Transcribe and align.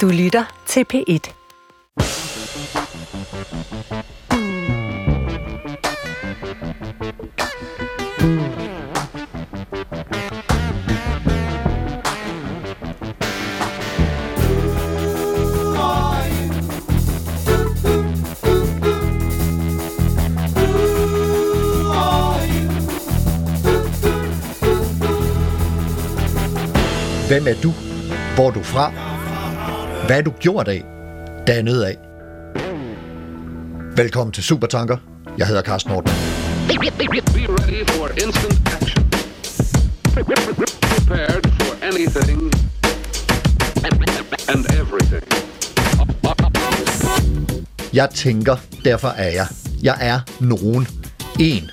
Du 0.00 0.08
lytter 0.08 0.44
til 0.66 0.84
P1. 0.94 1.30
Hvem 27.28 27.46
er 27.46 27.54
du? 27.62 27.72
Hvor 28.36 28.48
er 28.48 28.50
du 28.50 28.62
fra? 28.62 29.13
Hvad 30.06 30.18
er 30.18 30.22
du 30.22 30.30
gjort 30.30 30.68
af? 30.68 30.84
Dannet 31.46 31.82
af? 31.82 31.96
Velkommen 33.96 34.32
til 34.32 34.44
Supertanker. 34.44 34.96
Jeg 35.38 35.46
hedder 35.46 35.62
Carsten 35.62 35.92
Nordmann. 35.92 36.18
Be 36.68 36.74
ready 37.48 37.86
for 37.88 38.08
instant 38.08 38.68
action. 38.82 39.10
Prepared 40.14 41.42
for 41.60 41.86
anything 41.86 42.52
and 44.48 44.66
everything. 44.80 45.24
Jeg 47.92 48.10
tænker, 48.10 48.56
derfor 48.84 49.08
er 49.08 49.30
jeg. 49.30 49.46
Jeg 49.82 49.96
er 50.00 50.20
nogen. 50.40 50.88
En. 51.40 51.70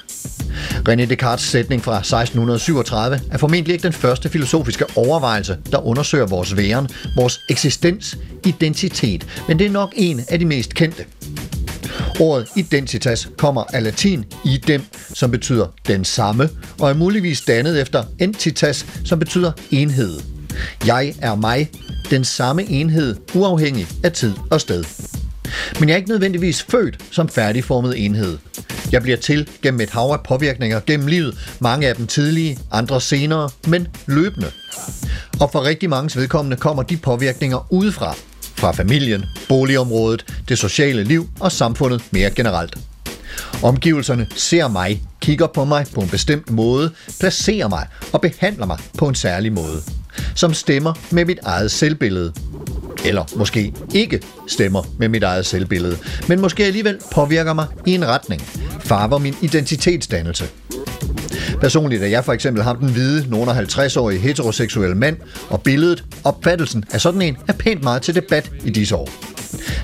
René 0.89 1.05
Descartes' 1.05 1.45
sætning 1.45 1.83
fra 1.83 1.97
1637 1.97 3.19
er 3.31 3.37
formentlig 3.37 3.73
ikke 3.73 3.83
den 3.83 3.93
første 3.93 4.29
filosofiske 4.29 4.85
overvejelse, 4.95 5.57
der 5.71 5.85
undersøger 5.85 6.25
vores 6.25 6.57
væren, 6.57 6.87
vores 7.15 7.39
eksistens, 7.49 8.17
identitet, 8.45 9.27
men 9.47 9.59
det 9.59 9.67
er 9.67 9.71
nok 9.71 9.93
en 9.95 10.21
af 10.29 10.39
de 10.39 10.45
mest 10.45 10.73
kendte. 10.73 11.05
Ordet 12.19 12.47
identitas 12.55 13.29
kommer 13.37 13.63
af 13.73 13.83
latin 13.83 14.25
idem, 14.45 14.83
som 15.13 15.31
betyder 15.31 15.67
den 15.87 16.05
samme, 16.05 16.49
og 16.79 16.89
er 16.89 16.93
muligvis 16.93 17.41
dannet 17.41 17.81
efter 17.81 18.03
entitas, 18.19 18.85
som 19.05 19.19
betyder 19.19 19.51
enhed. 19.71 20.19
Jeg 20.85 21.15
er 21.21 21.35
mig, 21.35 21.69
den 22.09 22.23
samme 22.25 22.63
enhed, 22.63 23.15
uafhængig 23.33 23.87
af 24.03 24.11
tid 24.11 24.33
og 24.51 24.61
sted. 24.61 24.83
Men 25.79 25.89
jeg 25.89 25.93
er 25.93 25.97
ikke 25.97 26.09
nødvendigvis 26.09 26.63
født 26.63 26.97
som 27.11 27.29
færdigformet 27.29 28.05
enhed. 28.05 28.37
Jeg 28.91 29.01
bliver 29.01 29.17
til 29.17 29.49
gennem 29.61 29.81
et 29.81 29.89
hav 29.89 30.09
af 30.13 30.23
påvirkninger 30.23 30.79
gennem 30.79 31.07
livet, 31.07 31.37
mange 31.59 31.87
af 31.87 31.95
dem 31.95 32.07
tidlige, 32.07 32.59
andre 32.71 33.01
senere, 33.01 33.49
men 33.67 33.87
løbende. 34.05 34.51
Og 35.39 35.51
for 35.51 35.63
rigtig 35.63 35.89
mange 35.89 36.19
vedkommende 36.19 36.57
kommer 36.57 36.83
de 36.83 36.97
påvirkninger 36.97 37.67
udefra. 37.69 38.15
Fra 38.55 38.71
familien, 38.71 39.25
boligområdet, 39.49 40.25
det 40.49 40.57
sociale 40.57 41.03
liv 41.03 41.29
og 41.39 41.51
samfundet 41.51 42.03
mere 42.11 42.29
generelt. 42.29 42.77
Omgivelserne 43.63 44.27
ser 44.35 44.67
mig, 44.67 45.01
kigger 45.21 45.47
på 45.47 45.65
mig 45.65 45.85
på 45.95 46.01
en 46.01 46.09
bestemt 46.09 46.51
måde, 46.51 46.91
placerer 47.19 47.67
mig 47.67 47.87
og 48.13 48.21
behandler 48.21 48.65
mig 48.65 48.77
på 48.97 49.07
en 49.07 49.15
særlig 49.15 49.53
måde. 49.53 49.81
Som 50.35 50.53
stemmer 50.53 50.93
med 51.11 51.25
mit 51.25 51.39
eget 51.43 51.71
selvbillede. 51.71 52.33
Eller 53.05 53.25
måske 53.35 53.73
ikke 53.93 54.21
stemmer 54.47 54.83
med 54.99 55.09
mit 55.09 55.23
eget 55.23 55.45
selvbillede, 55.45 55.97
men 56.27 56.41
måske 56.41 56.65
alligevel 56.65 56.99
påvirker 57.11 57.53
mig 57.53 57.67
i 57.85 57.95
en 57.95 58.07
retning. 58.07 58.41
Farver 58.79 59.17
min 59.17 59.35
identitetsdannelse. 59.41 60.45
Personligt 61.61 62.03
er 62.03 62.07
jeg 62.07 62.25
for 62.25 62.33
eksempel 62.33 62.63
ham 62.63 62.77
den 62.77 62.89
hvide, 62.89 63.29
nogen 63.29 63.49
50-årige 63.49 64.19
heteroseksuelle 64.19 64.95
mand, 64.95 65.17
og 65.49 65.61
billedet, 65.61 66.03
opfattelsen 66.23 66.83
af 66.91 67.01
sådan 67.01 67.21
en, 67.21 67.37
er 67.47 67.53
pænt 67.53 67.83
meget 67.83 68.01
til 68.01 68.15
debat 68.15 68.51
i 68.65 68.69
disse 68.69 68.95
år. 68.95 69.30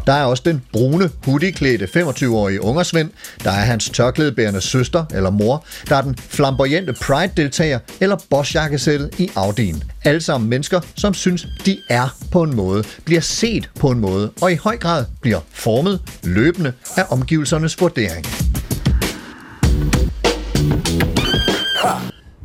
Der 0.08 0.14
er 0.14 0.24
også 0.24 0.44
den 0.46 0.62
brune, 0.74 1.10
hoodieklædte 1.26 1.86
25-årige 1.86 2.64
ungersvend, 2.64 3.10
der 3.44 3.52
er 3.52 3.66
hans 3.66 3.90
tørklædebærende 3.90 4.62
søster 4.62 5.06
eller 5.14 5.30
mor, 5.30 5.66
der 5.90 5.96
er 5.96 6.02
den 6.02 6.16
flamboyante 6.18 6.94
Pride-deltager 6.94 7.80
eller 8.02 8.18
bossjakkesættet 8.30 9.20
i 9.20 9.30
Audien. 9.36 9.84
Alle 10.04 10.22
sammen 10.22 10.50
mennesker, 10.50 10.82
som 10.96 11.14
synes, 11.14 11.48
de 11.66 11.78
er 11.90 12.18
på 12.32 12.44
en 12.44 12.56
måde, 12.56 12.84
bliver 13.06 13.22
set 13.22 13.70
på 13.80 13.90
en 13.90 14.00
måde, 14.00 14.32
og 14.42 14.52
i 14.52 14.56
høj 14.56 14.78
grad 14.78 15.06
bliver 15.22 15.40
formet 15.50 16.02
løbende 16.24 16.74
af 16.96 17.06
omgivelsernes 17.10 17.82
vurdering. 17.82 18.26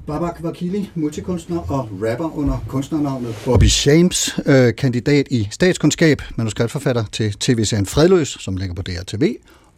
Babak 0.06 0.42
Vakili, 0.42 0.90
multikunstner 0.94 1.58
og 1.58 1.88
rapper 2.02 2.38
under 2.38 2.64
kunstnernavnet 2.68 3.34
Bobby 3.44 3.64
James, 3.86 4.38
øh, 4.46 4.74
kandidat 4.74 5.26
i 5.30 5.48
statskundskab, 5.50 6.22
manuskriptforfatter 6.36 7.04
til 7.12 7.32
tv-serien 7.32 7.86
Fredløs, 7.86 8.28
som 8.40 8.56
ligger 8.56 8.74
på 8.74 8.82
DRTV, 8.82 9.34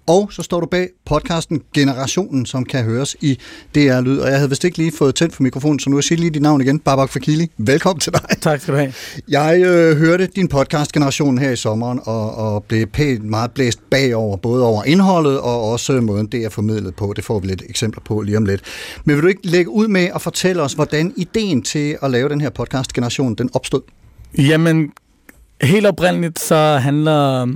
og 0.07 0.33
så 0.33 0.43
står 0.43 0.61
du 0.61 0.67
bag 0.67 0.89
podcasten 1.07 1.63
Generationen, 1.75 2.47
som 2.47 2.65
kan 2.65 2.85
høres 2.85 3.17
i 3.21 3.39
DR 3.75 4.01
Lyd. 4.01 4.19
Og 4.19 4.29
jeg 4.29 4.37
havde 4.37 4.49
vist 4.49 4.65
ikke 4.65 4.79
lige 4.79 4.93
fået 4.93 5.15
tændt 5.15 5.35
for 5.35 5.43
mikrofonen, 5.43 5.79
så 5.79 5.91
nu 5.91 5.97
jeg 5.97 6.05
siger 6.05 6.19
lige 6.19 6.31
dit 6.31 6.43
navn 6.43 6.61
igen. 6.61 6.79
Babak 6.79 7.11
Fakili, 7.11 7.51
velkommen 7.59 8.01
til 8.01 8.13
dig. 8.13 8.23
Tak 8.41 8.61
skal 8.61 8.75
du 8.75 8.79
have. 8.79 8.93
Jeg 9.29 9.63
øh, 9.63 9.97
hørte 9.97 10.27
din 10.27 10.49
podcast 10.49 10.93
Generationen 10.93 11.39
her 11.39 11.51
i 11.51 11.57
sommeren, 11.57 12.01
og, 12.05 12.35
og 12.35 12.65
blev 12.65 12.87
pænt 12.87 13.25
meget 13.25 13.51
blæst 13.51 13.91
bagover, 13.91 14.37
både 14.37 14.65
over 14.65 14.85
indholdet 14.85 15.41
og 15.41 15.71
også 15.71 16.01
måden, 16.01 16.27
det 16.27 16.45
er 16.45 16.49
formidlet 16.49 16.95
på. 16.95 17.13
Det 17.17 17.25
får 17.25 17.39
vi 17.39 17.47
lidt 17.47 17.63
eksempler 17.69 18.03
på 18.05 18.21
lige 18.21 18.37
om 18.37 18.45
lidt. 18.45 18.63
Men 19.05 19.17
vil 19.17 19.23
du 19.23 19.29
ikke 19.29 19.47
lægge 19.47 19.71
ud 19.71 19.89
med 19.89 20.09
at 20.15 20.23
fortælle 20.23 20.63
os, 20.63 20.73
hvordan 20.73 21.13
ideen 21.17 21.63
til 21.63 21.97
at 22.03 22.11
lave 22.11 22.29
den 22.29 22.41
her 22.41 22.51
podcast 22.51 22.93
Generationen, 22.93 23.35
den 23.35 23.51
opstod? 23.53 23.81
Jamen, 24.39 24.93
helt 25.63 25.87
oprindeligt 25.87 26.41
så 26.41 26.79
handler 26.83 27.47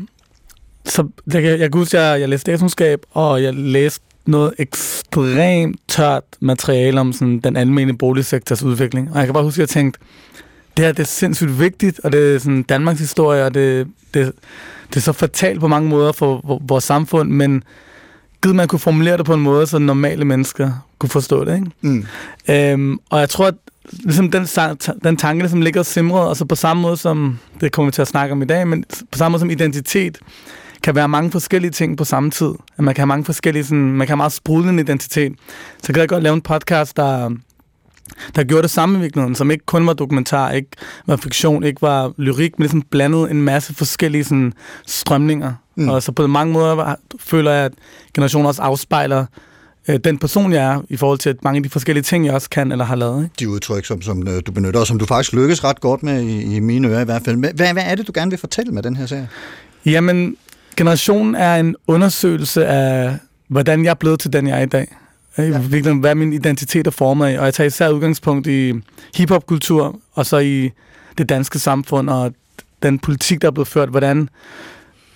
så 0.88 1.08
jeg, 1.34 1.42
jeg 1.44 1.58
kan 1.58 1.72
huske, 1.72 1.98
at 1.98 2.04
jeg, 2.04 2.20
jeg 2.20 2.28
læste 2.28 2.40
statskundskab, 2.40 3.02
og 3.10 3.42
jeg 3.42 3.54
læste 3.54 4.04
noget 4.26 4.54
ekstremt 4.58 5.80
tørt 5.88 6.24
materiale 6.40 7.00
om 7.00 7.12
sådan, 7.12 7.38
den 7.38 7.56
almindelige 7.56 7.98
boligsektors 7.98 8.62
udvikling. 8.62 9.10
Og 9.12 9.18
jeg 9.18 9.26
kan 9.26 9.34
bare 9.34 9.44
huske, 9.44 9.56
at 9.56 9.60
jeg 9.60 9.68
tænkte, 9.68 10.00
det 10.76 10.84
her 10.84 10.92
det 10.92 11.02
er 11.02 11.06
sindssygt 11.06 11.60
vigtigt, 11.60 12.00
og 12.04 12.12
det 12.12 12.34
er 12.34 12.38
sådan 12.38 12.62
Danmarks 12.62 13.00
historie, 13.00 13.44
og 13.44 13.54
det, 13.54 13.86
det, 14.14 14.32
det 14.88 14.96
er 14.96 15.00
så 15.00 15.12
fatalt 15.12 15.60
på 15.60 15.68
mange 15.68 15.88
måder 15.88 16.12
for, 16.12 16.40
for 16.46 16.62
vores 16.68 16.84
samfund, 16.84 17.30
men 17.30 17.62
givet 18.42 18.56
man 18.56 18.68
kunne 18.68 18.78
formulere 18.78 19.16
det 19.16 19.26
på 19.26 19.34
en 19.34 19.40
måde, 19.40 19.66
så 19.66 19.78
normale 19.78 20.24
mennesker 20.24 20.70
kunne 20.98 21.10
forstå 21.10 21.44
det. 21.44 21.54
Ikke? 21.54 21.70
Mm. 21.80 22.06
Øhm, 22.48 22.98
og 23.10 23.20
jeg 23.20 23.28
tror, 23.28 23.46
at 23.46 23.54
ligesom 23.92 24.30
den, 24.30 24.46
den 25.04 25.16
tanke, 25.16 25.20
som 25.20 25.38
ligesom 25.38 25.62
ligger 25.62 25.82
simret, 25.82 26.28
og 26.28 26.36
så 26.36 26.44
på 26.44 26.54
samme 26.54 26.82
måde 26.82 26.96
som, 26.96 27.38
det 27.60 27.72
kommer 27.72 27.90
vi 27.90 27.92
til 27.92 28.02
at 28.02 28.08
snakke 28.08 28.32
om 28.32 28.42
i 28.42 28.44
dag, 28.44 28.68
men 28.68 28.84
på 29.12 29.18
samme 29.18 29.32
måde 29.32 29.40
som 29.40 29.50
identitet, 29.50 30.18
kan 30.82 30.94
være 30.94 31.08
mange 31.08 31.30
forskellige 31.30 31.70
ting 31.70 31.96
på 31.96 32.04
samme 32.04 32.30
tid. 32.30 32.50
At 32.78 32.84
man 32.84 32.94
kan 32.94 33.02
have 33.02 33.06
mange 33.06 33.24
forskellige, 33.24 33.64
sådan, 33.64 33.92
man 33.92 34.06
kan 34.06 34.08
have 34.08 34.16
meget 34.16 34.32
sprudlende 34.32 34.82
identitet. 34.82 35.32
Så 35.82 35.92
kan 35.92 36.00
jeg 36.00 36.08
godt 36.08 36.22
lave 36.22 36.34
en 36.34 36.42
podcast, 36.42 36.96
der, 36.96 37.30
der 38.36 38.44
gjorde 38.44 38.62
det 38.62 38.70
samme 38.70 38.98
i 38.98 39.00
virkeligheden, 39.00 39.34
som 39.34 39.50
ikke 39.50 39.66
kun 39.66 39.86
var 39.86 39.92
dokumentar, 39.92 40.50
ikke 40.50 40.70
var 41.06 41.16
fiktion, 41.16 41.64
ikke 41.64 41.82
var 41.82 42.12
lyrik, 42.16 42.58
men 42.58 42.62
ligesom 42.62 42.82
blandet 42.82 43.30
en 43.30 43.42
masse 43.42 43.74
forskellige 43.74 44.24
sådan, 44.24 44.52
strømninger. 44.86 45.54
Mm. 45.76 45.88
Og 45.88 46.02
så 46.02 46.12
på 46.12 46.26
mange 46.26 46.52
måder 46.52 46.94
føler 47.20 47.52
jeg, 47.52 47.64
at 47.64 47.72
generationen 48.14 48.46
også 48.46 48.62
afspejler 48.62 49.26
øh, 49.88 49.98
den 50.04 50.18
person, 50.18 50.52
jeg 50.52 50.64
er, 50.64 50.82
i 50.88 50.96
forhold 50.96 51.18
til 51.18 51.30
at 51.30 51.44
mange 51.44 51.56
af 51.56 51.62
de 51.62 51.70
forskellige 51.70 52.04
ting, 52.04 52.26
jeg 52.26 52.34
også 52.34 52.50
kan 52.50 52.72
eller 52.72 52.84
har 52.84 52.96
lavet. 52.96 53.24
Ikke? 53.24 53.34
De 53.38 53.48
udtryk, 53.48 53.84
som, 53.84 54.02
som 54.02 54.28
øh, 54.28 54.42
du 54.46 54.52
benytter, 54.52 54.80
og 54.80 54.86
som 54.86 54.98
du 54.98 55.06
faktisk 55.06 55.32
lykkes 55.32 55.64
ret 55.64 55.80
godt 55.80 56.02
med 56.02 56.22
i, 56.22 56.56
i 56.56 56.60
mine 56.60 56.88
ører 56.88 57.00
i 57.00 57.04
hvert 57.04 57.22
fald. 57.24 57.36
Hvad, 57.36 57.72
hvad 57.72 57.84
er 57.86 57.94
det, 57.94 58.06
du 58.06 58.12
gerne 58.14 58.30
vil 58.30 58.38
fortælle 58.38 58.72
med 58.72 58.82
den 58.82 58.96
her 58.96 59.06
sag? 59.06 59.28
Jamen, 59.86 60.36
Generationen 60.78 61.34
er 61.34 61.56
en 61.56 61.76
undersøgelse 61.86 62.66
af, 62.66 63.16
hvordan 63.48 63.84
jeg 63.84 63.90
er 63.90 63.94
blevet 63.94 64.20
til 64.20 64.32
den, 64.32 64.46
jeg 64.46 64.58
er 64.58 64.62
i 64.62 64.66
dag. 64.66 64.96
Ja. 65.38 65.58
Hvad 65.92 66.14
min 66.14 66.32
identitet 66.32 66.86
er 66.86 66.90
formet 66.90 67.26
af. 67.26 67.38
Og 67.38 67.44
jeg 67.44 67.54
tager 67.54 67.66
især 67.66 67.88
udgangspunkt 67.88 68.46
i 68.46 68.74
hiphopkultur, 69.14 70.00
og 70.14 70.26
så 70.26 70.38
i 70.38 70.70
det 71.18 71.28
danske 71.28 71.58
samfund, 71.58 72.10
og 72.10 72.34
den 72.82 72.98
politik, 72.98 73.42
der 73.42 73.48
er 73.48 73.52
blevet 73.52 73.68
ført. 73.68 73.88
Hvordan, 73.88 74.28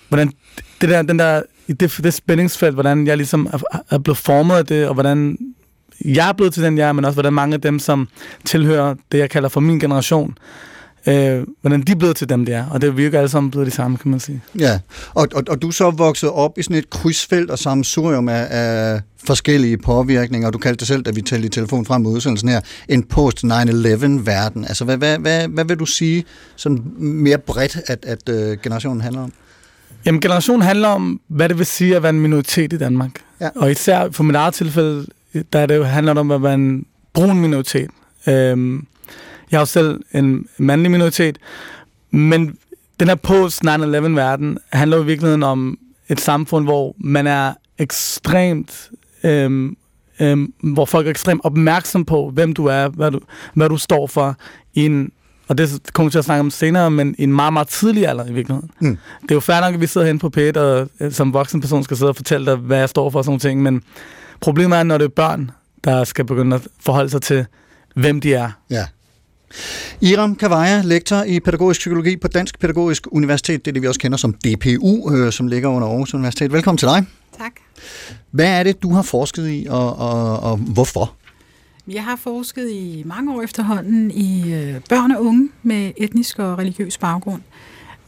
hvordan 0.09 0.31
det 0.81 0.89
der, 0.89 1.01
den 1.01 1.19
der, 1.19 1.41
det, 1.67 1.99
det 2.03 2.13
spændingsfelt, 2.13 2.73
hvordan 2.73 3.07
jeg 3.07 3.17
ligesom 3.17 3.49
er, 3.53 3.83
er 3.89 3.97
blevet 3.97 4.17
formet 4.17 4.55
af 4.55 4.65
det, 4.65 4.87
og 4.87 4.93
hvordan 4.93 5.37
jeg 6.05 6.29
er 6.29 6.33
blevet 6.33 6.53
til 6.53 6.63
den, 6.63 6.77
jeg 6.77 6.87
er, 6.87 6.91
men 6.91 7.05
også 7.05 7.15
hvordan 7.15 7.33
mange 7.33 7.53
af 7.53 7.61
dem, 7.61 7.79
som 7.79 8.07
tilhører 8.45 8.95
det, 9.11 9.17
jeg 9.17 9.29
kalder 9.29 9.49
for 9.49 9.59
min 9.59 9.79
generation, 9.79 10.37
øh, 11.07 11.43
hvordan 11.61 11.81
de 11.81 11.91
er 11.91 11.95
blevet 11.95 12.15
til 12.15 12.29
dem, 12.29 12.45
det 12.45 12.55
er. 12.55 12.65
Og 12.65 12.81
det 12.81 12.97
virker 12.97 13.17
alle 13.17 13.29
sammen 13.29 13.51
blevet 13.51 13.67
de 13.67 13.71
samme, 13.71 13.97
kan 13.97 14.11
man 14.11 14.19
sige. 14.19 14.41
Ja, 14.59 14.79
og, 15.13 15.27
og, 15.35 15.43
og 15.49 15.61
du 15.61 15.67
er 15.67 15.71
så 15.71 15.91
vokset 15.91 16.29
op 16.29 16.57
i 16.57 16.63
sådan 16.63 16.77
et 16.77 16.89
krydsfelt 16.89 17.51
og 17.51 17.59
sammensurium 17.59 18.29
af, 18.29 18.47
af 18.49 19.01
forskellige 19.27 19.77
påvirkninger. 19.77 20.51
Du 20.51 20.57
kaldte 20.57 20.79
det 20.79 20.87
selv, 20.87 21.03
da 21.03 21.11
vi 21.11 21.21
talte 21.21 21.45
i 21.45 21.49
telefon 21.49 21.85
frem 21.85 22.01
mod 22.01 22.13
udsendelsen 22.13 22.49
her, 22.49 22.61
en 22.89 23.03
post-9-11-verden. 23.03 24.65
Altså, 24.65 24.85
hvad, 24.85 24.97
hvad, 24.97 25.17
hvad, 25.17 25.47
hvad 25.47 25.65
vil 25.65 25.79
du 25.79 25.85
sige 25.85 26.23
sådan 26.55 26.83
mere 26.97 27.37
bredt, 27.37 27.77
at, 27.87 28.05
at 28.07 28.29
uh, 28.29 28.61
generationen 28.61 29.01
handler 29.01 29.21
om? 29.21 29.33
Jamen, 30.05 30.21
generationen 30.21 30.61
handler 30.61 30.87
om, 30.87 31.21
hvad 31.27 31.49
det 31.49 31.57
vil 31.57 31.65
sige 31.65 31.95
at 31.95 32.03
være 32.03 32.09
en 32.09 32.19
minoritet 32.19 32.73
i 32.73 32.77
Danmark. 32.77 33.11
Ja. 33.41 33.49
Og 33.55 33.71
især 33.71 34.11
for 34.11 34.23
mit 34.23 34.35
eget 34.35 34.53
tilfælde, 34.53 35.05
der 35.53 35.65
det 35.65 35.87
handler 35.87 36.13
det 36.13 36.19
om 36.19 36.31
at 36.31 36.43
være 36.43 36.53
en 36.53 36.85
brun 37.13 37.39
minoritet. 37.39 37.89
Øhm, 38.27 38.87
jeg 39.53 39.57
er 39.57 39.61
jo 39.61 39.65
selv 39.65 40.01
en 40.13 40.47
mandlig 40.57 40.91
minoritet, 40.91 41.37
men 42.11 42.57
den 42.99 43.07
her 43.07 43.15
post-9-11-verden 43.15 44.57
handler 44.73 44.97
jo 44.97 45.03
i 45.03 45.05
virkeligheden 45.05 45.43
om 45.43 45.77
et 46.09 46.21
samfund, 46.21 46.65
hvor 46.65 46.95
man 46.97 47.27
er 47.27 47.53
ekstremt... 47.77 48.89
Øhm, 49.23 49.77
øhm, 50.19 50.53
hvor 50.63 50.85
folk 50.85 51.07
er 51.07 51.11
ekstremt 51.11 51.41
opmærksom 51.43 52.05
på, 52.05 52.29
hvem 52.29 52.53
du 52.53 52.65
er, 52.65 52.87
hvad 52.87 53.11
du, 53.11 53.19
hvad 53.53 53.69
du 53.69 53.77
står 53.77 54.07
for 54.07 54.35
i 54.73 54.85
en 54.85 55.11
og 55.47 55.57
det 55.57 55.81
kommer 55.93 56.09
vi 56.09 56.11
til 56.11 56.19
at 56.19 56.25
snakke 56.25 56.39
om 56.39 56.49
senere, 56.49 56.91
men 56.91 57.15
i 57.17 57.23
en 57.23 57.33
meget, 57.33 57.53
meget 57.53 57.67
tidlig 57.67 58.07
alder 58.07 58.25
i 58.25 58.33
virkeligheden. 58.33 58.69
Mm. 58.79 58.97
Det 59.21 59.31
er 59.31 59.35
jo 59.35 59.39
fair 59.39 59.61
nok, 59.61 59.73
at 59.73 59.81
vi 59.81 59.87
sidder 59.87 60.07
hen 60.07 60.19
på 60.19 60.29
p 60.29 60.37
og 60.55 60.89
øh, 60.99 61.11
som 61.11 61.33
voksen 61.33 61.61
person 61.61 61.83
skal 61.83 61.97
sidde 61.97 62.09
og 62.09 62.15
fortælle 62.15 62.45
dig, 62.45 62.55
hvad 62.55 62.77
jeg 62.77 62.89
står 62.89 63.09
for 63.09 63.19
og 63.19 63.25
sådan 63.25 63.31
nogle 63.31 63.39
ting, 63.39 63.61
men 63.61 63.81
problemet 64.41 64.77
er, 64.79 64.83
når 64.83 64.97
det 64.97 65.05
er 65.05 65.09
børn, 65.09 65.51
der 65.83 66.03
skal 66.03 66.25
begynde 66.25 66.55
at 66.55 66.67
forholde 66.79 67.09
sig 67.09 67.21
til, 67.21 67.45
hvem 67.95 68.21
de 68.21 68.33
er. 68.33 68.51
Ja. 68.69 68.85
Iram 70.01 70.35
Kavaja, 70.35 70.81
lektor 70.81 71.23
i 71.23 71.39
pædagogisk 71.39 71.79
psykologi 71.79 72.17
på 72.17 72.27
Dansk 72.27 72.59
Pædagogisk 72.59 73.07
Universitet, 73.11 73.65
det 73.65 73.71
er 73.71 73.73
det, 73.73 73.81
vi 73.81 73.87
også 73.87 73.99
kender 73.99 74.17
som 74.17 74.33
DPU, 74.33 75.13
øh, 75.13 75.31
som 75.31 75.47
ligger 75.47 75.69
under 75.69 75.87
Aarhus 75.87 76.13
Universitet. 76.13 76.51
Velkommen 76.51 76.77
til 76.77 76.87
dig. 76.87 77.05
Tak. 77.37 77.51
Hvad 78.31 78.59
er 78.59 78.63
det, 78.63 78.83
du 78.83 78.93
har 78.93 79.01
forsket 79.01 79.49
i, 79.49 79.67
og, 79.69 79.95
og, 79.95 80.39
og 80.39 80.57
hvorfor? 80.57 81.13
Jeg 81.87 82.03
har 82.03 82.15
forsket 82.15 82.69
i 82.71 83.03
mange 83.05 83.35
år 83.35 83.41
efterhånden 83.41 84.11
i 84.11 84.53
øh, 84.53 84.81
børn 84.89 85.11
og 85.11 85.25
unge 85.25 85.49
med 85.63 85.91
etnisk 85.97 86.39
og 86.39 86.57
religiøs 86.57 86.97
baggrund. 86.97 87.41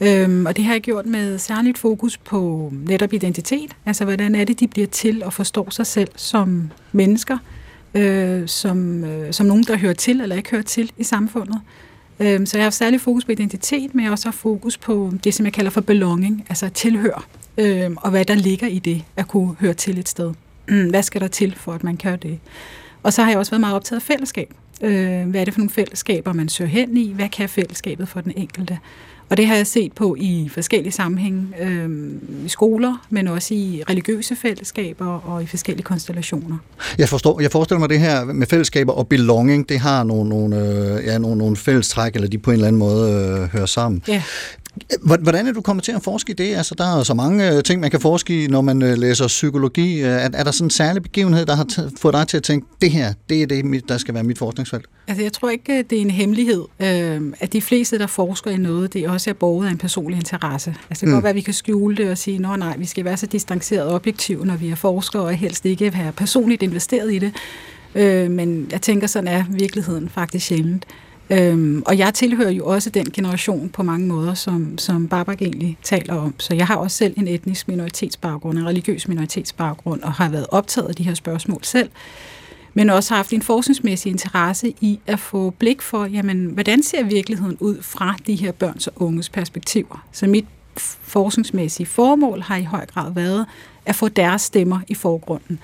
Øhm, 0.02 0.46
og 0.46 0.58
det 0.58 0.66
har 0.66 0.74
jeg 0.74 0.82
gjort 0.82 1.06
med 1.06 1.38
særligt 1.38 1.78
fokus 1.78 2.18
på 2.18 2.72
netop 2.74 3.14
identitet. 3.14 3.76
Altså, 3.86 4.06
hvordan 4.06 4.36
er 4.36 4.44
det, 4.44 4.60
de 4.60 4.68
bliver 4.68 4.88
til 4.88 5.24
og 5.24 5.34
forstår 5.34 5.70
sig 5.70 5.88
selv 5.88 6.10
som 6.16 6.72
mennesker, 6.92 7.38
øh, 7.96 8.48
som, 8.48 9.04
øh, 9.04 9.34
som 9.34 9.46
nogen, 9.46 9.64
der 9.64 9.78
hører 9.78 9.94
til 9.94 10.22
eller 10.22 10.36
ikke 10.36 10.52
hører 10.52 10.64
til 10.64 10.92
i 10.98 11.04
samfundet. 11.04 11.62
Øh, 12.20 12.48
så 12.48 12.58
jeg 12.58 12.66
har 12.66 12.70
særligt 12.70 13.02
fokus 13.02 13.26
på 13.26 13.32
identitet, 13.32 13.96
men 13.96 14.04
jeg 14.04 14.12
også 14.12 14.28
har 14.28 14.32
fokus 14.32 14.78
på 14.78 15.14
det, 15.24 15.34
som 15.34 15.46
jeg 15.46 15.54
kalder 15.54 15.72
for 15.72 15.82
belonging, 15.82 16.46
altså 16.50 16.70
tilhør, 16.70 17.28
øh, 17.58 17.92
og 17.98 18.10
hvad 18.10 18.26
der 18.26 18.36
ligger 18.36 18.68
i 18.68 18.80
det 18.80 19.04
at 19.16 19.28
kunne 19.28 19.56
høre 19.60 19.74
til 19.74 19.98
et 19.98 20.10
sted. 20.10 20.34
Mm, 20.70 20.90
hvad 20.90 21.04
skal 21.04 21.22
der 21.22 21.28
til, 21.28 21.56
for 21.58 21.74
at 21.74 21.84
man 21.84 21.98
kan 21.98 22.20
det? 22.20 22.40
Og 23.04 23.14
så 23.14 23.24
har 23.24 23.30
jeg 23.30 23.40
også 23.40 23.52
været 23.52 23.62
meget 23.62 23.76
optaget 23.76 24.00
af 24.00 24.04
fællesskab. 24.04 24.54
Øh, 24.82 25.30
hvad 25.30 25.42
er 25.42 25.46
det 25.46 25.54
for 25.54 25.60
nogle 25.60 25.70
fællesskaber, 25.70 26.34
man 26.34 26.50
søger 26.50 26.70
hen 26.70 26.98
i? 26.98 27.14
Hvad 27.14 27.30
kan 27.30 27.50
fællesskabet 27.50 28.08
for 28.08 28.22
den 28.22 28.34
enkelte? 28.36 28.80
Og 29.30 29.38
det 29.38 29.48
har 29.48 29.56
jeg 29.56 29.68
set 29.68 29.94
på 29.94 30.16
i 30.20 30.50
forskellige 30.54 30.92
sammenhænge, 30.92 31.48
øh, 31.62 31.90
i 32.46 32.50
skoler, 32.50 33.06
men 33.10 33.28
også 33.28 33.54
i 33.54 33.84
religiøse 33.90 34.36
fællesskaber 34.36 35.06
og 35.06 35.44
i 35.44 35.46
forskellige 35.46 35.84
konstellationer. 35.84 36.58
Jeg, 36.98 37.10
forstår, 37.10 37.42
jeg 37.42 37.52
forestiller 37.52 37.80
mig 37.80 37.90
det 37.90 38.00
her 38.00 38.26
med 38.26 38.48
fællesskaber 38.48 38.94
og 38.94 39.08
belonging, 39.08 39.70
det 39.70 39.80
har 39.80 40.04
nogle, 40.04 40.30
nogle, 40.30 40.58
øh, 40.58 41.06
ja, 41.06 41.18
nogle, 41.18 41.38
nogle 41.38 41.56
fællestræk, 41.56 42.16
eller 42.16 42.28
de 42.28 42.38
på 42.38 42.52
en 42.52 42.54
eller 42.54 42.68
anden 42.68 42.80
måde 42.80 43.12
øh, 43.12 43.54
hører 43.54 43.66
sammen. 43.66 44.04
Ja. 44.08 44.24
Hvordan 45.02 45.48
er 45.48 45.54
du 45.54 45.62
kommet 45.62 45.84
til 45.84 45.92
at 45.92 46.04
forske 46.04 46.32
i 46.32 46.34
det? 46.34 46.56
Altså, 46.56 46.76
der 46.76 47.00
er 47.00 47.04
så 47.04 47.14
mange 47.14 47.52
øh, 47.52 47.64
ting, 47.64 47.82
man 47.82 47.92
kan 47.92 48.00
forske 48.00 48.44
i, 48.44 48.48
når 48.48 48.62
man 48.62 48.82
øh, 48.82 48.98
læser 48.98 49.28
psykologi. 49.28 50.02
Er, 50.02 50.30
er 50.34 50.44
der 50.44 50.52
sådan 50.52 50.66
en 50.66 50.70
særlig 50.70 51.04
begivenhed, 51.04 51.46
der 51.46 51.56
har 51.56 51.90
fået 51.98 52.14
dig 52.14 52.28
til 52.28 52.38
at 52.38 52.44
tænke, 52.44 52.68
det 52.82 52.92
her, 52.92 53.14
det 53.30 53.42
er 53.42 53.48
det, 53.48 53.90
der 53.90 53.98
skal 53.98 54.14
være 54.14 54.24
mit 54.24 54.38
forskningsfelt? 54.38 54.86
Altså, 55.08 55.24
jeg 55.24 55.34
tror 55.34 55.50
ikke, 55.50 55.84
det 55.90 55.98
er 55.98 56.02
en 56.02 56.12
hemmelighed, 56.12 56.64
øh, 56.80 57.22
at 57.40 57.54
de 57.54 57.62
fleste, 57.62 58.00
der 58.00 58.08
forsker 58.08 58.52
i 58.52 58.58
noget, 58.58 58.94
det 58.94 59.08
også 59.08 59.30
er 59.30 59.34
borget 59.34 59.68
af 59.68 59.72
en 59.72 59.78
personlig 59.78 60.18
interesse. 60.18 60.70
Altså, 60.70 60.86
det 60.90 61.00
kan 61.00 61.10
mm. 61.10 61.14
godt 61.14 61.24
være, 61.24 61.30
at 61.30 61.36
vi 61.36 61.42
kan 61.42 61.54
skjule 61.54 61.98
det 61.98 62.12
og 62.12 62.18
sige, 62.18 62.38
nå 62.40 62.56
nej, 62.56 62.78
vi 62.78 62.86
skal 62.86 63.06
være 63.06 63.18
så 63.18 63.26
distanceret 63.26 63.84
og 63.84 63.96
objektiv, 63.96 64.46
når 64.46 64.56
vi 64.56 64.70
er 64.70 64.76
forskere, 64.76 65.24
og 65.24 65.34
helst 65.34 65.66
ikke 65.66 65.94
være 65.94 66.12
personligt 66.12 66.64
investeret 66.64 67.14
i 67.14 67.20
det. 67.20 67.34
Øh, 67.96 68.32
men 68.32 68.68
jeg 68.72 68.82
tænker, 68.82 69.08
sådan 69.08 69.28
er 69.28 69.44
virkeligheden 69.50 70.10
faktisk 70.10 70.46
sjældent. 70.46 70.86
Øhm, 71.30 71.84
og 71.86 71.98
jeg 71.98 72.14
tilhører 72.14 72.52
jo 72.52 72.66
også 72.66 72.90
den 72.90 73.06
generation 73.06 73.70
på 73.70 73.84
mange 73.84 74.08
måder, 74.08 74.34
som, 74.34 74.78
som 74.78 75.08
Barbara 75.08 75.36
egentlig 75.42 75.78
taler 75.84 76.14
om. 76.14 76.36
Så 76.40 76.56
jeg 76.56 76.68
har 76.68 76.76
også 76.76 76.98
selv 76.98 77.14
en 77.18 77.28
etnisk 77.28 77.68
minoritetsbaggrund, 77.68 78.58
en 78.58 78.68
religiøs 78.68 79.08
minoritetsbaggrund, 79.08 80.02
og 80.02 80.14
har 80.14 80.30
været 80.30 80.48
optaget 80.50 80.88
af 80.88 80.96
de 80.96 81.04
her 81.04 81.14
spørgsmål 81.14 81.60
selv. 81.64 81.90
Men 82.74 82.90
også 82.90 83.14
har 83.14 83.16
haft 83.16 83.34
en 83.34 83.42
forskningsmæssig 83.42 84.10
interesse 84.10 84.74
i 84.82 85.00
at 85.08 85.20
få 85.20 85.50
blik 85.50 85.82
for, 85.82 86.06
jamen, 86.06 86.46
hvordan 86.46 86.84
ser 86.84 87.04
virkeligheden 87.04 87.58
ud 87.60 87.82
fra 87.82 88.16
de 88.28 88.36
her 88.36 88.52
børns 88.52 88.88
og 88.88 88.94
unges 88.96 89.30
perspektiver. 89.30 90.06
Så 90.12 90.28
mit 90.28 90.46
forskningsmæssige 91.02 91.86
formål 91.86 92.42
har 92.42 92.58
i 92.58 92.64
høj 92.64 92.86
grad 92.86 93.14
været 93.14 93.46
at 93.86 93.96
få 93.96 94.08
deres 94.08 94.42
stemmer 94.42 94.80
i 94.88 94.94
forgrunden. 94.94 95.60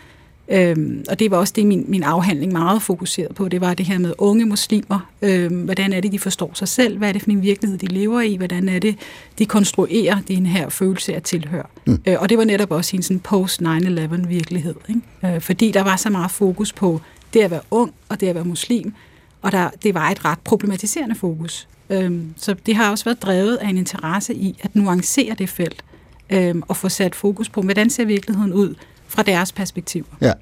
Øhm, 0.52 1.06
og 1.10 1.20
det 1.20 1.32
var 1.32 1.38
også 1.38 1.54
det, 1.56 1.66
min, 1.66 1.86
min 1.88 2.04
afhandling 2.04 2.52
meget 2.52 2.82
fokuseret 2.82 3.36
på. 3.36 3.48
Det 3.48 3.62
var 3.62 3.74
det 3.74 3.86
her 3.86 3.98
med 3.98 4.14
unge 4.18 4.46
muslimer. 4.46 5.00
Øhm, 5.22 5.62
hvordan 5.62 5.94
er 5.94 6.02
det, 6.02 6.12
de 6.12 6.20
forstår 6.20 6.52
sig 6.54 6.68
selv? 6.68 6.98
Hvad 6.98 7.10
er 7.10 7.14
det 7.14 7.22
for 7.22 7.32
en 7.32 7.42
virkelighed, 7.42 7.78
de 7.78 7.86
lever 7.86 8.22
i? 8.22 8.36
Hvordan 8.36 8.70
er 8.70 8.80
det, 8.80 8.96
de 9.40 9.46
konstruerer 9.46 10.18
den 10.28 10.46
her 10.46 10.70
følelse 10.70 11.16
af 11.16 11.22
tilhør? 11.22 11.70
Mm. 11.88 12.02
Øh, 12.08 12.16
og 12.20 12.30
det 12.30 12.38
var 12.38 12.44
netop 12.44 12.72
også 12.72 12.96
en 12.96 13.04
sådan 13.04 13.20
post-9-11 13.20 14.28
virkelighed. 14.28 14.76
Ikke? 14.90 15.36
Øh, 15.36 15.42
fordi 15.42 15.72
der 15.72 15.82
var 15.82 15.96
så 15.96 16.10
meget 16.10 16.32
fokus 16.32 16.74
på 16.74 17.02
det 17.34 17.40
at 17.40 17.52
være 17.52 17.62
ung 17.72 17.94
og 18.10 18.20
det 18.20 18.28
at 18.28 18.36
være 18.36 18.46
muslim. 18.46 18.94
Og 19.42 19.52
der, 19.52 19.70
det 19.84 19.94
var 19.94 20.10
et 20.10 20.26
ret 20.26 20.40
problematiserende 20.40 21.16
fokus. 21.16 21.68
Øhm, 21.90 22.34
så 22.38 22.56
det 22.66 22.76
har 22.76 22.92
også 22.92 23.06
været 23.06 23.22
drevet 23.22 23.56
af 23.56 23.70
en 23.70 23.78
interesse 23.78 24.36
i 24.36 24.60
at 24.62 24.76
nuancere 24.76 25.36
det 25.38 25.50
felt 25.50 25.84
øhm, 26.30 26.64
og 26.68 26.78
få 26.78 26.90
sat 26.90 27.16
fokus 27.16 27.50
på, 27.50 27.62
hvordan 27.62 27.90
ser 27.90 28.06
virkeligheden 28.06 28.54
ud 28.54 28.76
fra 29.12 29.24
deres 29.24 29.52
perspektiv. 29.52 30.06
Ja. 30.22 30.34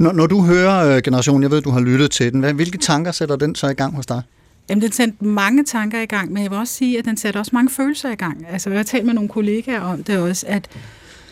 Når, 0.00 0.12
når 0.12 0.26
du 0.26 0.42
hører 0.42 0.96
øh, 0.96 1.02
Generation, 1.02 1.42
jeg 1.42 1.50
ved, 1.50 1.62
du 1.62 1.70
har 1.70 1.80
lyttet 1.80 2.10
til 2.10 2.32
den, 2.32 2.40
hvad, 2.40 2.52
hvilke 2.52 2.78
tanker 2.78 3.12
sætter 3.12 3.36
den 3.36 3.54
så 3.54 3.68
i 3.68 3.74
gang 3.74 3.96
hos 3.96 4.06
dig? 4.06 4.22
Jamen, 4.68 4.82
den 4.82 4.92
sendte 4.92 5.24
mange 5.24 5.64
tanker 5.64 6.00
i 6.00 6.06
gang, 6.06 6.32
men 6.32 6.42
jeg 6.42 6.50
vil 6.50 6.58
også 6.58 6.74
sige, 6.74 6.98
at 6.98 7.04
den 7.04 7.16
sætter 7.16 7.40
også 7.40 7.50
mange 7.54 7.70
følelser 7.70 8.10
i 8.10 8.14
gang. 8.14 8.46
Altså, 8.50 8.70
jeg 8.70 8.78
har 8.78 8.84
talt 8.84 9.06
med 9.06 9.14
nogle 9.14 9.28
kollegaer 9.28 9.80
om 9.80 10.04
det 10.04 10.18
også, 10.18 10.46
at 10.48 10.68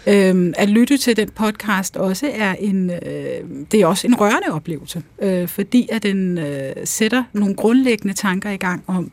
Øhm, 0.06 0.52
at 0.56 0.68
lytte 0.68 0.96
til 0.96 1.16
den 1.16 1.30
podcast 1.30 1.96
også 1.96 2.30
er 2.34 2.54
en, 2.54 2.90
øh, 2.90 3.66
det 3.72 3.80
er 3.80 3.86
også 3.86 4.06
en 4.06 4.14
rørende 4.14 4.52
oplevelse, 4.52 5.02
øh, 5.22 5.48
fordi 5.48 5.88
at 5.92 6.02
den 6.02 6.38
øh, 6.38 6.72
sætter 6.84 7.24
nogle 7.32 7.54
grundlæggende 7.54 8.14
tanker 8.14 8.50
i 8.50 8.56
gang 8.56 8.84
om, 8.86 9.12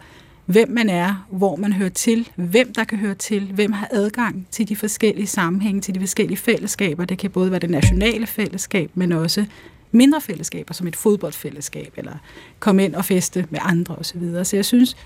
hvem 0.51 0.69
man 0.69 0.89
er, 0.89 1.25
hvor 1.30 1.56
man 1.56 1.74
hører 1.74 1.89
til, 1.89 2.30
hvem 2.36 2.74
der 2.74 2.83
kan 2.83 2.98
høre 2.98 3.15
til, 3.15 3.51
hvem 3.53 3.71
har 3.71 3.88
adgang 3.92 4.48
til 4.51 4.69
de 4.69 4.75
forskellige 4.75 5.27
sammenhænge, 5.27 5.81
til 5.81 5.95
de 5.95 6.00
forskellige 6.00 6.38
fællesskaber. 6.38 7.06
Det 7.06 7.18
kan 7.18 7.31
både 7.31 7.51
være 7.51 7.59
det 7.59 7.69
nationale 7.69 8.27
fællesskab, 8.27 8.92
men 8.95 9.12
også 9.12 9.45
mindre 9.92 10.21
fællesskaber, 10.21 10.74
som 10.74 10.88
et 10.88 10.95
fodboldfællesskab, 10.95 11.94
eller 11.98 12.13
komme 12.59 12.86
ind 12.86 12.95
og 12.95 13.06
feste 13.06 13.45
med 13.50 13.59
andre 13.62 13.95
osv. 13.95 14.44
Så 14.44 14.56
jeg 14.56 14.65
synes, 14.65 14.98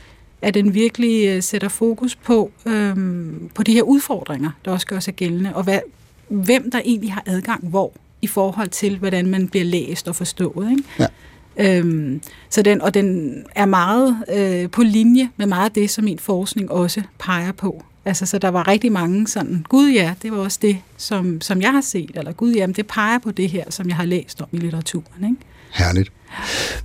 at 0.42 0.54
den 0.54 0.74
virkelig 0.74 1.28
øh, 1.28 1.44
sætter 1.44 1.70
fokus 1.70 2.16
på, 2.16 2.52
øhm, 2.66 3.50
på 3.56 3.64
de 3.64 3.74
her 3.74 3.84
udfordringer, 3.84 4.52
der 4.66 4.72
også 4.72 4.88
gør 4.88 5.00
sig 5.00 5.14
gældende, 5.14 5.56
og 5.56 5.64
hvad, 5.64 5.80
hvem 6.28 6.72
der 6.72 6.82
egentlig 6.86 7.14
har 7.14 7.24
adgang 7.26 7.68
hvor, 7.68 7.94
i 8.22 8.28
forhold 8.28 8.70
til, 8.70 8.98
hvordan 8.98 9.28
man 9.28 9.48
bliver 9.48 9.66
læst 9.66 10.08
og 10.08 10.16
forstået. 10.16 10.72
Ikke? 10.72 10.84
Ja. 11.00 11.08
Øhm, 11.58 12.22
så 12.50 12.62
den, 12.62 12.82
og 12.82 12.94
den 12.94 13.36
er 13.56 13.66
meget 13.66 14.18
øh, 14.36 14.70
på 14.72 14.84
linje 14.84 15.30
med 15.38 15.46
meget 15.46 15.66
af 15.66 15.72
det, 15.72 15.90
som 15.90 16.04
min 16.04 16.20
forskning 16.20 16.72
også 16.72 17.02
peger 17.20 17.52
på. 17.52 17.84
Altså, 18.06 18.26
så 18.26 18.38
der 18.38 18.48
var 18.48 18.68
rigtig 18.68 18.92
mange 18.92 19.28
sådan, 19.28 19.66
gud 19.70 19.90
ja, 19.90 20.14
det 20.22 20.32
var 20.32 20.38
også 20.38 20.60
det, 20.62 20.78
som, 20.98 21.42
som 21.42 21.62
jeg 21.62 21.72
har 21.72 21.82
set, 21.82 22.12
eller 22.16 22.32
gud 22.32 22.54
ja, 22.54 22.66
det 22.66 22.88
peger 22.88 23.20
på 23.20 23.32
det 23.32 23.50
her, 23.50 23.64
som 23.70 23.88
jeg 23.88 23.96
har 23.96 24.06
læst 24.06 24.42
om 24.42 24.48
i 24.52 24.58
litteraturen. 24.58 25.24
Ikke? 25.24 25.36
Herligt. 25.72 26.12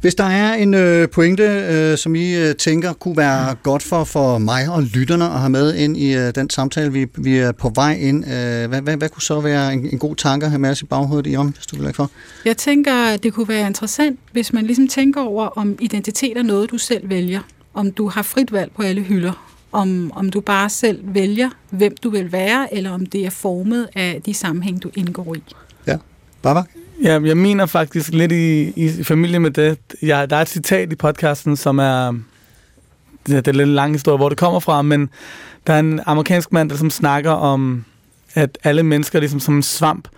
Hvis 0.00 0.14
der 0.14 0.24
er 0.24 0.54
en 0.54 0.74
øh, 0.74 1.08
pointe, 1.08 1.42
øh, 1.42 1.98
som 1.98 2.14
I 2.14 2.34
øh, 2.36 2.54
tænker 2.54 2.92
kunne 2.92 3.16
være 3.16 3.54
godt 3.54 3.82
for, 3.82 4.04
for 4.04 4.38
mig 4.38 4.68
og 4.68 4.82
lytterne 4.82 5.24
at 5.24 5.38
have 5.38 5.50
med 5.50 5.74
ind 5.74 5.96
i 5.96 6.16
øh, 6.16 6.34
den 6.34 6.50
samtale, 6.50 6.92
vi, 6.92 7.06
vi 7.18 7.36
er 7.36 7.52
på 7.52 7.72
vej 7.74 7.92
ind, 8.00 8.24
øh, 8.24 8.68
hvad, 8.68 8.80
hvad, 8.80 8.96
hvad 8.96 9.08
kunne 9.08 9.22
så 9.22 9.40
være 9.40 9.72
en, 9.72 9.88
en 9.92 9.98
god 9.98 10.16
tanke 10.16 10.44
at 10.46 10.50
have 10.50 10.58
med 10.58 10.70
os 10.70 10.82
i 10.82 10.84
baghovedet 10.84 11.32
i 11.32 11.36
om, 11.36 11.48
hvis 11.48 11.66
du 11.66 11.76
vil 11.76 11.82
lægge 11.82 11.96
for? 11.96 12.10
Jeg 12.44 12.56
tænker, 12.56 13.16
det 13.16 13.34
kunne 13.34 13.48
være 13.48 13.66
interessant, 13.66 14.18
hvis 14.32 14.52
man 14.52 14.66
ligesom 14.66 14.88
tænker 14.88 15.20
over, 15.22 15.46
om 15.46 15.76
identitet 15.80 16.36
er 16.36 16.42
noget, 16.42 16.70
du 16.70 16.78
selv 16.78 17.08
vælger. 17.08 17.40
Om 17.74 17.92
du 17.92 18.08
har 18.08 18.22
frit 18.22 18.52
valg 18.52 18.72
på 18.76 18.82
alle 18.82 19.02
hylder. 19.02 19.46
Om, 19.72 20.12
om 20.14 20.30
du 20.30 20.40
bare 20.40 20.70
selv 20.70 21.00
vælger, 21.04 21.50
hvem 21.70 21.96
du 22.02 22.10
vil 22.10 22.32
være, 22.32 22.74
eller 22.74 22.90
om 22.90 23.06
det 23.06 23.26
er 23.26 23.30
formet 23.30 23.88
af 23.96 24.20
de 24.26 24.34
sammenhæng, 24.34 24.82
du 24.82 24.90
indgår 24.94 25.34
i. 25.34 25.42
Ja. 25.86 25.96
Baba? 26.42 26.62
Ja, 27.02 27.20
jeg 27.24 27.36
mener 27.36 27.66
faktisk 27.66 28.12
lidt 28.12 28.32
i, 28.32 28.72
i 28.76 29.04
familie 29.04 29.38
med 29.38 29.50
det. 29.50 29.78
Ja, 30.02 30.26
der 30.26 30.36
er 30.36 30.42
et 30.42 30.48
citat 30.48 30.92
i 30.92 30.96
podcasten, 30.96 31.56
som 31.56 31.78
er... 31.78 32.12
Det 33.26 33.36
er, 33.36 33.40
det 33.40 33.48
er 33.48 33.52
lidt 33.52 33.68
en 33.68 33.74
lang 33.74 33.92
historie, 33.92 34.16
hvor 34.16 34.28
det 34.28 34.38
kommer 34.38 34.60
fra, 34.60 34.82
men 34.82 35.10
der 35.66 35.72
er 35.72 35.78
en 35.78 36.00
amerikansk 36.06 36.52
mand, 36.52 36.70
der 36.70 36.76
som 36.76 36.90
snakker 36.90 37.30
om, 37.30 37.84
at 38.34 38.58
alle 38.64 38.82
mennesker 38.82 39.18
er 39.18 39.20
ligesom 39.20 39.40
som 39.40 39.54
en 39.54 39.62
svamp, 39.62 40.08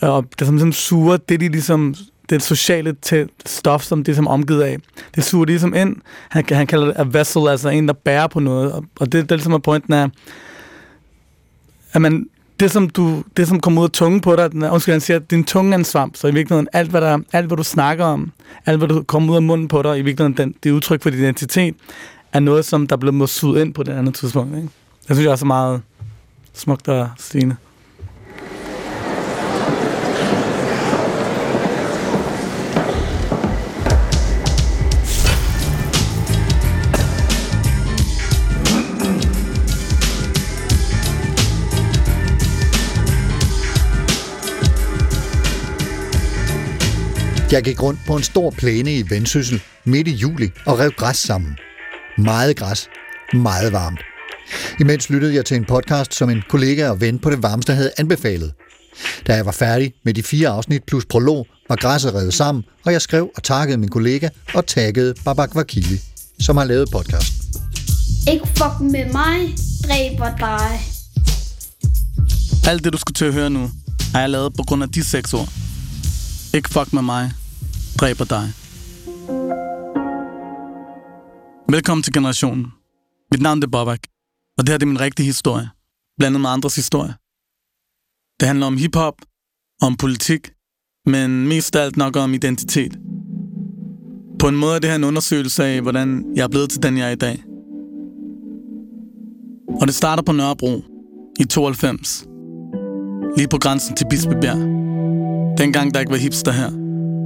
og 0.00 0.24
der 0.38 0.44
som, 0.44 0.58
som 0.58 0.72
suger 0.72 1.16
det, 1.16 1.40
de 1.40 1.48
ligesom 1.48 1.94
det 2.30 2.42
sociale 2.42 2.96
til 3.02 3.28
stof, 3.46 3.82
som 3.82 4.04
det 4.04 4.12
er 4.12 4.16
som 4.16 4.28
omgivet 4.28 4.62
af. 4.62 4.76
Det 5.14 5.24
suger 5.24 5.44
de 5.44 5.50
ligesom 5.50 5.74
ind. 5.74 5.96
Han, 6.28 6.44
han 6.50 6.66
kalder 6.66 6.86
det 6.86 6.94
a 6.96 7.04
vessel, 7.18 7.48
altså 7.48 7.68
en, 7.68 7.88
der 7.88 7.94
bærer 7.94 8.26
på 8.26 8.40
noget. 8.40 8.72
Og, 8.72 8.84
det, 9.00 9.12
det 9.12 9.32
er 9.32 9.36
ligesom, 9.36 9.52
er 9.52 9.58
pointen 9.58 9.92
er, 9.92 10.08
at 11.92 12.02
man, 12.02 12.26
det, 12.60 12.70
som, 12.70 12.90
du, 12.90 13.22
det, 13.36 13.48
som 13.48 13.60
kommer 13.60 13.80
ud 13.80 13.86
af 13.86 13.90
tungen 13.90 14.20
på 14.20 14.36
dig, 14.36 14.52
den 14.52 14.62
er, 14.62 14.70
undskyld, 14.70 14.92
han 14.92 15.00
siger, 15.00 15.16
at 15.16 15.30
din 15.30 15.44
tunge 15.44 15.72
er 15.72 15.78
en 15.78 15.84
svamp, 15.84 16.16
så 16.16 16.28
i 16.28 16.34
virkeligheden, 16.34 16.68
alt 16.72 16.90
hvad, 16.90 17.00
der, 17.00 17.18
alt, 17.32 17.46
hvad 17.46 17.56
du 17.56 17.62
snakker 17.62 18.04
om, 18.04 18.32
alt, 18.66 18.78
hvad 18.78 18.88
du 18.88 19.02
kommer 19.02 19.30
ud 19.30 19.36
af 19.36 19.42
munden 19.42 19.68
på 19.68 19.82
dig, 19.82 19.98
i 19.98 20.02
virkeligheden, 20.02 20.36
den, 20.36 20.54
det 20.62 20.70
udtryk 20.70 21.02
for 21.02 21.10
din 21.10 21.18
identitet, 21.18 21.74
er 22.32 22.40
noget, 22.40 22.64
som 22.64 22.86
der 22.86 22.96
bliver 22.96 23.12
mosset 23.12 23.60
ind 23.60 23.74
på 23.74 23.82
det 23.82 23.92
andet 23.92 24.14
tidspunkt. 24.14 24.56
Ikke? 24.56 24.68
Det 25.08 25.16
synes, 25.16 25.24
jeg 25.24 25.32
er 25.32 25.44
meget 25.44 25.82
smukt 26.52 26.88
og 26.88 27.08
stigende. 27.18 27.56
Jeg 47.52 47.62
gik 47.62 47.82
rundt 47.82 48.00
på 48.06 48.16
en 48.16 48.22
stor 48.22 48.50
plæne 48.50 48.94
i 48.94 49.10
Vendsyssel 49.10 49.62
midt 49.84 50.08
i 50.08 50.10
juli 50.10 50.50
og 50.66 50.78
rev 50.78 50.90
græs 50.90 51.16
sammen. 51.16 51.56
Meget 52.18 52.56
græs. 52.56 52.88
Meget 53.34 53.72
varmt. 53.72 54.00
Imens 54.80 55.10
lyttede 55.10 55.34
jeg 55.34 55.44
til 55.44 55.56
en 55.56 55.64
podcast, 55.64 56.14
som 56.14 56.30
en 56.30 56.42
kollega 56.48 56.90
og 56.90 57.00
ven 57.00 57.18
på 57.18 57.30
det 57.30 57.42
varmeste 57.42 57.72
havde 57.74 57.90
anbefalet. 57.98 58.52
Da 59.26 59.34
jeg 59.34 59.46
var 59.46 59.52
færdig 59.52 59.92
med 60.04 60.14
de 60.14 60.22
fire 60.22 60.48
afsnit 60.48 60.82
plus 60.86 61.04
prolog, 61.06 61.46
var 61.68 61.76
græsset 61.76 62.14
revet 62.14 62.34
sammen, 62.34 62.64
og 62.84 62.92
jeg 62.92 63.02
skrev 63.02 63.30
og 63.36 63.42
takkede 63.42 63.78
min 63.78 63.88
kollega 63.88 64.28
og 64.54 64.66
taggede 64.66 65.14
Babak 65.24 65.54
Vakili, 65.54 66.00
som 66.40 66.56
har 66.56 66.64
lavet 66.64 66.88
podcast. 66.92 67.32
Ikke 68.32 68.46
fuck 68.46 68.80
med 68.80 69.12
mig, 69.12 69.54
dræber 69.84 70.36
dig. 70.36 70.80
Alt 72.70 72.84
det, 72.84 72.92
du 72.92 72.98
skal 72.98 73.14
til 73.14 73.24
at 73.24 73.32
høre 73.32 73.50
nu, 73.50 73.70
er 74.14 74.20
jeg 74.20 74.30
lavet 74.30 74.52
på 74.56 74.62
grund 74.62 74.82
af 74.82 74.88
de 74.88 75.04
seks 75.04 75.34
ord. 75.34 75.48
Ikke 76.54 76.68
fuck 76.68 76.92
med 76.92 77.02
mig, 77.02 77.32
dræber 78.00 78.24
dig. 78.24 78.46
Velkommen 81.70 82.02
til 82.02 82.12
Generationen. 82.12 82.66
Mit 83.32 83.42
navn 83.42 83.62
er 83.62 83.66
Bobak, 83.66 84.00
og 84.58 84.66
det 84.66 84.68
her 84.68 84.78
det 84.78 84.86
er 84.86 84.88
min 84.88 85.00
rigtige 85.00 85.26
historie, 85.26 85.68
blandet 86.18 86.40
med 86.40 86.50
andres 86.50 86.76
historie. 86.76 87.14
Det 88.40 88.48
handler 88.48 88.66
om 88.66 88.76
hiphop, 88.76 89.14
om 89.82 89.96
politik, 89.96 90.50
men 91.06 91.48
mest 91.48 91.76
af 91.76 91.84
alt 91.84 91.96
nok 91.96 92.16
om 92.16 92.34
identitet. 92.34 92.98
På 94.38 94.48
en 94.48 94.56
måde 94.56 94.74
er 94.74 94.78
det 94.78 94.90
her 94.90 94.96
en 94.96 95.04
undersøgelse 95.04 95.64
af, 95.64 95.80
hvordan 95.80 96.32
jeg 96.36 96.42
er 96.44 96.48
blevet 96.48 96.70
til 96.70 96.82
den, 96.82 96.98
jeg 96.98 97.08
er 97.08 97.12
i 97.12 97.16
dag. 97.16 97.44
Og 99.80 99.86
det 99.86 99.94
starter 99.94 100.22
på 100.22 100.32
Nørrebro 100.32 100.82
i 101.40 101.44
92. 101.44 102.26
Lige 103.36 103.48
på 103.48 103.58
grænsen 103.58 103.96
til 103.96 104.06
Bispebjerg. 104.10 104.58
Dengang 105.58 105.94
der 105.94 106.00
ikke 106.00 106.12
var 106.12 106.18
hipster 106.18 106.52
her. 106.52 106.77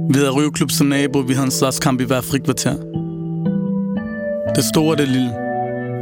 Vi 0.09 0.13
havde 0.19 0.29
røveklub 0.29 0.71
som 0.71 0.87
nabo, 0.87 1.19
vi 1.19 1.33
havde 1.33 1.45
en 1.45 1.51
slåskamp 1.51 2.01
i 2.01 2.03
hver 2.03 2.21
frikvarter. 2.21 2.75
Det 4.55 4.63
store 4.63 4.91
og 4.91 4.97
det 4.97 5.07
lille, 5.07 5.33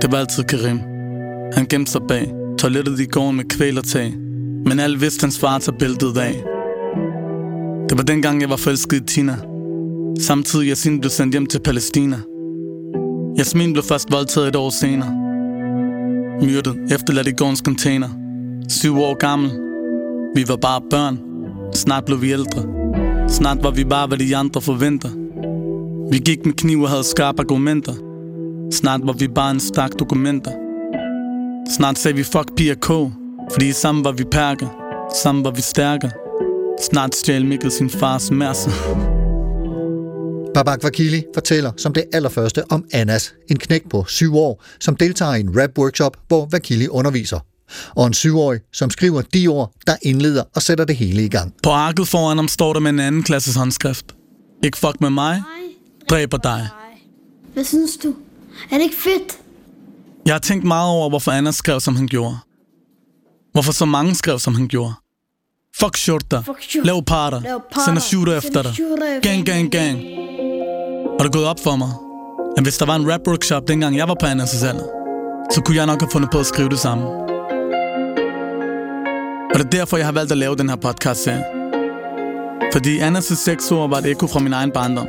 det 0.02 0.12
var 0.12 0.18
altid 0.18 0.44
Karim. 0.44 0.80
Han 1.54 1.66
gemte 1.66 1.92
sig 1.92 2.02
bag 2.08 2.34
toilettet 2.60 3.00
i 3.00 3.06
gården 3.06 3.36
med 3.38 3.46
kvælertag, 3.46 4.14
men 4.66 4.80
alle 4.80 5.00
vidste, 5.00 5.24
hans 5.24 5.40
far 5.40 5.60
tager 5.60 5.78
bæltet 5.78 6.18
af. 6.18 6.44
Det 7.90 7.98
var 7.98 8.04
dengang, 8.04 8.42
jeg 8.42 8.50
var 8.50 8.56
forelsket 8.56 8.98
i 8.98 9.04
Tina. 9.04 9.38
Samtidig 10.20 10.68
Yasin 10.70 11.00
blev 11.00 11.10
sendt 11.10 11.34
hjem 11.34 11.46
til 11.46 11.60
Palæstina. 11.60 12.20
Jasmin 13.38 13.74
blev 13.74 13.84
først 13.84 14.12
voldtaget 14.12 14.48
et 14.48 14.56
år 14.56 14.70
senere. 14.70 15.12
Myrdet, 16.42 16.76
efterladt 16.92 17.28
i 17.28 17.32
gårdens 17.32 17.60
container. 17.60 18.10
Syv 18.70 18.98
år 18.98 19.18
gammel. 19.18 19.52
Vi 20.36 20.44
var 20.48 20.56
bare 20.56 20.82
børn. 20.90 21.20
Snart 21.74 22.06
blev 22.06 22.22
vi 22.22 22.32
ældre. 22.32 22.64
Snart 23.32 23.64
var 23.64 23.72
vi 23.72 23.84
bare, 23.84 24.08
hvad 24.08 24.18
de 24.18 24.36
andre 24.36 24.62
forventer. 24.62 25.10
Vi 26.12 26.18
gik 26.18 26.46
med 26.46 26.54
kniv 26.54 26.82
og 26.82 26.90
havde 26.90 27.04
skarpe 27.04 27.42
argumenter. 27.42 27.94
Snart 28.72 29.02
var 29.04 29.14
vi 29.14 29.28
bare 29.28 29.52
en 29.52 29.60
stak 29.60 29.92
dokumenter. 30.00 30.52
Snart 31.78 31.98
sagde 31.98 32.18
vi 32.18 32.24
fuck 32.24 32.56
piger 32.58 32.76
K. 32.76 32.88
Fordi 33.54 33.72
sammen 33.72 34.04
var 34.04 34.12
vi 34.12 34.24
perker. 34.24 34.68
Sammen 35.24 35.44
var 35.44 35.52
vi 35.52 35.62
stærkere. 35.62 36.12
Snart 36.82 37.16
stjal 37.16 37.46
Mikkel 37.46 37.72
sin 37.72 37.90
fars 37.90 38.32
mærse. 38.32 38.70
Babak 40.54 40.84
Vakili 40.84 41.24
fortæller 41.34 41.72
som 41.78 41.94
det 41.94 42.04
allerførste 42.14 42.64
om 42.72 42.86
Annas, 42.94 43.34
en 43.50 43.58
knæk 43.58 43.90
på 43.90 44.06
syv 44.08 44.36
år, 44.36 44.64
som 44.80 44.96
deltager 44.96 45.36
i 45.36 45.40
en 45.40 45.62
rap-workshop, 45.62 46.18
hvor 46.28 46.48
Vakili 46.52 46.88
underviser. 46.88 47.40
Og 47.96 48.08
en 48.08 48.14
syvårig, 48.14 48.60
som 48.74 48.90
skriver 48.90 49.22
de 49.22 49.48
ord, 49.48 49.72
der 49.88 49.96
indleder 50.02 50.44
og 50.56 50.62
sætter 50.62 50.86
det 50.86 50.96
hele 50.96 51.26
i 51.26 51.30
gang. 51.30 51.54
På 51.64 51.70
arket 51.70 52.08
foran 52.08 52.38
ham 52.38 52.48
står 52.48 52.74
der 52.74 52.80
med 52.80 52.90
en 52.90 53.00
anden 53.00 53.24
klasses 53.24 53.56
håndskrift. 53.56 54.06
Ikke 54.64 54.78
fuck 54.78 55.02
med 55.02 55.10
mig, 55.10 55.44
dræber 56.10 56.38
dig. 56.38 56.68
Hvad 57.54 57.64
synes 57.64 57.98
du? 58.04 58.16
Er 58.72 58.76
det 58.76 58.84
ikke 58.84 58.96
fedt? 58.96 59.38
Jeg 60.26 60.34
har 60.34 60.40
tænkt 60.40 60.64
meget 60.66 60.90
over, 60.90 61.10
hvorfor 61.10 61.32
Anna 61.32 61.52
skrev, 61.52 61.80
som 61.80 61.96
han 61.96 62.08
gjorde. 62.08 62.38
Hvorfor 63.52 63.72
så 63.72 63.86
mange 63.86 64.16
skrev, 64.16 64.40
som 64.40 64.56
han 64.56 64.68
gjorde. 64.68 64.94
Fuck 65.80 65.98
shorta. 65.98 66.44
Lav 66.84 67.04
parter. 67.06 67.42
Sender 67.86 68.02
shooter 68.02 68.38
efter 68.38 68.62
dig. 68.62 68.74
Gang, 69.22 69.46
gang, 69.46 69.72
gang. 69.72 69.98
Og 71.20 71.20
det 71.20 71.26
er 71.26 71.32
gået 71.32 71.46
op 71.46 71.60
for 71.64 71.76
mig, 71.76 71.92
at 72.58 72.64
hvis 72.64 72.78
der 72.78 72.86
var 72.86 72.96
en 72.96 73.12
rap 73.14 73.22
workshop, 73.28 73.68
dengang 73.68 73.98
jeg 73.98 74.08
var 74.08 74.16
på 74.20 74.26
Annas 74.26 74.64
alder, 74.64 74.84
så 75.54 75.62
kunne 75.66 75.78
jeg 75.78 75.86
nok 75.86 76.02
have 76.02 76.10
fundet 76.12 76.32
på 76.32 76.40
at 76.40 76.46
skrive 76.46 76.70
det 76.70 76.80
samme. 76.80 77.31
Og 79.54 79.60
det 79.60 79.66
er 79.66 79.70
derfor, 79.70 79.98
jeg 79.98 80.06
har 80.06 80.12
valgt 80.12 80.32
at 80.32 80.38
lave 80.38 80.56
den 80.56 80.70
her 80.70 80.76
podcast 80.76 81.24
serie. 81.24 81.44
Fordi 82.74 83.00
Anders' 83.00 83.36
seks 83.36 83.72
år 83.72 83.88
var 83.88 83.98
et 83.98 84.06
ekko 84.06 84.28
fra 84.28 84.40
min 84.40 84.54
egen 84.54 84.72
barndom. 84.72 85.08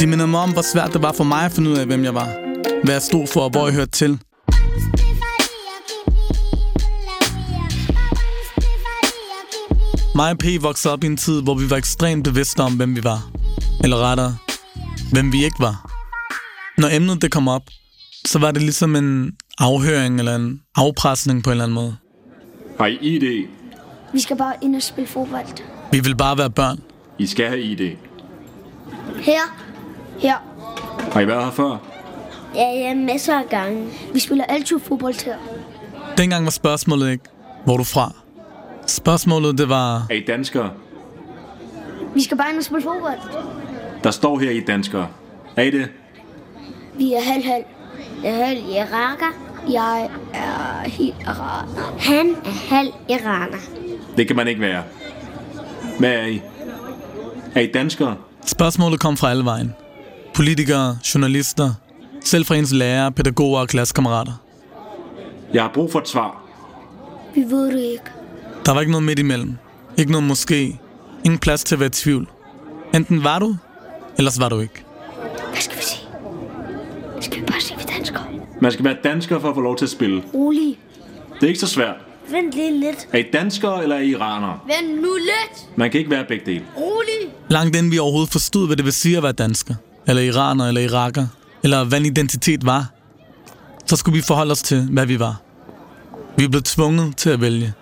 De 0.00 0.06
mindede 0.06 0.28
mig 0.28 0.40
om, 0.40 0.52
hvor 0.52 0.62
svært 0.62 0.92
det 0.92 1.02
var 1.02 1.12
for 1.12 1.24
mig 1.24 1.44
at 1.44 1.52
finde 1.52 1.70
ud 1.70 1.76
af, 1.76 1.86
hvem 1.86 2.04
jeg 2.04 2.14
var. 2.14 2.28
Hvad 2.84 2.94
jeg 2.94 3.02
stod 3.02 3.26
for, 3.26 3.40
og 3.40 3.50
hvor 3.50 3.66
jeg 3.66 3.74
hørte 3.74 3.90
til. 3.90 4.18
Mig 10.14 10.30
og 10.30 10.38
P 10.38 10.44
voksede 10.60 10.92
op 10.92 11.04
i 11.04 11.06
en 11.06 11.16
tid, 11.16 11.42
hvor 11.42 11.54
vi 11.54 11.70
var 11.70 11.76
ekstremt 11.76 12.24
bevidste 12.24 12.60
om, 12.60 12.76
hvem 12.76 12.96
vi 12.96 13.04
var. 13.04 13.30
Eller 13.84 13.96
rettere, 13.96 14.36
hvem 15.12 15.32
vi 15.32 15.44
ikke 15.44 15.60
var. 15.60 15.90
Når 16.78 16.88
emnet 16.88 17.22
det 17.22 17.30
kom 17.32 17.48
op, 17.48 17.62
så 18.26 18.38
var 18.38 18.50
det 18.50 18.62
ligesom 18.62 18.96
en 18.96 19.32
afhøring 19.58 20.18
eller 20.18 20.36
en 20.36 20.60
afpresning 20.76 21.44
på 21.44 21.50
en 21.50 21.52
eller 21.52 21.64
anden 21.64 21.74
måde. 21.74 21.96
Har 22.78 22.86
I 22.86 22.94
ID? 23.00 23.46
Vi 24.12 24.20
skal 24.20 24.36
bare 24.36 24.54
ind 24.62 24.76
og 24.76 24.82
spille 24.82 25.08
fodbold. 25.08 25.62
Vi 25.92 26.00
vil 26.00 26.16
bare 26.16 26.38
være 26.38 26.50
børn. 26.50 26.80
I 27.18 27.26
skal 27.26 27.46
have 27.48 27.60
ID. 27.60 27.96
Her. 29.16 29.40
Her. 30.18 30.34
Har 31.12 31.20
I 31.20 31.26
været 31.26 31.44
her 31.44 31.50
før? 31.50 31.76
Ja, 32.54 32.70
ja, 32.70 32.94
masser 32.94 33.38
af 33.38 33.48
gange. 33.50 33.86
Vi 34.12 34.18
spiller 34.18 34.44
altid 34.44 34.78
fodbold 34.78 35.24
her. 35.24 35.36
Dengang 36.18 36.44
var 36.44 36.50
spørgsmålet 36.50 37.10
ikke, 37.10 37.24
hvor 37.64 37.72
er 37.72 37.76
du 37.76 37.84
fra? 37.84 38.12
Spørgsmålet 38.86 39.58
det 39.58 39.68
var, 39.68 40.06
Er 40.10 40.14
I 40.14 40.20
danskere? 40.20 40.70
Vi 42.14 42.22
skal 42.22 42.36
bare 42.36 42.50
ind 42.50 42.58
og 42.58 42.64
spille 42.64 42.82
fodbold. 42.82 43.18
Der 44.04 44.10
står 44.10 44.38
her, 44.38 44.50
I 44.50 44.58
er 44.58 44.64
danskere. 44.66 45.08
Er 45.56 45.62
I 45.62 45.70
det? 45.70 45.88
Vi 46.98 47.12
er 47.12 47.20
halv-halv. 47.20 47.64
Jeg 48.24 48.40
er 48.40 48.44
halv 48.46 48.58
iraker. 48.70 49.51
Jeg 49.70 50.08
er 50.34 50.88
helt 50.88 51.14
iraner. 51.20 51.96
Han 51.98 52.30
er 52.44 52.74
halv 52.74 52.92
iraner. 53.08 53.58
Det 54.16 54.26
kan 54.26 54.36
man 54.36 54.48
ikke 54.48 54.60
være. 54.60 54.82
Hvad 55.98 56.10
er 56.12 56.26
I? 56.26 56.42
Er 57.54 57.60
I 57.60 57.70
danskere? 57.74 58.16
spørgsmålet 58.46 59.00
kom 59.00 59.16
fra 59.16 59.30
alle 59.30 59.44
vejen. 59.44 59.74
Politikere, 60.34 60.98
journalister, 61.14 61.74
selv 62.24 62.44
fra 62.44 62.54
ens 62.54 62.72
lærere, 62.72 63.12
pædagoger 63.12 63.60
og 63.60 63.68
klassekammerater. 63.68 64.32
Jeg 65.54 65.62
har 65.62 65.70
brug 65.74 65.92
for 65.92 65.98
et 65.98 66.08
svar. 66.08 66.42
Vi 67.34 67.40
ved 67.40 67.66
det 67.72 67.80
ikke. 67.80 68.04
Der 68.66 68.72
var 68.72 68.80
ikke 68.80 68.92
noget 68.92 69.04
midt 69.04 69.18
imellem. 69.18 69.56
Ikke 69.96 70.12
noget 70.12 70.26
måske. 70.26 70.80
Ingen 71.24 71.38
plads 71.38 71.64
til 71.64 71.74
at 71.74 71.80
være 71.80 71.86
i 71.86 71.90
tvivl. 71.90 72.28
Enten 72.94 73.24
var 73.24 73.38
du, 73.38 73.56
ellers 74.18 74.40
var 74.40 74.48
du 74.48 74.60
ikke. 74.60 74.84
Hvad 75.50 75.60
skal 75.60 75.76
vi 75.78 75.82
sige? 75.82 76.06
Skal 77.20 77.40
vi 77.40 77.46
bare 77.46 77.60
sige, 77.60 77.76
vi 77.78 77.82
er 77.88 77.92
danskere? 77.96 78.24
Man 78.62 78.72
skal 78.72 78.84
være 78.84 78.96
dansker 79.04 79.38
for 79.38 79.48
at 79.48 79.54
få 79.54 79.60
lov 79.60 79.76
til 79.76 79.84
at 79.84 79.90
spille. 79.90 80.22
Rolig. 80.34 80.78
Det 81.34 81.42
er 81.42 81.46
ikke 81.46 81.60
så 81.60 81.66
svært. 81.66 81.94
Vent 82.30 82.54
lige 82.54 82.80
lidt. 82.80 83.08
Er 83.12 83.18
I 83.18 83.24
danskere 83.32 83.82
eller 83.82 83.96
er 83.96 84.00
I 84.00 84.08
iranere? 84.08 84.58
Vent 84.66 85.02
nu 85.02 85.14
lidt. 85.14 85.76
Man 85.76 85.90
kan 85.90 85.98
ikke 85.98 86.10
være 86.10 86.24
begge 86.28 86.46
dele. 86.46 86.64
Rolig. 86.76 87.34
Langt 87.48 87.76
inden 87.76 87.92
vi 87.92 87.98
overhovedet 87.98 88.32
forstod, 88.32 88.66
hvad 88.66 88.76
det 88.76 88.84
vil 88.84 88.92
sige 88.92 89.16
at 89.16 89.22
være 89.22 89.32
dansker, 89.32 89.74
eller 90.08 90.22
iraner, 90.22 90.68
eller 90.68 90.80
iraker, 90.80 91.26
eller 91.62 91.84
hvad 91.84 92.00
en 92.00 92.06
identitet 92.06 92.66
var, 92.66 92.86
så 93.86 93.96
skulle 93.96 94.16
vi 94.16 94.22
forholde 94.22 94.52
os 94.52 94.62
til, 94.62 94.88
hvad 94.90 95.06
vi 95.06 95.18
var. 95.18 95.40
Vi 96.36 96.48
blev 96.48 96.62
tvunget 96.62 97.16
til 97.16 97.30
at 97.30 97.40
vælge. 97.40 97.72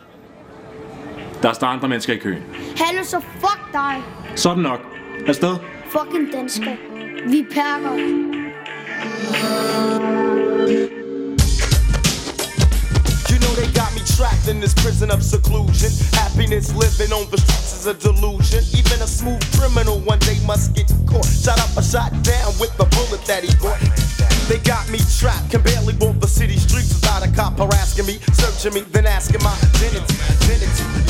Der 1.43 1.53
står 1.53 1.67
andre 1.67 1.89
mennesker 1.89 2.13
i 2.13 2.17
køen. 2.17 2.43
Er 2.77 3.05
så 3.05 3.21
fuck 3.41 3.73
dig. 3.73 4.03
Så 4.37 4.51
er 4.51 4.55
det 4.55 4.63
nok. 4.63 4.81
Afsted. 5.27 5.57
Fucking 5.91 6.33
dansker. 6.33 6.73
Vi 7.27 7.47
perker. 7.51 7.91
You 10.71 10.87
know 13.41 13.53
they 13.59 13.67
got 13.73 13.93
me 13.93 14.03
trapped 14.15 14.47
in 14.47 14.61
this 14.61 14.73
prison 14.75 15.11
of 15.11 15.21
seclusion. 15.21 15.91
Happiness 16.13 16.73
living 16.73 17.13
on 17.13 17.29
the 17.31 17.39
streets 17.39 17.75
is 17.75 17.87
a 17.87 17.95
delusion. 17.95 18.63
Even 18.79 19.03
a 19.03 19.07
smooth 19.07 19.43
criminal 19.59 19.99
one 19.99 20.21
day 20.21 20.39
must 20.47 20.77
get 20.77 20.87
caught. 21.07 21.27
Shot 21.27 21.59
up 21.59 21.77
or 21.77 21.83
shot 21.83 22.13
down 22.23 22.55
with 22.61 22.71
the 22.79 22.85
bullet 22.95 23.25
that 23.27 23.43
he 23.43 23.53
brought. 23.57 23.81
They 24.49 24.59
got 24.59 24.89
me 24.91 25.01
trapped, 25.19 25.51
can 25.51 25.63
barely 25.63 25.95
walk 25.95 26.21
the 26.21 26.29
city 26.29 26.57
streets 26.57 26.95
without 26.95 27.27
a 27.27 27.31
cop 27.33 27.59
harassing 27.59 28.07
me, 28.07 28.21
searching 28.33 28.75
me, 28.75 28.83
then 28.93 29.07
asking 29.07 29.43
my 29.43 29.55
identity, 29.75 30.15
identity. 30.39 31.10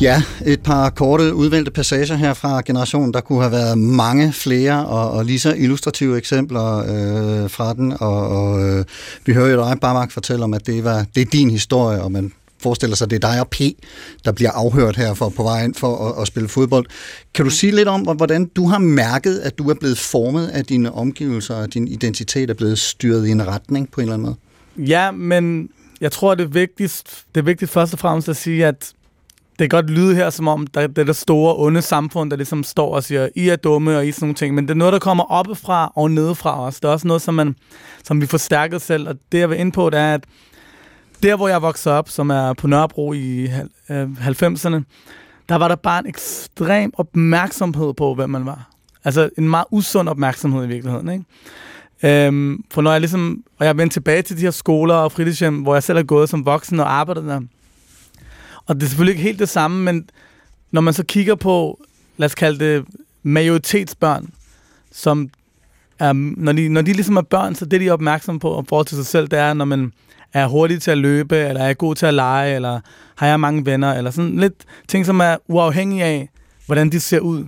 Ja, 0.00 0.22
et 0.46 0.62
par 0.62 0.90
korte 0.90 1.34
udvalgte 1.34 1.70
passager 1.70 2.14
her 2.14 2.34
fra 2.34 2.62
generationen. 2.66 3.14
Der 3.14 3.20
kunne 3.20 3.40
have 3.40 3.52
været 3.52 3.78
mange 3.78 4.32
flere 4.32 4.86
og, 4.86 5.10
og 5.10 5.24
lige 5.24 5.38
så 5.38 5.54
illustrative 5.54 6.18
eksempler 6.18 6.78
øh, 6.78 7.50
fra 7.50 7.74
den. 7.74 7.92
Og, 8.00 8.28
og 8.28 8.68
øh, 8.68 8.84
vi 9.26 9.32
hører 9.32 9.48
jo 9.48 9.56
dig, 9.56 9.78
Barmak, 9.80 10.12
fortælle 10.12 10.44
om, 10.44 10.54
at 10.54 10.66
det, 10.66 10.84
var, 10.84 11.06
det 11.14 11.20
er 11.20 11.24
din 11.24 11.50
historie, 11.50 12.02
og 12.02 12.12
man 12.12 12.32
forestiller 12.62 12.96
sig, 12.96 13.04
at 13.04 13.10
det 13.10 13.24
er 13.24 13.30
dig 13.30 13.40
og 13.40 13.48
P, 13.48 13.60
der 14.24 14.32
bliver 14.32 14.50
afhørt 14.50 14.96
her 14.96 15.14
for, 15.14 15.28
på 15.28 15.42
vej 15.42 15.64
ind 15.64 15.74
for 15.74 16.08
at, 16.08 16.22
at 16.22 16.26
spille 16.26 16.48
fodbold. 16.48 16.86
Kan 17.34 17.44
du 17.44 17.50
sige 17.50 17.76
lidt 17.76 17.88
om, 17.88 18.00
hvordan 18.00 18.46
du 18.46 18.66
har 18.66 18.78
mærket, 18.78 19.38
at 19.38 19.58
du 19.58 19.70
er 19.70 19.74
blevet 19.74 19.98
formet 19.98 20.48
af 20.48 20.64
dine 20.64 20.92
omgivelser, 20.92 21.54
og 21.54 21.74
din 21.74 21.88
identitet 21.88 22.50
er 22.50 22.54
blevet 22.54 22.78
styret 22.78 23.26
i 23.26 23.30
en 23.30 23.46
retning 23.46 23.90
på 23.90 24.00
en 24.00 24.04
eller 24.04 24.14
anden 24.14 24.26
måde? 24.26 24.36
Ja, 24.88 25.10
men 25.10 25.68
jeg 26.00 26.12
tror, 26.12 26.34
det 26.34 26.44
er 26.44 26.48
vigtigst, 26.48 27.24
det 27.34 27.40
er 27.40 27.44
vigtigt 27.44 27.70
først 27.70 27.92
og 27.92 27.98
fremmest 27.98 28.28
at 28.28 28.36
sige, 28.36 28.66
at 28.66 28.92
det 29.58 29.70
kan 29.70 29.76
godt 29.82 29.90
lyde 29.90 30.14
her, 30.14 30.30
som 30.30 30.48
om 30.48 30.66
der, 30.66 30.86
det 30.86 30.98
er 30.98 31.04
det 31.04 31.16
store, 31.16 31.54
onde 31.56 31.82
samfund, 31.82 32.30
der 32.30 32.36
ligesom 32.36 32.62
står 32.62 32.94
og 32.94 33.04
siger, 33.04 33.28
I 33.36 33.48
er 33.48 33.56
dumme 33.56 33.96
og 33.96 34.06
I 34.06 34.08
er 34.08 34.12
sådan 34.12 34.26
nogle 34.26 34.34
ting, 34.34 34.54
men 34.54 34.64
det 34.64 34.70
er 34.70 34.78
noget, 34.78 34.92
der 34.92 34.98
kommer 34.98 35.24
oppefra 35.24 35.92
og 35.96 36.10
nedefra 36.10 36.60
os. 36.60 36.80
Det 36.80 36.88
er 36.88 36.92
også 36.92 37.06
noget, 37.06 37.22
som, 37.22 37.34
man, 37.34 37.56
som 38.04 38.20
vi 38.20 38.26
forstærker 38.26 38.78
selv, 38.78 39.08
og 39.08 39.14
det 39.32 39.38
jeg 39.38 39.50
vil 39.50 39.60
ind 39.60 39.72
på, 39.72 39.90
det 39.90 39.98
er, 39.98 40.14
at 40.14 40.24
der, 41.22 41.36
hvor 41.36 41.48
jeg 41.48 41.62
voksede 41.62 41.94
op, 41.94 42.08
som 42.08 42.30
er 42.30 42.52
på 42.52 42.66
Nørrebro 42.66 43.12
i 43.12 43.46
90'erne, 43.46 44.74
øh, 44.74 44.82
der 45.48 45.54
var 45.54 45.68
der 45.68 45.76
bare 45.76 46.00
en 46.00 46.06
ekstrem 46.06 46.92
opmærksomhed 46.96 47.94
på, 47.94 48.14
hvem 48.14 48.30
man 48.30 48.46
var. 48.46 48.70
Altså 49.04 49.30
en 49.38 49.48
meget 49.48 49.66
usund 49.70 50.08
opmærksomhed 50.08 50.64
i 50.64 50.68
virkeligheden, 50.68 51.08
ikke? 51.08 52.26
Øhm, 52.26 52.64
for 52.70 52.82
når 52.82 52.90
jeg 52.90 53.00
ligesom, 53.00 53.42
og 53.58 53.66
jeg 53.66 53.78
vendte 53.78 53.94
tilbage 53.94 54.22
til 54.22 54.36
de 54.36 54.42
her 54.42 54.50
skoler 54.50 54.94
og 54.94 55.12
fritidshjem, 55.12 55.62
hvor 55.62 55.74
jeg 55.74 55.82
selv 55.82 55.98
er 55.98 56.02
gået 56.02 56.28
som 56.28 56.46
voksen 56.46 56.80
og 56.80 56.92
arbejdet 56.92 57.24
der, 57.24 57.40
og 58.68 58.74
det 58.74 58.82
er 58.82 58.86
selvfølgelig 58.86 59.12
ikke 59.12 59.22
helt 59.22 59.38
det 59.38 59.48
samme, 59.48 59.84
men 59.84 60.10
når 60.70 60.80
man 60.80 60.94
så 60.94 61.04
kigger 61.04 61.34
på, 61.34 61.80
lad 62.16 62.26
os 62.26 62.34
kalde 62.34 62.58
det 62.64 62.84
majoritetsbørn, 63.22 64.30
som 64.92 65.30
er, 65.98 66.12
når, 66.12 66.52
de, 66.52 66.68
når 66.68 66.82
de 66.82 66.92
ligesom 66.92 67.16
er 67.16 67.22
børn, 67.22 67.54
så 67.54 67.64
det 67.64 67.80
de 67.80 67.88
er 67.88 67.92
opmærksomme 67.92 68.40
på 68.40 68.50
og 68.50 68.66
forhold 68.68 68.86
til 68.86 68.96
sig 68.96 69.06
selv, 69.06 69.28
det 69.28 69.38
er, 69.38 69.54
når 69.54 69.64
man 69.64 69.92
er 70.32 70.46
hurtig 70.46 70.82
til 70.82 70.90
at 70.90 70.98
løbe, 70.98 71.36
eller 71.36 71.62
er 71.62 71.74
god 71.74 71.94
til 71.94 72.06
at 72.06 72.14
lege, 72.14 72.54
eller 72.54 72.80
har 73.16 73.26
jeg 73.26 73.40
mange 73.40 73.66
venner, 73.66 73.92
eller 73.94 74.10
sådan 74.10 74.36
lidt 74.36 74.64
ting, 74.88 75.06
som 75.06 75.20
er 75.20 75.36
uafhængige 75.48 76.04
af, 76.04 76.28
hvordan 76.66 76.92
de 76.92 77.00
ser 77.00 77.20
ud, 77.20 77.44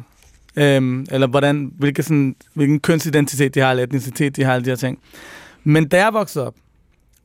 øhm, 0.57 1.07
eller 1.11 1.27
hvordan, 1.27 1.73
hvilke 1.79 2.03
sådan, 2.03 2.37
hvilken 2.55 2.81
kønsidentitet 2.81 3.55
de 3.55 3.61
har, 3.61 3.71
eller 3.71 3.85
etnicitet 3.85 4.37
de 4.37 4.45
har, 4.45 4.55
alle 4.55 4.65
de 4.65 4.71
her 4.71 4.77
ting. 4.77 4.99
Men 5.65 5.89
da 5.89 5.97
jeg 5.97 6.13
voksede 6.13 6.47
op, 6.47 6.55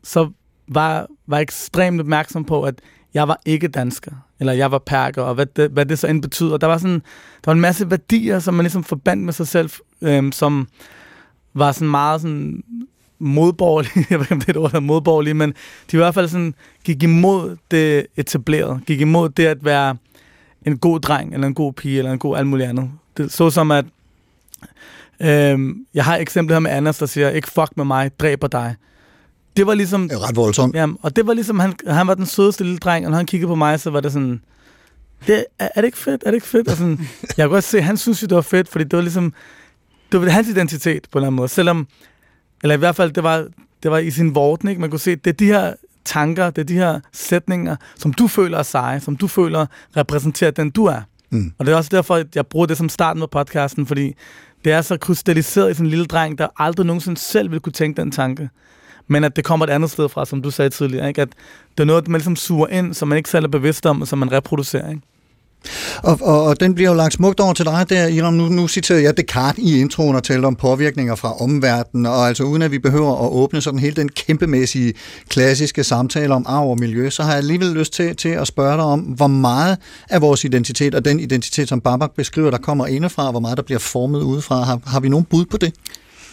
så 0.04 0.30
var, 0.68 1.08
var 1.28 1.38
jeg 1.38 1.42
ekstremt 1.42 2.02
opmærksom 2.02 2.46
på, 2.46 2.64
at 2.64 2.75
jeg 3.15 3.27
var 3.27 3.41
ikke 3.45 3.67
dansker, 3.67 4.12
eller 4.39 4.53
jeg 4.53 4.72
var 4.72 4.77
perker, 4.77 5.22
og 5.22 5.36
hvad 5.36 5.45
det, 5.45 5.72
hvad 5.72 5.86
det 5.86 6.00
så 6.00 6.07
end 6.07 6.22
betyder. 6.22 6.57
Der 6.57 6.67
var, 6.67 6.77
sådan, 6.77 7.00
der 7.45 7.45
var 7.45 7.53
en 7.53 7.62
masse 7.62 7.91
værdier, 7.91 8.39
som 8.39 8.53
man 8.53 8.63
ligesom 8.63 8.84
forbandt 8.84 9.24
med 9.24 9.34
sig 9.34 9.48
selv, 9.48 9.69
øhm, 10.01 10.31
som 10.31 10.67
var 11.53 11.72
sådan 11.72 11.89
meget 11.89 12.22
sådan 12.22 12.63
modborgerlige, 13.19 14.05
jeg 14.10 14.19
ved 14.19 14.25
ikke 14.25 14.34
om 14.34 14.39
det 14.39 14.48
er 14.48 14.53
et 14.53 14.57
ord, 14.57 14.72
der 14.72 14.77
er 14.77 14.81
modborgerlige, 14.81 15.34
men 15.34 15.50
de 15.91 15.98
i 15.98 15.98
hvert 15.98 16.13
fald 16.13 16.27
sådan 16.27 16.53
gik 16.84 17.03
imod 17.03 17.57
det 17.72 18.07
etablerede, 18.15 18.79
gik 18.88 19.01
imod 19.01 19.29
det 19.29 19.45
at 19.45 19.65
være 19.65 19.98
en 20.65 20.77
god 20.77 21.00
dreng, 21.00 21.34
eller 21.34 21.48
en 21.48 21.53
god 21.53 21.74
pige, 21.74 21.98
eller 21.98 22.12
en 22.12 22.19
god 22.19 22.38
alt 22.38 22.48
muligt 22.48 22.69
andet. 22.69 22.91
Det, 23.17 23.31
så 23.31 23.50
som 23.50 23.72
at, 23.72 23.86
øhm, 25.19 25.86
jeg 25.93 26.05
har 26.05 26.15
et 26.15 26.22
eksempel 26.22 26.53
her 26.53 26.60
med 26.60 26.72
Anders, 26.72 26.98
der 26.98 27.05
siger, 27.05 27.29
ikke 27.29 27.51
fuck 27.51 27.72
med 27.75 27.85
mig, 27.85 28.20
dræber 28.20 28.48
dig 28.48 28.75
det 29.57 29.68
var 29.68 29.74
ligesom... 29.74 30.09
Det 30.09 30.15
er 30.15 30.27
ret 30.27 30.35
voldsomt. 30.35 30.75
Jamen, 30.75 30.98
og 31.01 31.15
det 31.15 31.27
var 31.27 31.33
ligesom, 31.33 31.59
han, 31.59 31.74
han 31.87 32.07
var 32.07 32.13
den 32.13 32.25
sødeste 32.25 32.63
lille 32.63 32.77
dreng, 32.77 33.05
og 33.05 33.11
når 33.11 33.18
han 33.18 33.25
kiggede 33.25 33.48
på 33.48 33.55
mig, 33.55 33.79
så 33.79 33.89
var 33.89 34.00
det 34.00 34.13
sådan, 34.13 34.41
det, 35.27 35.46
er, 35.59 35.68
er 35.75 35.81
det 35.81 35.85
ikke 35.85 35.98
fedt? 35.98 36.24
Er 36.25 36.31
det 36.31 36.35
ikke 36.35 36.48
fedt? 36.48 36.68
Og 36.68 36.77
sådan, 36.77 37.00
jeg 37.37 37.46
kunne 37.46 37.53
godt 37.53 37.63
se, 37.63 37.81
han 37.81 37.98
synes 37.98 38.22
jo, 38.22 38.27
det 38.27 38.35
var 38.35 38.41
fedt, 38.41 38.70
fordi 38.70 38.83
det 38.83 38.94
var 38.94 39.01
ligesom, 39.01 39.33
det 40.11 40.22
var 40.22 40.29
hans 40.29 40.48
identitet 40.48 41.07
på 41.11 41.18
en 41.18 41.22
eller 41.22 41.27
anden 41.27 41.35
måde. 41.35 41.50
Selvom, 41.50 41.87
eller 42.63 42.75
i 42.75 42.77
hvert 42.77 42.96
fald, 42.96 43.11
det 43.11 43.24
var, 43.24 43.48
det 43.83 43.91
var 43.91 43.98
i 43.98 44.11
sin 44.11 44.35
vorten, 44.35 44.70
ikke? 44.70 44.81
Man 44.81 44.89
kunne 44.89 45.00
se, 45.00 45.15
det 45.15 45.27
er 45.27 45.33
de 45.33 45.46
her 45.46 45.74
tanker, 46.05 46.50
det 46.50 46.61
er 46.61 46.65
de 46.65 46.74
her 46.74 47.00
sætninger, 47.13 47.75
som 47.96 48.13
du 48.13 48.27
føler 48.27 48.57
er 48.57 48.63
seje, 48.63 49.00
som 49.00 49.15
du 49.15 49.27
føler 49.27 49.65
repræsenterer 49.98 50.51
den, 50.51 50.70
du 50.70 50.85
er. 50.85 51.01
Mm. 51.29 51.53
Og 51.57 51.65
det 51.65 51.72
er 51.72 51.75
også 51.75 51.89
derfor, 51.94 52.15
at 52.15 52.35
jeg 52.35 52.48
bruger 52.48 52.65
det 52.65 52.77
som 52.77 52.89
starten 52.89 53.22
på 53.22 53.27
podcasten, 53.27 53.85
fordi 53.85 54.15
det 54.65 54.74
er 54.74 54.81
så 54.81 54.98
krystalliseret 54.98 55.72
i 55.72 55.74
sådan 55.74 55.85
en 55.85 55.89
lille 55.89 56.05
dreng, 56.05 56.37
der 56.37 56.48
aldrig 56.57 56.85
nogensinde 56.85 57.20
selv 57.20 57.51
vil 57.51 57.59
kunne 57.59 57.74
tænke 57.74 58.01
den 58.01 58.11
tanke 58.11 58.50
men 59.07 59.24
at 59.24 59.35
det 59.35 59.44
kommer 59.44 59.65
et 59.65 59.70
andet 59.70 59.91
sted 59.91 60.09
fra, 60.09 60.25
som 60.25 60.41
du 60.41 60.51
sagde 60.51 60.70
tidligere. 60.70 61.07
Ikke? 61.07 61.22
At 61.22 61.29
det 61.77 61.83
er 61.83 61.85
noget, 61.85 62.07
man 62.07 62.20
ligesom 62.20 62.35
suger 62.35 62.68
ind, 62.68 62.94
som 62.94 63.07
man 63.07 63.18
ikke 63.18 63.29
selv 63.29 63.46
er 63.46 63.50
bevidst 63.50 63.85
om, 63.85 64.01
og 64.01 64.07
som 64.07 64.20
man 64.20 64.31
reproducerer. 64.31 64.89
Ikke? 64.89 65.01
Og, 66.03 66.20
og, 66.22 66.44
og 66.44 66.59
den 66.59 66.75
bliver 66.75 66.89
jo 66.89 66.96
lagt 66.96 67.13
smukt 67.13 67.39
over 67.39 67.53
til 67.53 67.65
dig 67.65 67.85
der, 67.89 68.07
Iram. 68.07 68.33
Nu, 68.33 68.50
nu 68.50 68.68
citerer 68.68 69.00
jeg 69.00 69.18
Descartes 69.18 69.63
i 69.63 69.79
introen 69.79 70.15
og 70.15 70.24
talte 70.24 70.46
om 70.46 70.55
påvirkninger 70.55 71.15
fra 71.15 71.41
omverdenen, 71.41 72.05
og 72.05 72.27
altså 72.27 72.44
uden 72.44 72.61
at 72.61 72.72
vi 72.72 72.79
behøver 72.79 73.25
at 73.25 73.31
åbne 73.31 73.61
sådan 73.61 73.79
hele 73.79 73.96
den 73.96 74.09
kæmpemæssige 74.09 74.94
klassiske 75.29 75.83
samtale 75.83 76.33
om 76.33 76.46
arv 76.48 76.70
og 76.70 76.79
miljø, 76.79 77.09
så 77.09 77.24
har 77.24 77.29
jeg 77.29 77.37
alligevel 77.37 77.68
lyst 77.68 77.94
til, 77.94 78.15
til 78.15 78.29
at 78.29 78.48
spørge 78.48 78.77
dig 78.77 78.85
om, 78.85 79.00
hvor 79.00 79.27
meget 79.27 79.77
af 80.09 80.22
vores 80.22 80.44
identitet, 80.44 80.96
og 80.96 81.05
den 81.05 81.20
identitet, 81.20 81.70
som 81.70 81.81
Babak 81.81 82.11
beskriver, 82.11 82.51
der 82.51 82.57
kommer 82.57 82.87
indefra, 82.87 83.25
og 83.25 83.31
hvor 83.31 83.39
meget 83.39 83.57
der 83.57 83.63
bliver 83.63 83.79
formet 83.79 84.22
udefra, 84.22 84.63
har, 84.63 84.79
har 84.85 85.00
vi 85.00 85.09
nogen 85.09 85.25
bud 85.25 85.46
på 85.46 85.57
det? 85.57 85.74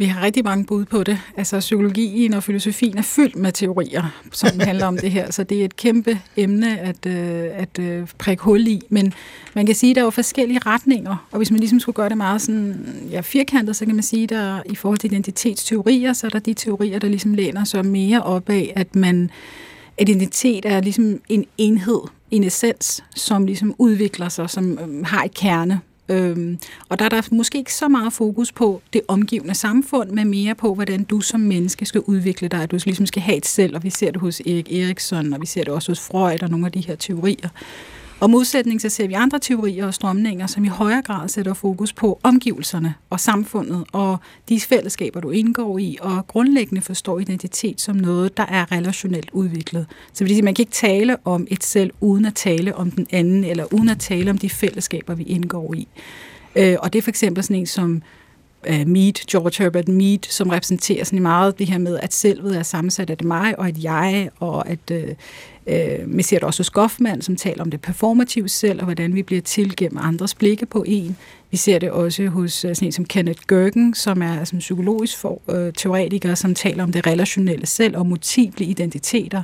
Vi 0.03 0.07
har 0.07 0.23
rigtig 0.23 0.45
mange 0.45 0.65
bud 0.65 0.85
på 0.85 1.03
det. 1.03 1.19
Altså 1.37 1.61
psykologien 1.61 2.35
og 2.35 2.43
filosofien 2.43 2.99
er 2.99 3.03
fyldt 3.03 3.37
med 3.37 3.53
teorier, 3.53 4.23
som 4.33 4.61
handler 4.69 4.87
om 4.87 4.99
det 4.99 5.11
her, 5.11 5.31
så 5.31 5.45
det 5.45 5.61
er 5.61 5.65
et 5.65 5.77
kæmpe 5.77 6.19
emne 6.37 6.79
at, 6.79 7.07
øh, 7.07 7.45
at 7.53 7.79
øh, 7.79 8.09
prikke 8.19 8.43
hul 8.43 8.67
i. 8.67 8.81
Men 8.89 9.15
man 9.55 9.67
kan 9.67 9.75
sige, 9.75 9.91
at 9.91 9.97
der 9.97 10.01
er 10.03 10.05
jo 10.05 10.11
forskellige 10.11 10.61
retninger, 10.67 11.29
og 11.31 11.37
hvis 11.37 11.51
man 11.51 11.61
ligesom 11.61 11.81
skulle 11.81 11.95
gøre 11.95 12.09
det 12.09 12.17
meget 12.17 12.43
sådan, 12.43 12.87
ja, 13.11 13.21
firkantet, 13.21 13.77
så 13.77 13.87
kan 13.87 13.95
man 13.95 14.03
sige, 14.03 14.37
at 14.37 14.63
i 14.67 14.75
forhold 14.75 14.99
til 14.99 15.13
identitetsteorier, 15.13 16.13
så 16.13 16.27
er 16.27 16.31
der 16.31 16.39
de 16.39 16.55
teorier, 16.55 16.99
der 16.99 17.09
ligesom 17.09 17.35
læner 17.35 17.65
sig 17.65 17.87
mere 17.87 18.23
op 18.23 18.51
af, 18.51 18.73
at 18.77 18.95
man 18.95 19.31
at 19.99 20.09
identitet 20.09 20.65
er 20.65 20.81
ligesom 20.81 21.21
en 21.29 21.45
enhed, 21.59 22.01
en 22.31 22.45
essens, 22.45 23.05
som 23.15 23.47
ligesom 23.47 23.75
udvikler 23.79 24.29
sig, 24.29 24.51
som 24.51 24.79
øh, 24.79 25.07
har 25.07 25.25
et 25.25 25.35
kerne, 25.35 25.81
Øhm, 26.09 26.59
og 26.89 26.99
der 26.99 27.05
er 27.05 27.09
der 27.09 27.23
måske 27.31 27.59
ikke 27.59 27.75
så 27.75 27.89
meget 27.89 28.13
fokus 28.13 28.53
på 28.53 28.83
det 28.93 29.01
omgivende 29.09 29.55
samfund, 29.55 30.11
men 30.11 30.29
mere 30.29 30.55
på, 30.55 30.75
hvordan 30.75 31.05
du 31.05 31.21
som 31.21 31.41
menneske 31.41 31.87
skal 31.87 32.01
udvikle 32.01 32.49
dig, 32.49 32.63
at 32.63 32.71
du 32.71 32.79
ligesom 32.85 33.07
skal 33.07 33.23
have 33.23 33.37
et 33.37 33.47
selv, 33.47 33.77
og 33.77 33.85
vi 33.85 33.91
ser 33.91 34.11
det 34.11 34.21
hos 34.21 34.41
Erik 34.41 34.73
Erikson, 34.73 35.33
og 35.33 35.41
vi 35.41 35.47
ser 35.47 35.65
det 35.65 35.73
også 35.73 35.91
hos 35.91 36.01
Freud 36.01 36.43
og 36.43 36.51
nogle 36.51 36.67
af 36.67 36.73
de 36.73 36.81
her 36.81 36.95
teorier. 36.95 37.49
Og 38.23 38.31
modsætning 38.31 38.81
så 38.81 38.89
ser 38.89 39.09
vi 39.09 39.15
andre 39.15 39.39
teorier 39.39 39.87
og 39.87 39.95
strømninger, 39.95 40.47
som 40.47 40.65
i 40.65 40.69
højere 40.69 41.03
grad 41.03 41.29
sætter 41.29 41.55
fokus 41.55 41.93
på 41.93 42.21
omgivelserne 42.23 42.95
og 43.11 43.21
samfundet 43.21 43.85
og 43.93 44.19
de 44.49 44.61
fællesskaber, 44.61 45.21
du 45.21 45.31
indgår 45.31 45.79
i, 45.79 45.99
og 46.01 46.27
grundlæggende 46.27 46.83
forstår 46.83 47.19
identitet 47.19 47.81
som 47.81 47.97
noget, 47.97 48.37
der 48.37 48.47
er 48.47 48.73
relationelt 48.73 49.31
udviklet. 49.33 49.87
Så 50.13 50.19
det 50.19 50.21
vil 50.21 50.29
sige, 50.29 50.43
man 50.43 50.55
kan 50.55 50.63
ikke 50.63 50.73
tale 50.73 51.17
om 51.25 51.47
et 51.51 51.65
selv 51.65 51.91
uden 52.01 52.25
at 52.25 52.35
tale 52.35 52.77
om 52.77 52.91
den 52.91 53.07
anden, 53.13 53.45
eller 53.45 53.73
uden 53.73 53.89
at 53.89 53.99
tale 53.99 54.31
om 54.31 54.39
de 54.39 54.51
fællesskaber, 54.51 55.15
vi 55.15 55.23
indgår 55.23 55.75
i. 55.75 55.89
Øh, 56.57 56.77
og 56.81 56.93
det 56.93 56.99
er 56.99 57.03
for 57.03 57.11
eksempel 57.11 57.45
sådan 57.45 57.57
en 57.57 57.67
som 57.67 58.03
uh, 58.69 58.89
Mead, 58.89 59.13
George 59.13 59.63
Herbert 59.63 59.89
Mead, 59.89 60.19
som 60.29 60.49
repræsenterer 60.49 61.05
sådan 61.05 61.23
meget 61.23 61.59
det 61.59 61.67
her 61.67 61.79
med, 61.79 61.99
at 61.99 62.15
selvet 62.15 62.59
er 62.59 62.63
sammensat 62.63 63.11
af 63.11 63.19
det 63.19 63.27
mig 63.27 63.59
og 63.59 63.69
et 63.69 63.85
jeg, 63.85 64.31
og 64.41 64.69
at 64.69 64.91
øh, 64.91 65.09
øh, 65.67 66.17
vi 66.17 66.23
ser 66.23 66.37
det 66.37 66.45
også 66.45 66.61
hos 66.61 66.71
Goffman, 66.71 67.23
som 67.23 67.37
taler 67.37 67.63
om 67.63 67.71
det 67.71 67.81
performative 67.81 68.49
selv, 68.49 68.79
og 68.79 68.85
hvordan 68.85 69.15
vi 69.15 69.23
bliver 69.23 69.43
til 69.43 69.77
gennem 69.77 69.99
andres 70.03 70.35
blikke 70.35 70.67
på 70.67 70.85
en. 70.87 71.17
Vi 71.51 71.57
ser 71.57 71.79
det 71.79 71.91
også 71.91 72.27
hos 72.27 72.65
øh, 72.65 72.75
sådan 72.75 72.89
en 72.89 72.93
som 72.93 73.05
Kenneth 73.05 73.43
Gergen, 73.49 73.95
som 73.95 74.23
er 74.23 74.45
som 74.45 74.59
psykologisk 74.59 75.19
for, 75.19 75.43
øh, 75.51 75.73
teoretiker, 75.73 76.35
som 76.35 76.55
taler 76.55 76.83
om 76.83 76.93
det 76.93 77.07
relationelle 77.07 77.67
selv 77.67 77.97
og 77.97 78.07
multiple 78.07 78.67
identiteter, 78.67 79.43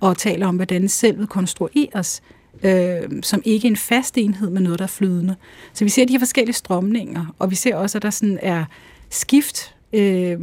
og 0.00 0.16
taler 0.16 0.46
om, 0.46 0.56
hvordan 0.56 0.88
selvet 0.88 1.28
konstrueres 1.28 2.22
øh, 2.62 3.22
som 3.22 3.42
ikke 3.44 3.68
er 3.68 3.70
en 3.70 3.76
fast 3.76 4.18
enhed, 4.18 4.50
men 4.50 4.62
noget, 4.62 4.78
der 4.78 4.84
er 4.84 4.88
flydende. 4.88 5.36
Så 5.72 5.84
vi 5.84 5.90
ser 5.90 6.06
de 6.06 6.12
her 6.12 6.18
forskellige 6.18 6.54
strømninger, 6.54 7.34
og 7.38 7.50
vi 7.50 7.54
ser 7.54 7.76
også, 7.76 7.98
at 7.98 8.02
der 8.02 8.10
sådan 8.10 8.38
er 8.42 8.64
skift 9.10 9.74
øh, 9.92 10.36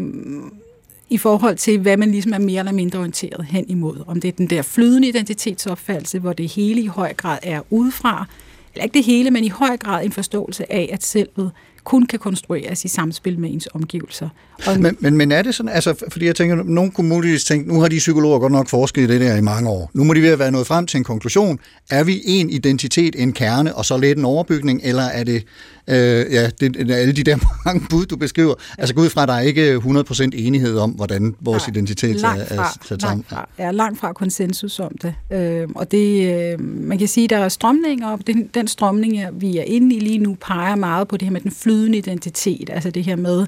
i 1.10 1.18
forhold 1.18 1.56
til, 1.56 1.80
hvad 1.80 1.98
man 1.98 2.12
ligesom 2.12 2.34
er 2.34 2.38
mere 2.38 2.60
eller 2.60 2.72
mindre 2.72 3.00
orienteret 3.00 3.46
hen 3.46 3.66
imod. 3.70 4.04
Om 4.08 4.22
det 4.22 4.28
er 4.28 4.32
den 4.32 4.50
der 4.50 4.62
flydende 4.62 5.08
identitetsopfattelse, 5.08 6.20
hvor 6.20 6.34
det 6.34 6.48
hele 6.52 6.82
i 6.82 6.88
høj 6.88 7.14
grad 7.14 7.40
er 7.44 7.62
udefra, 7.70 8.26
eller 8.74 8.84
ikke 8.84 8.94
det 8.94 9.04
hele, 9.04 9.32
men 9.32 9.44
i 9.44 9.50
høj 9.50 9.78
grad 9.78 10.06
en 10.06 10.12
forståelse 10.12 10.72
af, 10.72 10.90
at 10.94 11.04
selvet 11.04 11.52
kun 11.86 12.06
kan 12.06 12.20
konstrueres 12.20 12.86
i 12.86 12.88
samspil 12.88 13.40
med 13.40 13.54
ens 13.54 13.68
omgivelser. 13.74 14.30
Og 14.68 14.80
Men, 14.80 14.98
men, 15.00 15.18
men 15.18 15.32
er 15.32 15.42
det 15.42 15.56
sådan, 15.56 15.72
altså, 15.72 16.06
fordi 16.12 16.26
jeg 16.26 16.36
tænker, 16.36 16.56
nogen 16.56 16.92
kunne 16.92 17.10
muligvis 17.10 17.44
tænke, 17.44 17.68
nu 17.74 17.82
har 17.82 17.88
de 17.88 17.98
psykologer 17.98 18.40
godt 18.40 18.52
nok 18.52 18.70
forsket 18.70 19.02
i 19.02 19.08
det 19.08 19.22
der 19.22 19.36
i 19.36 19.42
mange 19.42 19.70
år. 19.70 19.92
Nu 19.94 20.04
må 20.04 20.14
de 20.14 20.22
ved 20.22 20.30
at 20.30 20.40
være 20.40 20.52
nået 20.52 20.68
frem 20.68 20.88
til 20.88 20.98
en 20.98 21.04
konklusion. 21.04 21.60
Er 21.90 22.04
vi 22.04 22.22
en 22.26 22.50
identitet, 22.50 23.16
en 23.18 23.34
kerne, 23.34 23.76
og 23.76 23.86
så 23.86 23.98
lidt 23.98 24.18
en 24.18 24.26
overbygning, 24.26 24.82
eller 24.84 25.04
er 25.04 25.24
det, 25.24 25.44
øh, 25.88 26.34
ja, 26.34 26.50
det, 26.60 26.92
alle 26.92 27.14
de 27.14 27.24
der 27.24 27.38
mange 27.66 27.88
bud, 27.90 28.06
du 28.06 28.18
beskriver? 28.18 28.54
Altså 28.78 28.96
gå 28.96 29.02
ud 29.02 29.10
fra, 29.10 29.22
at 29.22 29.28
der 29.28 29.34
er 29.34 29.40
ikke 29.40 29.76
100% 29.76 30.30
enighed 30.34 30.78
om, 30.78 30.92
hvordan 30.92 31.36
vores 31.42 31.68
Nej, 31.68 31.74
identitet 31.74 32.16
er, 32.16 32.20
langt 32.20 32.52
er 32.52 32.78
sat 32.86 33.02
sammen. 33.02 33.02
langt 33.02 33.30
fra, 33.30 33.50
er 33.58 33.72
langt 33.72 34.00
fra 34.00 34.14
konsensus 34.14 34.80
om 34.80 34.92
det. 35.02 35.16
Øh, 35.32 35.68
og 35.76 35.92
det, 35.92 36.34
øh, 36.34 36.60
man 36.62 36.98
kan 36.98 37.08
sige, 37.08 37.28
der 37.28 37.38
er 37.38 37.50
strømninger, 37.50 38.08
og 38.08 38.20
den, 38.28 38.50
den 38.54 38.68
strømning, 38.68 39.42
vi 39.42 39.58
er 39.58 39.64
inde 39.64 39.96
i 39.96 40.00
lige 40.00 40.18
nu, 40.18 40.38
peger 40.42 40.76
meget 40.76 41.08
på 41.08 41.18
det 41.18 41.26
her 41.26 41.32
med 41.32 41.42
den 41.42 41.52
flydende 41.52 41.98
identitet, 41.98 42.70
altså 42.74 42.92
det 42.92 43.04
her 43.04 43.16
med, 43.16 43.48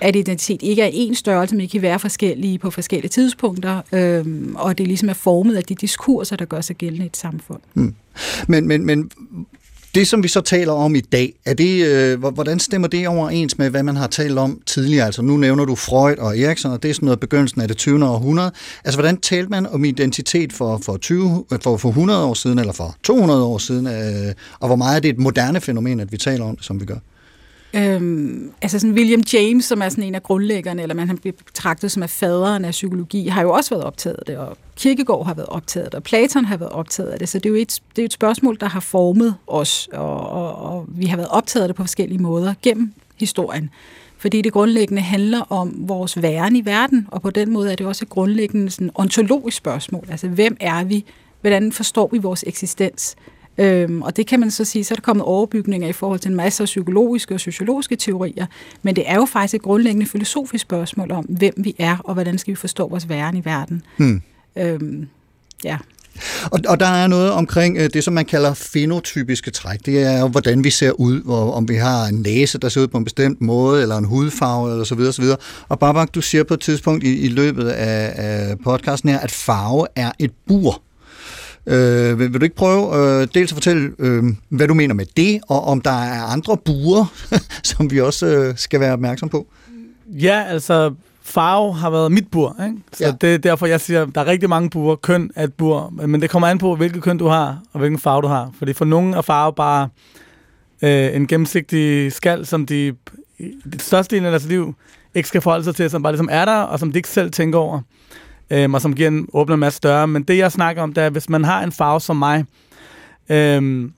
at 0.00 0.16
identitet 0.16 0.62
ikke 0.62 0.82
er 0.82 0.90
én 0.90 1.14
størrelse, 1.14 1.56
men 1.56 1.68
kan 1.68 1.82
være 1.82 1.98
forskellige 1.98 2.58
på 2.58 2.70
forskellige 2.70 3.08
tidspunkter, 3.08 3.82
øh, 3.92 4.24
og 4.54 4.78
det 4.78 4.86
ligesom 4.86 5.08
er 5.08 5.14
formet 5.14 5.56
af 5.56 5.62
de 5.62 5.74
diskurser, 5.74 6.36
der 6.36 6.44
gør 6.44 6.60
sig 6.60 6.76
gældende 6.76 7.04
i 7.04 7.06
et 7.06 7.16
samfund. 7.16 7.60
Men, 8.48 8.68
men, 8.68 8.86
men 8.86 9.10
det, 9.94 10.08
som 10.08 10.22
vi 10.22 10.28
så 10.28 10.40
taler 10.40 10.72
om 10.72 10.94
i 10.94 11.00
dag, 11.00 11.34
er 11.44 11.54
det, 11.54 11.86
øh, 11.86 12.24
hvordan 12.24 12.58
stemmer 12.58 12.88
det 12.88 13.08
overens 13.08 13.58
med, 13.58 13.70
hvad 13.70 13.82
man 13.82 13.96
har 13.96 14.06
talt 14.06 14.38
om 14.38 14.60
tidligere? 14.66 15.06
Altså 15.06 15.22
nu 15.22 15.36
nævner 15.36 15.64
du 15.64 15.74
Freud 15.74 16.18
og 16.18 16.38
Erikson, 16.38 16.72
og 16.72 16.82
det 16.82 16.90
er 16.90 16.94
sådan 16.94 17.06
noget 17.06 17.20
begyndelsen 17.20 17.60
af 17.60 17.68
det 17.68 17.76
20. 17.76 18.04
århundrede. 18.04 18.52
Altså 18.84 19.00
hvordan 19.00 19.16
talte 19.16 19.50
man 19.50 19.66
om 19.66 19.84
identitet 19.84 20.52
for, 20.52 20.80
for, 20.84 20.96
20, 20.96 21.44
for, 21.62 21.76
for 21.76 21.88
100 21.88 22.24
år 22.24 22.34
siden, 22.34 22.58
eller 22.58 22.72
for 22.72 22.96
200 23.02 23.44
år 23.44 23.58
siden? 23.58 23.86
Øh, 23.86 24.34
og 24.60 24.66
hvor 24.66 24.76
meget 24.76 24.96
er 24.96 25.00
det 25.00 25.08
et 25.08 25.18
moderne 25.18 25.60
fænomen, 25.60 26.00
at 26.00 26.12
vi 26.12 26.16
taler 26.16 26.44
om 26.44 26.56
det, 26.56 26.64
som 26.64 26.80
vi 26.80 26.84
gør? 26.84 26.98
Øhm, 27.78 28.52
altså 28.62 28.78
sådan 28.78 28.94
William 28.94 29.22
James, 29.32 29.64
som 29.64 29.82
er 29.82 29.88
sådan 29.88 30.04
en 30.04 30.14
af 30.14 30.22
grundlæggerne, 30.22 30.82
eller 30.82 30.94
man 30.94 31.08
har 31.08 31.16
bliver 31.16 31.36
betragtet 31.46 31.90
som 31.90 32.02
er 32.02 32.06
faderen 32.06 32.64
af 32.64 32.70
psykologi, 32.70 33.26
har 33.26 33.42
jo 33.42 33.52
også 33.52 33.70
været 33.70 33.84
optaget 33.84 34.16
af 34.16 34.24
det, 34.26 34.36
og 34.36 34.56
Kierkegaard 34.76 35.26
har 35.26 35.34
været 35.34 35.48
optaget 35.48 35.84
af 35.84 35.90
det, 35.90 35.96
og 35.96 36.02
Platon 36.02 36.44
har 36.44 36.56
været 36.56 36.72
optaget 36.72 37.08
af 37.08 37.18
det, 37.18 37.28
så 37.28 37.38
det 37.38 37.46
er 37.46 37.50
jo 37.50 37.56
et, 37.56 37.80
det 37.96 38.02
er 38.02 38.06
et 38.06 38.12
spørgsmål, 38.12 38.56
der 38.60 38.68
har 38.68 38.80
formet 38.80 39.34
os, 39.46 39.88
og, 39.92 40.30
og, 40.30 40.54
og 40.54 40.86
vi 40.88 41.06
har 41.06 41.16
været 41.16 41.30
optaget 41.30 41.62
af 41.62 41.68
det 41.68 41.76
på 41.76 41.82
forskellige 41.82 42.18
måder 42.18 42.54
gennem 42.62 42.92
historien. 43.16 43.70
Fordi 44.18 44.42
det 44.42 44.52
grundlæggende 44.52 45.02
handler 45.02 45.40
om 45.40 45.74
vores 45.76 46.22
væren 46.22 46.56
i 46.56 46.64
verden, 46.64 47.08
og 47.10 47.22
på 47.22 47.30
den 47.30 47.52
måde 47.52 47.72
er 47.72 47.76
det 47.76 47.86
også 47.86 48.04
et 48.04 48.08
grundlæggende 48.08 48.70
sådan, 48.70 48.90
ontologisk 48.94 49.56
spørgsmål. 49.56 50.06
Altså, 50.10 50.28
hvem 50.28 50.56
er 50.60 50.84
vi? 50.84 51.04
Hvordan 51.40 51.72
forstår 51.72 52.08
vi 52.12 52.18
vores 52.18 52.44
eksistens? 52.46 53.16
Øhm, 53.58 54.02
og 54.02 54.16
det 54.16 54.26
kan 54.26 54.40
man 54.40 54.50
så 54.50 54.64
sige, 54.64 54.84
så 54.84 54.94
er 54.94 54.96
der 54.96 55.02
kommet 55.02 55.24
overbygninger 55.24 55.88
i 55.88 55.92
forhold 55.92 56.20
til 56.20 56.30
en 56.30 56.36
masse 56.36 56.62
af 56.62 56.64
psykologiske 56.64 57.34
og 57.34 57.40
sociologiske 57.40 57.96
teorier, 57.96 58.46
men 58.82 58.96
det 58.96 59.04
er 59.06 59.14
jo 59.14 59.24
faktisk 59.24 59.54
et 59.54 59.62
grundlæggende 59.62 60.06
filosofisk 60.06 60.62
spørgsmål 60.62 61.12
om, 61.12 61.24
hvem 61.24 61.54
vi 61.56 61.74
er, 61.78 61.96
og 62.04 62.14
hvordan 62.14 62.38
skal 62.38 62.50
vi 62.50 62.56
forstå 62.56 62.88
vores 62.88 63.08
væren 63.08 63.36
i 63.36 63.44
verden. 63.44 63.82
Hmm. 63.96 64.22
Øhm, 64.56 65.08
ja. 65.64 65.78
Og, 66.50 66.60
og 66.68 66.80
der 66.80 66.86
er 66.86 67.06
noget 67.06 67.30
omkring 67.30 67.78
øh, 67.78 67.90
det, 67.92 68.04
som 68.04 68.14
man 68.14 68.24
kalder 68.24 68.54
fenotypiske 68.54 69.50
træk. 69.50 69.86
Det 69.86 70.02
er 70.02 70.20
jo, 70.20 70.28
hvordan 70.28 70.64
vi 70.64 70.70
ser 70.70 70.90
ud, 70.90 71.22
hvor, 71.22 71.52
om 71.52 71.68
vi 71.68 71.74
har 71.74 72.06
en 72.06 72.14
næse, 72.14 72.58
der 72.58 72.68
ser 72.68 72.80
ud 72.80 72.88
på 72.88 72.98
en 72.98 73.04
bestemt 73.04 73.40
måde, 73.40 73.82
eller 73.82 73.96
en 73.96 74.04
hudfarve, 74.04 74.70
eller 74.70 74.84
så 74.84 74.94
videre, 74.94 75.12
så 75.12 75.22
videre. 75.22 75.36
Og 75.68 75.78
Babak, 75.78 76.14
du 76.14 76.20
siger 76.20 76.44
på 76.44 76.54
et 76.54 76.60
tidspunkt 76.60 77.04
i, 77.04 77.18
i 77.18 77.28
løbet 77.28 77.68
af, 77.68 78.12
af 78.16 78.58
podcasten 78.58 79.10
her, 79.10 79.18
at 79.18 79.30
farve 79.30 79.86
er 79.96 80.12
et 80.18 80.30
bur. 80.46 80.82
Øh, 81.68 82.18
vil, 82.18 82.32
vil 82.32 82.40
du 82.40 82.44
ikke 82.44 82.56
prøve 82.56 82.96
øh, 83.22 83.28
dels 83.34 83.52
at 83.52 83.56
fortælle, 83.56 83.92
øh, 83.98 84.24
hvad 84.48 84.68
du 84.68 84.74
mener 84.74 84.94
med 84.94 85.06
det, 85.16 85.40
og 85.48 85.64
om 85.64 85.80
der 85.80 85.90
er 86.02 86.22
andre 86.22 86.56
buer, 86.56 87.12
som 87.70 87.90
vi 87.90 88.00
også 88.00 88.26
øh, 88.26 88.56
skal 88.56 88.80
være 88.80 88.92
opmærksom 88.92 89.28
på? 89.28 89.46
Ja, 90.06 90.44
altså 90.48 90.94
farve 91.22 91.74
har 91.74 91.90
været 91.90 92.12
mit 92.12 92.30
bur, 92.30 92.56
ikke? 92.66 92.76
Så 92.92 93.04
Ja. 93.04 93.12
det 93.20 93.34
er 93.34 93.38
derfor, 93.38 93.66
jeg 93.66 93.80
siger, 93.80 94.06
der 94.06 94.20
er 94.20 94.26
rigtig 94.26 94.48
mange 94.48 94.70
buer. 94.70 94.96
Køn 94.96 95.30
er 95.36 95.44
et 95.44 95.54
bur, 95.54 95.92
men 96.06 96.22
det 96.22 96.30
kommer 96.30 96.48
an 96.48 96.58
på, 96.58 96.76
hvilket 96.76 97.02
køn 97.02 97.18
du 97.18 97.26
har, 97.26 97.58
og 97.72 97.78
hvilken 97.78 97.98
farve 97.98 98.22
du 98.22 98.26
har. 98.28 98.50
Fordi 98.58 98.72
for 98.72 98.84
nogle 98.84 99.16
er 99.16 99.20
farve 99.20 99.52
bare 99.52 99.88
øh, 100.82 101.16
en 101.16 101.26
gennemsigtig 101.26 102.12
skal, 102.12 102.46
som 102.46 102.66
de 102.66 102.94
i 103.38 103.50
det 103.72 103.82
største 103.82 104.16
del 104.16 104.24
af 104.24 104.30
deres 104.30 104.46
liv 104.46 104.74
ikke 105.14 105.28
skal 105.28 105.40
forholde 105.40 105.64
sig 105.64 105.74
til, 105.74 105.90
som 105.90 106.02
bare 106.02 106.12
ligesom 106.12 106.28
er 106.32 106.44
der, 106.44 106.56
og 106.56 106.78
som 106.78 106.92
de 106.92 106.98
ikke 106.98 107.08
selv 107.08 107.30
tænker 107.30 107.58
over, 107.58 107.80
øhm, 108.50 108.74
og 108.74 108.80
som 108.80 108.94
giver 108.94 109.08
en, 109.08 109.28
åbner 109.32 109.54
en 109.54 109.60
masse 109.60 109.80
døre. 109.82 110.08
Men 110.08 110.22
det, 110.22 110.38
jeg 110.38 110.52
snakker 110.52 110.82
om, 110.82 110.92
det 110.92 111.04
er, 111.04 111.10
hvis 111.10 111.28
man 111.28 111.44
har 111.44 111.62
en 111.62 111.72
farve 111.72 112.00
som 112.00 112.16
mig, 112.16 112.44
øhm, 113.28 113.92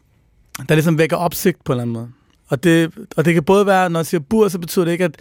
der 0.68 0.74
ligesom 0.74 0.98
vækker 0.98 1.16
opsigt 1.16 1.64
på 1.64 1.72
en 1.72 1.74
eller 1.74 1.82
anden 1.82 1.94
måde. 1.94 2.08
Og 2.48 2.64
det, 2.64 2.92
og 3.16 3.24
det 3.24 3.34
kan 3.34 3.42
både 3.42 3.66
være, 3.66 3.90
når 3.90 4.00
jeg 4.00 4.06
siger 4.06 4.20
bur, 4.20 4.48
så 4.48 4.58
betyder 4.58 4.84
det 4.84 4.92
ikke, 4.92 5.04
at 5.04 5.16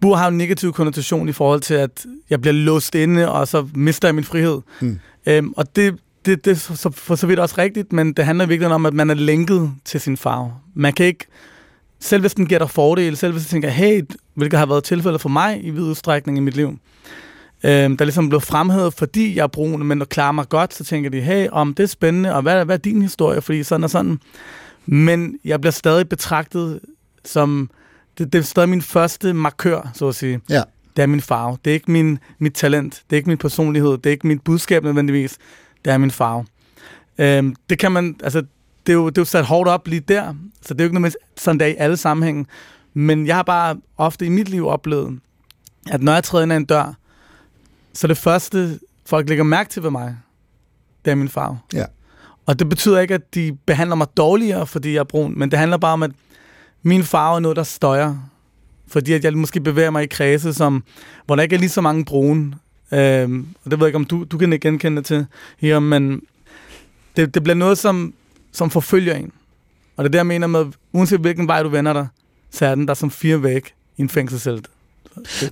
bur 0.00 0.16
har 0.16 0.28
en 0.28 0.38
negativ 0.38 0.72
konnotation 0.72 1.28
i 1.28 1.32
forhold 1.32 1.60
til, 1.60 1.74
at 1.74 2.06
jeg 2.30 2.40
bliver 2.40 2.54
låst 2.54 2.94
inde, 2.94 3.32
og 3.32 3.48
så 3.48 3.68
mister 3.74 4.08
jeg 4.08 4.14
min 4.14 4.24
frihed. 4.24 4.60
Mm. 4.80 4.98
Øhm, 5.26 5.52
og 5.56 5.76
det, 5.76 5.96
det, 6.26 6.44
det 6.44 6.50
er 6.50 6.74
så, 6.76 6.90
for 6.90 7.14
så 7.14 7.26
vidt 7.26 7.38
også 7.38 7.54
rigtigt, 7.58 7.92
men 7.92 8.12
det 8.12 8.24
handler 8.24 8.46
virkelig 8.46 8.74
om, 8.74 8.86
at 8.86 8.94
man 8.94 9.10
er 9.10 9.14
lænket 9.14 9.72
til 9.84 10.00
sin 10.00 10.16
farve. 10.16 10.52
Man 10.74 10.92
kan 10.92 11.06
ikke, 11.06 11.26
selv 12.00 12.20
hvis 12.20 12.34
den 12.34 12.46
giver 12.46 12.58
dig 12.58 12.70
fordele, 12.70 13.16
selv 13.16 13.32
hvis 13.32 13.44
du 13.44 13.50
tænker, 13.50 13.68
hey, 13.68 14.02
hvilket 14.34 14.58
har 14.58 14.66
været 14.66 14.84
tilfældet 14.84 15.20
for 15.20 15.28
mig 15.28 15.64
i 15.64 15.70
vid 15.70 15.82
udstrækning 15.82 16.38
i 16.38 16.40
mit 16.40 16.56
liv, 16.56 16.78
øhm, 17.64 17.96
der 17.96 18.04
ligesom 18.04 18.28
blev 18.28 18.40
fremhævet, 18.40 18.94
fordi 18.94 19.36
jeg 19.36 19.42
er 19.42 19.46
brun, 19.46 19.86
men 19.86 20.06
klarer 20.06 20.32
mig 20.32 20.48
godt, 20.48 20.74
så 20.74 20.84
tænker 20.84 21.10
de, 21.10 21.20
hey, 21.20 21.48
om 21.52 21.74
det 21.74 21.82
er 21.82 21.86
spændende, 21.86 22.34
og 22.34 22.42
hvad, 22.42 22.64
hvad 22.64 22.74
er 22.74 22.80
din 22.80 23.02
historie, 23.02 23.40
fordi 23.40 23.62
sådan 23.62 23.84
og 23.84 23.90
sådan. 23.90 24.18
Men 24.86 25.38
jeg 25.44 25.60
bliver 25.60 25.72
stadig 25.72 26.08
betragtet 26.08 26.80
som, 27.24 27.70
det, 28.18 28.32
det 28.32 28.38
er 28.38 28.42
stadig 28.42 28.68
min 28.68 28.82
første 28.82 29.32
markør, 29.32 29.90
så 29.94 30.08
at 30.08 30.14
sige. 30.14 30.40
Ja. 30.50 30.62
Det 30.96 31.02
er 31.02 31.06
min 31.06 31.20
farve. 31.20 31.58
Det 31.64 31.70
er 31.70 31.74
ikke 31.74 31.90
min, 31.90 32.18
mit 32.38 32.52
talent. 32.52 33.02
Det 33.10 33.16
er 33.16 33.18
ikke 33.18 33.28
min 33.28 33.38
personlighed. 33.38 33.90
Det 33.90 34.06
er 34.06 34.10
ikke 34.10 34.26
mit 34.26 34.42
budskab 34.42 34.84
nødvendigvis. 34.84 35.38
Det 35.84 35.92
er 35.92 35.98
min 35.98 36.10
farve. 36.10 36.44
Øhm, 37.18 37.56
det 37.70 37.78
kan 37.78 37.92
man, 37.92 38.16
altså, 38.22 38.42
det 38.86 38.92
er, 38.92 38.96
jo, 38.96 39.08
det 39.08 39.18
er 39.18 39.22
jo 39.22 39.26
sat 39.26 39.44
hårdt 39.44 39.68
op 39.68 39.88
lige 39.88 40.00
der, 40.00 40.34
så 40.62 40.74
det 40.74 40.80
er 40.80 40.84
jo 40.84 40.86
ikke 40.86 41.00
noget 41.00 41.02
med, 41.02 41.12
sådan 41.36 41.60
der 41.60 41.66
i 41.66 41.74
alle 41.78 41.96
sammenhænge. 41.96 42.46
Men 42.94 43.26
jeg 43.26 43.36
har 43.36 43.42
bare 43.42 43.76
ofte 43.96 44.26
i 44.26 44.28
mit 44.28 44.48
liv 44.48 44.66
oplevet, 44.66 45.18
at 45.90 46.02
når 46.02 46.12
jeg 46.12 46.24
træder 46.24 46.42
ind 46.42 46.52
ad 46.52 46.56
en 46.56 46.64
dør, 46.64 46.94
så 47.94 48.06
det 48.06 48.18
første, 48.18 48.80
folk 49.06 49.28
lægger 49.28 49.44
mærke 49.44 49.70
til 49.70 49.82
ved 49.82 49.90
mig, 49.90 50.16
det 51.04 51.10
er 51.10 51.14
min 51.14 51.28
farve. 51.28 51.58
Ja. 51.72 51.84
Og 52.46 52.58
det 52.58 52.68
betyder 52.68 53.00
ikke, 53.00 53.14
at 53.14 53.34
de 53.34 53.58
behandler 53.66 53.96
mig 53.96 54.06
dårligere, 54.16 54.66
fordi 54.66 54.92
jeg 54.92 54.98
er 54.98 55.04
brun, 55.04 55.38
men 55.38 55.50
det 55.50 55.58
handler 55.58 55.76
bare 55.76 55.92
om, 55.92 56.02
at 56.02 56.10
min 56.82 57.04
farve 57.04 57.36
er 57.36 57.40
noget, 57.40 57.56
der 57.56 57.62
støjer. 57.62 58.16
Fordi 58.86 59.12
at 59.12 59.24
jeg 59.24 59.36
måske 59.36 59.60
bevæger 59.60 59.90
mig 59.90 60.02
i 60.02 60.06
kredse, 60.06 60.54
som, 60.54 60.84
hvor 61.26 61.36
der 61.36 61.42
ikke 61.42 61.54
er 61.54 61.60
lige 61.60 61.70
så 61.70 61.80
mange 61.80 62.04
brune. 62.04 62.54
Øhm, 62.92 63.48
og 63.64 63.70
det 63.70 63.80
ved 63.80 63.86
jeg 63.86 63.88
ikke, 63.88 63.96
om 63.96 64.04
du, 64.04 64.24
du 64.24 64.38
kan 64.38 64.52
ikke 64.52 64.68
genkende 64.68 64.96
det 64.96 65.06
til 65.06 65.26
her, 65.58 65.78
men 65.78 66.22
det, 67.16 67.34
det 67.34 67.42
bliver 67.42 67.56
noget, 67.56 67.78
som, 67.78 68.14
som 68.52 68.70
forfølger 68.70 69.14
en. 69.14 69.32
Og 69.96 70.04
det 70.04 70.08
er 70.08 70.10
det, 70.10 70.18
jeg 70.18 70.26
mener 70.26 70.46
med, 70.46 70.66
uanset 70.92 71.20
hvilken 71.20 71.48
vej 71.48 71.62
du 71.62 71.68
vender 71.68 71.92
dig, 71.92 72.08
så 72.50 72.66
er 72.66 72.74
den 72.74 72.88
der 72.88 72.94
som 72.94 73.10
fire 73.10 73.42
væg 73.42 73.74
i 73.96 74.02
en 74.02 74.08
fængselscelle. 74.08 74.62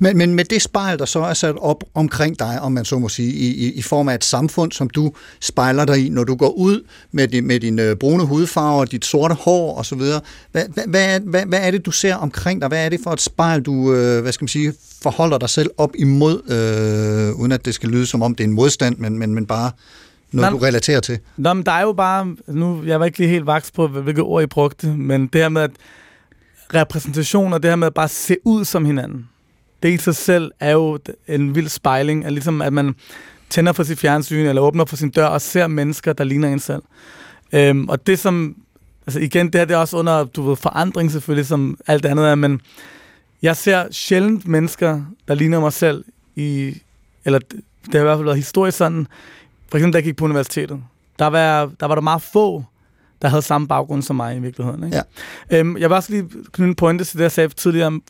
Men, 0.01 0.19
men 0.19 0.35
med 0.35 0.45
det 0.45 0.63
spejl, 0.63 0.99
der 0.99 1.05
så 1.05 1.19
er 1.21 1.35
sat 1.35 1.55
op 1.59 1.85
omkring 1.95 2.39
dig, 2.39 2.61
om 2.61 2.73
man 2.73 2.85
så 2.85 2.99
må 2.99 3.09
sige, 3.09 3.33
i, 3.33 3.67
i, 3.67 3.73
i 3.73 3.83
form 3.83 4.09
af 4.09 4.15
et 4.15 4.25
samfund, 4.25 4.73
som 4.73 4.91
du 4.91 5.13
spejler 5.41 5.85
dig 5.85 6.07
i, 6.07 6.09
når 6.09 6.25
du 6.25 6.35
går 6.35 6.49
ud 6.51 6.85
med, 7.13 7.29
din, 7.29 7.47
med 7.47 7.61
din 7.61 7.79
øh, 7.79 7.97
brune 7.97 8.25
hudfarve, 8.27 8.85
dit 8.87 9.05
sorte 9.05 9.35
hår 9.35 9.79
osv., 9.79 9.99
hvad, 9.99 10.21
hvad, 10.53 10.85
hvad, 10.87 11.15
er- 11.15 11.21
hvad, 11.21 11.47
hvad 11.47 11.59
er 11.63 11.71
det, 11.71 11.87
du 11.87 11.91
ser 11.91 12.15
omkring 12.15 12.61
dig? 12.61 12.69
Hvad 12.69 12.85
er 12.85 12.89
det 12.89 13.01
for 13.05 13.11
et 13.11 13.21
spejl, 13.21 13.63
du 13.63 13.95
øh, 13.95 14.23
hvad 14.23 14.33
skal 14.33 14.43
man 14.43 14.49
sige, 14.49 14.73
forholder 15.03 15.39
dig 15.39 15.51
selv 15.51 15.71
op 15.79 15.91
imod, 15.99 16.43
øh, 16.51 17.41
uden 17.41 17.53
at 17.53 17.65
det 17.65 17.75
skal 17.75 17.89
lyde 17.89 18.07
som 18.07 18.23
om 18.23 18.35
det 18.35 18.45
er 18.45 18.49
en 18.49 18.55
modstand, 18.55 18.97
men, 18.99 19.19
men, 19.19 19.35
men 19.35 19.47
bare 19.47 19.71
noget, 20.33 20.53
Nej, 20.53 20.59
du 20.59 20.65
relaterer 20.65 21.01
til? 21.01 21.19
Nå, 21.37 21.53
men 21.55 21.67
der 21.67 21.73
er 21.73 21.83
jo 21.83 21.93
bare... 21.93 22.37
Nu, 22.47 22.83
jeg 22.87 23.01
var 23.01 23.07
ikke 23.07 23.19
lige 23.19 23.29
helt 23.31 23.47
vaks 23.47 23.71
på, 23.71 23.87
hvilke 23.89 24.23
ord 24.23 24.43
I 24.43 24.47
brugte, 24.47 24.87
men 24.87 25.27
det 25.27 25.41
her 25.41 25.49
med, 25.49 25.63
at 25.63 25.71
repræsentation 26.75 27.53
og 27.53 27.63
det 27.63 27.71
her 27.71 27.77
med 27.77 27.87
at 27.87 27.95
bare 27.95 28.09
se 28.09 28.37
ud 28.45 28.65
som 28.65 28.85
hinanden, 28.85 29.29
det 29.83 29.93
i 29.93 29.97
sig 29.97 30.17
selv 30.17 30.51
er 30.61 30.71
jo 30.71 30.99
en 31.29 31.55
vild 31.55 31.69
spejling, 31.69 32.25
af 32.25 32.35
ligesom 32.35 32.63
at 32.63 32.73
man 32.73 32.95
tænder 33.51 33.73
for 33.73 33.83
sit 33.83 33.99
fjernsyn, 33.99 34.47
eller 34.47 34.63
åbner 34.63 34.85
for 34.85 34.97
sin 34.97 35.11
dør 35.11 35.27
og 35.27 35.41
ser 35.41 35.67
mennesker, 35.67 36.13
der 36.13 36.25
ligner 36.25 36.49
en 36.49 36.59
selv. 36.59 36.83
Øhm, 37.53 37.89
og 37.89 38.07
det 38.07 38.19
som... 38.19 38.57
Altså 39.07 39.21
igen, 39.21 39.47
det 39.47 39.55
her 39.55 39.65
det 39.65 39.75
er 39.75 39.79
også 39.79 39.97
under 39.97 40.25
du 40.25 40.43
ved, 40.43 40.57
forandring 40.57 41.11
selvfølgelig, 41.11 41.47
som 41.47 41.79
alt 41.87 42.07
andet 42.07 42.29
er, 42.29 42.35
men 42.35 42.61
jeg 43.43 43.57
ser 43.57 43.87
sjældent 43.91 44.49
mennesker, 44.49 45.03
der 45.29 45.35
ligner 45.35 45.61
mig 45.61 45.73
selv 45.73 46.05
i... 46.37 46.75
Eller 47.25 47.39
det 47.39 47.95
har 47.95 48.01
i 48.01 48.03
hvert 48.03 48.17
fald 48.17 48.25
været 48.25 48.37
historisk 48.37 48.79
sådan, 48.79 49.07
for 49.71 49.79
eksempel, 49.79 49.93
da 49.93 49.97
jeg 49.97 50.05
gik 50.05 50.17
på 50.17 50.25
universitetet, 50.25 50.83
der 51.19 51.27
var, 51.27 51.71
der 51.81 51.87
var 51.87 51.95
der 51.95 52.03
meget 52.03 52.23
få, 52.23 52.65
der 53.23 53.29
havde 53.29 53.43
samme 53.43 53.69
baggrund 53.69 54.03
som 54.03 54.17
mig 54.17 54.37
i 54.37 54.41
virkeligheden. 54.41 54.85
Ikke? 54.85 55.03
Ja. 55.51 55.59
Øhm, 55.59 55.77
jeg 55.77 55.91
vil 55.91 55.97
også 55.97 56.13
lige 56.13 56.29
knytte 56.53 56.69
en 56.69 56.75
pointe 56.75 57.05
til 57.05 57.19
det, 57.19 57.23
jeg 57.23 57.33
sagde 57.33 57.49
tidligere. 57.49 58.01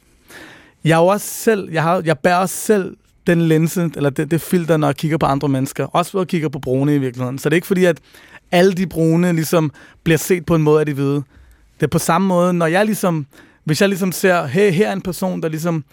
Jeg, 0.85 0.97
er 0.97 0.99
jo 0.99 1.07
også 1.07 1.27
selv, 1.27 1.73
jeg, 1.73 1.83
har, 1.83 2.03
jeg 2.05 2.19
bærer 2.19 2.37
også 2.37 2.57
selv 2.57 2.97
den 3.27 3.43
linse, 3.43 3.91
eller 3.97 4.11
det, 4.11 4.31
det 4.31 4.41
filter, 4.41 4.77
når 4.77 4.89
jeg 4.89 4.97
kigger 4.97 5.19
på 5.19 5.27
andre 5.27 5.49
mennesker. 5.49 5.85
Også 5.87 6.11
når 6.15 6.21
jeg 6.21 6.29
kigger 6.29 6.49
på 6.49 6.59
brune 6.59 6.95
i 6.95 6.99
virkeligheden. 6.99 7.39
Så 7.39 7.49
det 7.49 7.53
er 7.55 7.57
ikke 7.57 7.67
fordi, 7.67 7.85
at 7.85 7.99
alle 8.51 8.73
de 8.73 8.87
brune 8.87 9.33
ligesom 9.33 9.73
bliver 10.05 10.19
set 10.19 10.47
på 10.47 10.55
en 10.55 10.63
måde 10.63 10.81
af 10.81 10.87
de 10.87 10.93
hvide. 10.93 11.23
Det 11.75 11.83
er 11.83 11.91
på 11.91 11.99
samme 11.99 12.29
måde, 12.29 12.53
når 12.53 12.67
jeg 12.67 12.87
ligesom, 12.87 13.27
hvis 13.65 13.81
jeg 13.81 13.89
ligesom 13.89 14.13
ser, 14.13 14.47
hey, 14.47 14.73
her 14.73 14.89
er 14.89 14.93
en 14.93 15.03
person, 15.03 15.43
der 15.43 15.49
ligesom 15.49 15.85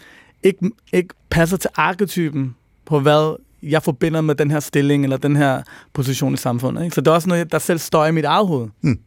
ikke, 0.44 0.72
ikke 0.94 1.14
passer 1.30 1.58
til 1.58 1.70
arketypen 1.76 2.56
på, 2.86 3.00
hvad 3.00 3.36
jeg 3.64 3.84
forbinder 3.84 4.22
med 4.22 4.36
den 4.36 4.52
her 4.52 4.60
stilling, 4.60 5.04
eller 5.04 5.18
den 5.18 5.36
her 5.36 5.62
position 5.94 6.34
i 6.34 6.38
samfundet. 6.38 6.84
Ikke? 6.84 6.96
Så 6.96 7.02
det 7.02 7.08
er 7.08 7.12
også 7.12 7.30
noget, 7.30 7.52
der 7.52 7.60
selv 7.60 7.80
står 7.80 8.06
i 8.06 8.12
mit 8.12 8.26
eget 8.26 8.48
hoved. 8.48 8.68
Mm. 8.82 9.00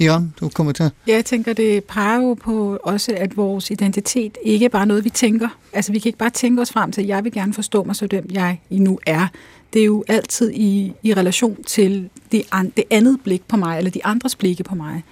Ja, 0.00 0.18
du 0.40 0.48
kommer 0.48 0.72
til. 0.72 0.90
Ja, 1.06 1.14
jeg 1.14 1.24
tænker, 1.24 1.52
det 1.52 1.84
peger 1.84 2.20
jo 2.20 2.34
på 2.34 2.78
også, 2.82 3.14
at 3.16 3.36
vores 3.36 3.70
identitet 3.70 4.38
ikke 4.42 4.64
er 4.64 4.68
bare 4.68 4.86
noget, 4.86 5.04
vi 5.04 5.10
tænker. 5.10 5.48
Altså, 5.72 5.92
vi 5.92 5.98
kan 5.98 6.08
ikke 6.08 6.18
bare 6.18 6.30
tænke 6.30 6.62
os 6.62 6.72
frem 6.72 6.92
til, 6.92 7.02
at 7.02 7.08
jeg 7.08 7.24
vil 7.24 7.32
gerne 7.32 7.54
forstå 7.54 7.84
mig 7.84 7.96
som 7.96 8.08
dem, 8.08 8.26
jeg 8.32 8.60
nu 8.70 8.98
er. 9.06 9.26
Det 9.72 9.80
er 9.80 9.86
jo 9.86 10.04
altid 10.08 10.50
i, 10.50 10.92
i 11.02 11.14
relation 11.14 11.62
til 11.66 12.08
det, 12.32 12.42
an, 12.52 12.72
det 12.76 12.84
andet 12.90 13.18
blik 13.24 13.42
på 13.48 13.56
mig, 13.56 13.78
eller 13.78 13.90
de 13.90 14.06
andres 14.06 14.36
blikke 14.36 14.64
på 14.64 14.74
mig. 14.74 15.02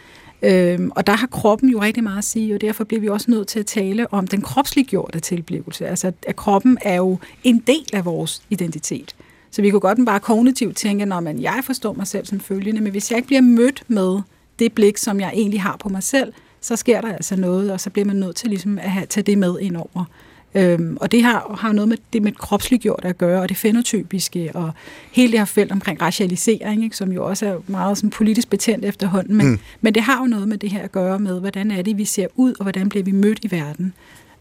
Øhm, 0.42 0.90
og 0.96 1.06
der 1.06 1.12
har 1.12 1.26
kroppen 1.26 1.68
jo 1.68 1.82
rigtig 1.82 2.02
meget 2.02 2.18
at 2.18 2.24
sige, 2.24 2.54
og 2.54 2.60
derfor 2.60 2.84
bliver 2.84 3.00
vi 3.00 3.08
også 3.08 3.30
nødt 3.30 3.48
til 3.48 3.58
at 3.58 3.66
tale 3.66 4.12
om 4.12 4.26
den 4.26 4.42
kropsliggjorte 4.42 5.20
tilblivelse. 5.20 5.86
Altså, 5.86 6.12
at 6.26 6.36
kroppen 6.36 6.78
er 6.82 6.94
jo 6.94 7.18
en 7.44 7.58
del 7.58 7.86
af 7.92 8.04
vores 8.04 8.42
identitet. 8.50 9.14
Så 9.50 9.62
vi 9.62 9.70
kunne 9.70 9.80
godt 9.80 10.06
bare 10.06 10.20
kognitivt 10.20 10.76
tænke, 10.76 11.04
når 11.04 11.20
man, 11.20 11.40
jeg 11.40 11.60
forstår 11.64 11.92
mig 11.92 12.06
selv 12.06 12.26
som 12.26 12.40
følgende, 12.40 12.80
men 12.80 12.92
hvis 12.92 13.10
jeg 13.10 13.16
ikke 13.16 13.26
bliver 13.26 13.42
mødt 13.42 13.82
med 13.88 14.20
det 14.60 14.72
blik, 14.72 14.96
som 14.96 15.20
jeg 15.20 15.30
egentlig 15.34 15.62
har 15.62 15.76
på 15.76 15.88
mig 15.88 16.02
selv, 16.02 16.32
så 16.60 16.76
sker 16.76 17.00
der 17.00 17.12
altså 17.12 17.36
noget, 17.36 17.72
og 17.72 17.80
så 17.80 17.90
bliver 17.90 18.06
man 18.06 18.16
nødt 18.16 18.36
til 18.36 18.48
ligesom 18.48 18.78
at 18.78 18.90
have, 18.90 19.06
tage 19.06 19.24
det 19.24 19.38
med 19.38 19.58
ind 19.60 19.76
over. 19.76 20.04
Øhm, 20.54 20.96
og 21.00 21.12
det 21.12 21.22
har, 21.22 21.56
har 21.60 21.72
noget 21.72 21.88
med 21.88 21.96
det 22.12 22.22
med 22.22 22.32
kropsliggjort 22.32 23.04
at 23.04 23.18
gøre, 23.18 23.42
og 23.42 23.48
det 23.48 23.56
fenotypiske, 23.56 24.50
og 24.54 24.72
hele 25.12 25.32
det 25.32 25.40
her 25.40 25.44
felt 25.44 25.72
omkring 25.72 26.02
racialisering, 26.02 26.84
ikke, 26.84 26.96
som 26.96 27.12
jo 27.12 27.26
også 27.26 27.46
er 27.46 27.58
meget 27.66 27.98
sådan, 27.98 28.10
politisk 28.10 28.50
betændt 28.50 28.84
efterhånden. 28.84 29.36
Men, 29.36 29.46
mm. 29.46 29.58
men 29.80 29.94
det 29.94 30.02
har 30.02 30.20
jo 30.20 30.26
noget 30.26 30.48
med 30.48 30.58
det 30.58 30.70
her 30.70 30.82
at 30.82 30.92
gøre 30.92 31.18
med, 31.18 31.40
hvordan 31.40 31.70
er 31.70 31.82
det, 31.82 31.98
vi 31.98 32.04
ser 32.04 32.26
ud, 32.34 32.54
og 32.58 32.62
hvordan 32.62 32.88
bliver 32.88 33.04
vi 33.04 33.12
mødt 33.12 33.38
i 33.42 33.50
verden. 33.50 33.94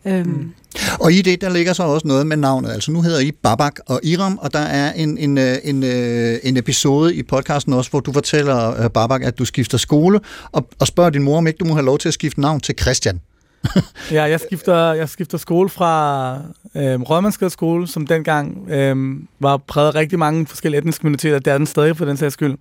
Øhm, 0.05 0.27
mm. 0.27 0.53
Og 0.99 1.11
i 1.11 1.21
det, 1.21 1.41
der 1.41 1.49
ligger 1.49 1.73
så 1.73 1.83
også 1.83 2.07
noget 2.07 2.27
med 2.27 2.37
navnet. 2.37 2.71
Altså 2.71 2.91
nu 2.91 3.01
hedder 3.01 3.19
I 3.19 3.31
Babak 3.31 3.79
og 3.85 3.99
Iram, 4.03 4.37
og 4.41 4.53
der 4.53 4.59
er 4.59 4.93
en, 4.93 5.17
en, 5.17 5.37
øh, 5.37 5.57
en, 5.63 5.83
øh, 5.83 6.37
en 6.43 6.57
episode 6.57 7.15
i 7.15 7.23
podcasten 7.23 7.73
også, 7.73 7.89
hvor 7.89 7.99
du 7.99 8.13
fortæller 8.13 8.83
øh, 8.83 8.89
Babak, 8.89 9.23
at 9.23 9.39
du 9.39 9.45
skifter 9.45 9.77
skole, 9.77 10.19
og, 10.51 10.67
og 10.79 10.87
spørger 10.87 11.09
din 11.09 11.23
mor, 11.23 11.37
om 11.37 11.47
ikke 11.47 11.57
du 11.57 11.65
må 11.65 11.73
have 11.73 11.85
lov 11.85 11.97
til 11.97 12.07
at 12.07 12.13
skifte 12.13 12.41
navn 12.41 12.59
til 12.59 12.75
Christian. 12.81 13.21
ja, 14.11 14.23
jeg 14.23 14.39
skifter, 14.39 14.93
jeg 14.93 15.09
skifter 15.09 15.37
skole 15.37 15.69
fra 15.69 16.33
øh, 16.75 17.01
Rødmandsgade 17.01 17.49
skole, 17.49 17.87
som 17.87 18.07
dengang 18.07 18.69
øh, 18.69 19.15
var 19.39 19.57
præget 19.57 19.87
af 19.87 19.95
rigtig 19.95 20.19
mange 20.19 20.47
forskellige 20.47 20.79
etniske 20.79 21.03
minoriteter. 21.03 21.39
Det 21.39 21.53
er 21.53 21.57
den 21.57 21.67
stadig 21.67 21.97
for 21.97 22.05
den 22.05 22.17
sags 22.17 22.33
skyld. 22.33 22.57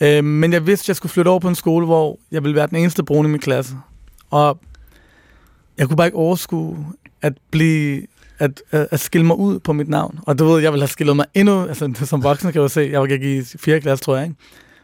Øh, 0.00 0.24
men 0.24 0.52
jeg 0.52 0.66
vidste, 0.66 0.84
at 0.84 0.88
jeg 0.88 0.96
skulle 0.96 1.12
flytte 1.12 1.28
over 1.28 1.40
på 1.40 1.48
en 1.48 1.54
skole, 1.54 1.86
hvor 1.86 2.18
jeg 2.32 2.42
ville 2.42 2.56
være 2.56 2.66
den 2.66 2.76
eneste 2.76 3.04
brune 3.04 3.28
i 3.28 3.30
min 3.30 3.40
klasse. 3.40 3.74
Og 4.30 4.58
jeg 5.78 5.86
kunne 5.88 5.96
bare 5.96 6.06
ikke 6.06 6.18
overskue 6.18 6.86
at 7.22 7.32
blive 7.50 8.02
at, 8.38 8.62
at, 8.70 8.88
at 8.90 9.00
skille 9.00 9.26
mig 9.26 9.36
ud 9.38 9.58
på 9.58 9.72
mit 9.72 9.88
navn. 9.88 10.18
Og 10.22 10.38
du 10.38 10.44
ved, 10.44 10.62
jeg 10.62 10.72
ville 10.72 10.82
have 10.82 10.88
skillet 10.88 11.16
mig 11.16 11.26
endnu, 11.34 11.66
altså 11.66 11.92
som 12.04 12.22
voksen 12.22 12.52
kan 12.52 12.54
jeg 12.54 12.62
jo 12.62 12.68
se, 12.68 12.88
jeg 12.92 13.00
var 13.00 13.06
gik 13.06 13.22
i 13.22 13.42
4. 13.58 13.80
klasse, 13.80 14.04
tror 14.04 14.16
jeg, 14.16 14.24
ikke? 14.24 14.36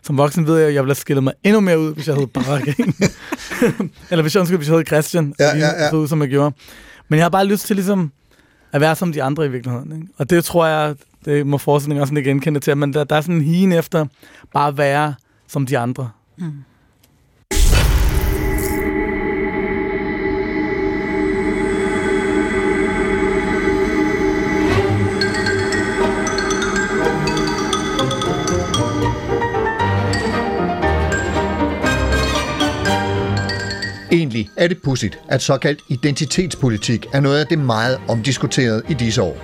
Som 0.02 0.18
voksen 0.18 0.46
ved 0.46 0.58
jeg, 0.58 0.68
at 0.68 0.74
jeg 0.74 0.82
ville 0.82 0.90
have 0.90 0.94
skillet 0.94 1.24
mig 1.24 1.32
endnu 1.44 1.60
mere 1.60 1.78
ud, 1.78 1.94
hvis 1.94 2.08
jeg 2.08 2.16
hed 2.16 2.26
Barack. 2.26 2.66
Eller 4.10 4.22
hvis 4.22 4.34
jeg, 4.34 4.40
undskyld, 4.40 4.58
hvis 4.58 4.68
jeg 4.68 4.76
hed 4.76 4.86
Christian, 4.86 5.34
Ja, 5.38 5.56
ja, 5.56 5.66
ja. 5.82 5.90
så 5.90 5.96
ud, 5.96 6.08
som 6.08 6.20
jeg 6.20 6.28
gjorde. 6.28 6.54
Men 7.08 7.16
jeg 7.16 7.24
har 7.24 7.30
bare 7.30 7.44
lyst 7.46 7.66
til 7.66 7.76
ligesom 7.76 8.12
at 8.72 8.80
være 8.80 8.96
som 8.96 9.12
de 9.12 9.22
andre 9.22 9.46
i 9.46 9.48
virkeligheden. 9.48 9.92
Ikke? 9.92 10.06
Og 10.18 10.30
det 10.30 10.44
tror 10.44 10.66
jeg, 10.66 10.94
det 11.24 11.46
må 11.46 11.58
forestillingen 11.58 12.02
også 12.02 12.14
ikke 12.14 12.30
genkende 12.30 12.60
til, 12.60 12.76
men 12.76 12.92
der, 12.92 13.04
der 13.04 13.16
er 13.16 13.20
sådan 13.20 13.34
en 13.34 13.42
hien 13.42 13.72
efter 13.72 14.06
bare 14.52 14.68
at 14.68 14.78
være 14.78 15.14
som 15.48 15.66
de 15.66 15.78
andre. 15.78 16.10
Mm. 16.38 16.52
Egentlig 34.12 34.50
er 34.56 34.68
det 34.68 34.78
pudsigt, 34.82 35.18
at 35.28 35.42
såkaldt 35.42 35.80
identitetspolitik 35.88 37.06
er 37.12 37.20
noget 37.20 37.38
af 37.38 37.46
det 37.46 37.58
meget 37.58 37.98
omdiskuterede 38.08 38.82
i 38.88 38.94
disse 38.94 39.22
år. 39.22 39.36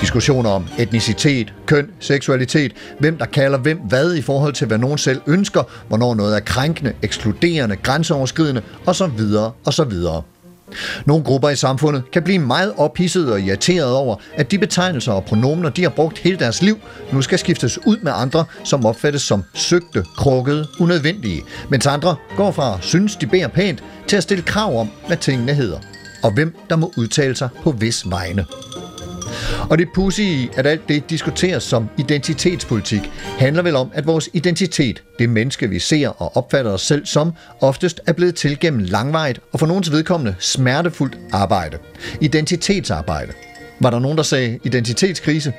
Diskussioner 0.00 0.50
om 0.50 0.66
etnicitet, 0.78 1.54
køn, 1.66 1.90
seksualitet, 2.00 2.72
hvem 2.98 3.18
der 3.18 3.26
kalder 3.26 3.58
hvem 3.58 3.78
hvad 3.78 4.14
i 4.14 4.22
forhold 4.22 4.52
til, 4.52 4.66
hvad 4.66 4.78
nogen 4.78 4.98
selv 4.98 5.20
ønsker, 5.26 5.62
hvornår 5.88 6.14
noget 6.14 6.36
er 6.36 6.40
krænkende, 6.40 6.92
ekskluderende, 7.02 7.76
grænseoverskridende 7.76 8.62
osv. 8.86 9.20
osv. 9.64 9.92
Nogle 11.04 11.24
grupper 11.24 11.48
i 11.48 11.56
samfundet 11.56 12.02
kan 12.12 12.22
blive 12.22 12.38
meget 12.38 12.72
ophidsede 12.76 13.32
og 13.32 13.40
irriterede 13.40 13.96
over, 13.96 14.16
at 14.34 14.50
de 14.50 14.58
betegnelser 14.58 15.12
og 15.12 15.24
pronomener, 15.24 15.70
de 15.70 15.82
har 15.82 15.90
brugt 15.90 16.18
hele 16.18 16.38
deres 16.38 16.62
liv, 16.62 16.78
nu 17.12 17.22
skal 17.22 17.38
skiftes 17.38 17.78
ud 17.86 17.96
med 18.02 18.12
andre, 18.14 18.44
som 18.64 18.86
opfattes 18.86 19.22
som 19.22 19.44
søgte, 19.54 20.04
krukkede, 20.16 20.66
unødvendige, 20.80 21.42
mens 21.68 21.86
andre 21.86 22.16
går 22.36 22.50
fra 22.50 22.74
at 22.74 22.84
synes, 22.84 23.16
de 23.16 23.26
bærer 23.26 23.48
pænt, 23.48 23.82
til 24.06 24.16
at 24.16 24.22
stille 24.22 24.42
krav 24.42 24.80
om, 24.80 24.90
hvad 25.06 25.16
tingene 25.16 25.54
hedder, 25.54 25.78
og 26.22 26.32
hvem 26.34 26.56
der 26.70 26.76
må 26.76 26.92
udtale 26.96 27.36
sig 27.36 27.48
på 27.62 27.70
vis 27.70 28.10
vegne. 28.10 28.44
Og 29.70 29.78
det 29.78 29.88
pudsige 29.94 30.42
i, 30.42 30.48
at 30.56 30.66
alt 30.66 30.88
det 30.88 31.10
diskuteres 31.10 31.62
som 31.62 31.88
identitetspolitik, 31.98 33.10
handler 33.38 33.62
vel 33.62 33.76
om, 33.76 33.90
at 33.94 34.06
vores 34.06 34.28
identitet, 34.32 35.02
det 35.18 35.28
menneske 35.28 35.68
vi 35.68 35.78
ser 35.78 36.08
og 36.08 36.36
opfatter 36.36 36.70
os 36.70 36.82
selv 36.82 37.06
som, 37.06 37.32
oftest 37.60 38.00
er 38.06 38.12
blevet 38.12 38.34
til 38.34 38.60
gennem 38.60 38.80
langvejt 38.80 39.40
og 39.52 39.60
for 39.60 39.66
nogens 39.66 39.92
vedkommende 39.92 40.34
smertefuldt 40.38 41.18
arbejde. 41.32 41.78
Identitetsarbejde. 42.20 43.32
Var 43.80 43.90
der 43.90 43.98
nogen, 43.98 44.16
der 44.16 44.22
sagde 44.22 44.58
identitetskrise? 44.64 45.52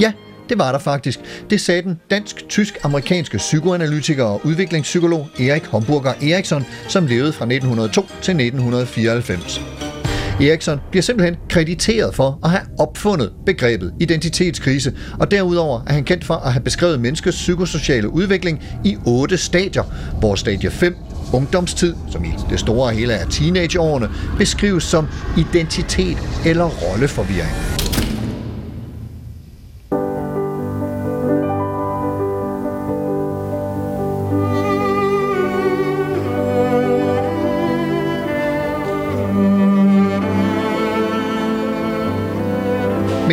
Ja, 0.00 0.12
det 0.48 0.58
var 0.58 0.72
der 0.72 0.78
faktisk. 0.78 1.20
Det 1.50 1.60
sagde 1.60 1.82
den 1.82 2.00
dansk-tysk-amerikanske 2.10 3.36
psykoanalytiker 3.36 4.24
og 4.24 4.40
udviklingspsykolog 4.44 5.28
Erik 5.40 5.64
Homburger 5.64 6.12
Eriksson, 6.22 6.64
som 6.88 7.06
levede 7.06 7.32
fra 7.32 7.44
1902 7.44 8.02
til 8.22 8.40
1994. 8.40 9.93
Eriksson 10.40 10.80
bliver 10.90 11.02
simpelthen 11.02 11.36
krediteret 11.48 12.14
for 12.14 12.38
at 12.44 12.50
have 12.50 12.62
opfundet 12.78 13.32
begrebet 13.46 13.92
identitetskrise, 14.00 14.92
og 15.20 15.30
derudover 15.30 15.80
er 15.86 15.92
han 15.92 16.04
kendt 16.04 16.24
for 16.24 16.34
at 16.34 16.52
have 16.52 16.62
beskrevet 16.62 17.00
menneskets 17.00 17.36
psykosociale 17.36 18.08
udvikling 18.08 18.64
i 18.84 18.96
otte 19.06 19.36
stadier, 19.36 19.82
hvor 20.18 20.34
stadie 20.34 20.70
5, 20.70 20.96
ungdomstid, 21.32 21.94
som 22.10 22.24
i 22.24 22.30
det 22.50 22.60
store 22.60 22.94
hele 22.94 23.12
er 23.12 23.28
teenageårene, 23.28 24.10
beskrives 24.38 24.84
som 24.84 25.08
identitet 25.38 26.18
eller 26.46 26.64
rolleforvirring. 26.64 27.93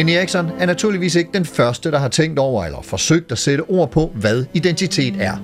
Men 0.01 0.09
Eriksson 0.09 0.51
er 0.59 0.65
naturligvis 0.65 1.15
ikke 1.15 1.29
den 1.33 1.45
første, 1.45 1.91
der 1.91 1.99
har 1.99 2.07
tænkt 2.07 2.39
over 2.39 2.65
eller 2.65 2.81
forsøgt 2.81 3.31
at 3.31 3.37
sætte 3.37 3.61
ord 3.61 3.91
på, 3.91 4.11
hvad 4.15 4.45
identitet 4.53 5.15
er. 5.19 5.37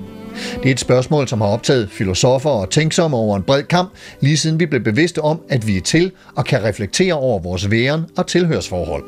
Det 0.64 0.66
er 0.66 0.72
et 0.72 0.80
spørgsmål, 0.80 1.28
som 1.28 1.42
har 1.42 1.48
optaget 1.48 1.90
filosofer 1.92 2.50
og 2.50 2.70
tænksomme 2.70 3.18
over 3.18 3.38
en 3.38 3.44
bred 3.44 3.64
kamp, 3.64 3.90
lige 4.20 4.38
siden 4.38 4.60
vi 4.60 4.66
blev 4.66 4.84
bevidste 4.84 5.22
om, 5.22 5.42
at 5.50 5.68
vi 5.68 5.78
er 5.78 5.82
til 5.82 6.12
og 6.36 6.46
kan 6.46 6.64
reflektere 6.64 7.14
over 7.14 7.40
vores 7.40 7.72
væren 7.72 8.06
og 8.18 8.28
tilhørsforhold. 8.28 9.04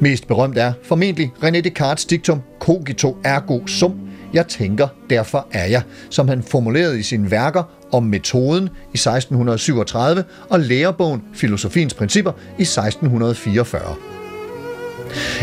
Mest 0.00 0.28
berømt 0.28 0.58
er 0.58 0.72
formentlig 0.82 1.32
René 1.42 1.68
Descartes' 1.68 2.06
diktum 2.10 2.42
Cogito 2.60 3.16
ergo 3.24 3.66
sum, 3.66 3.94
jeg 4.32 4.46
tænker, 4.46 4.88
derfor 5.10 5.46
er 5.52 5.66
jeg, 5.66 5.82
som 6.10 6.28
han 6.28 6.42
formulerede 6.42 6.98
i 7.00 7.02
sine 7.02 7.30
værker 7.30 7.62
om 7.92 8.02
metoden 8.02 8.64
i 8.68 8.96
1637 8.96 10.24
og 10.50 10.60
lærebogen 10.60 11.22
Filosofiens 11.34 11.94
Principper 11.94 12.32
i 12.58 12.62
1644. 12.62 14.21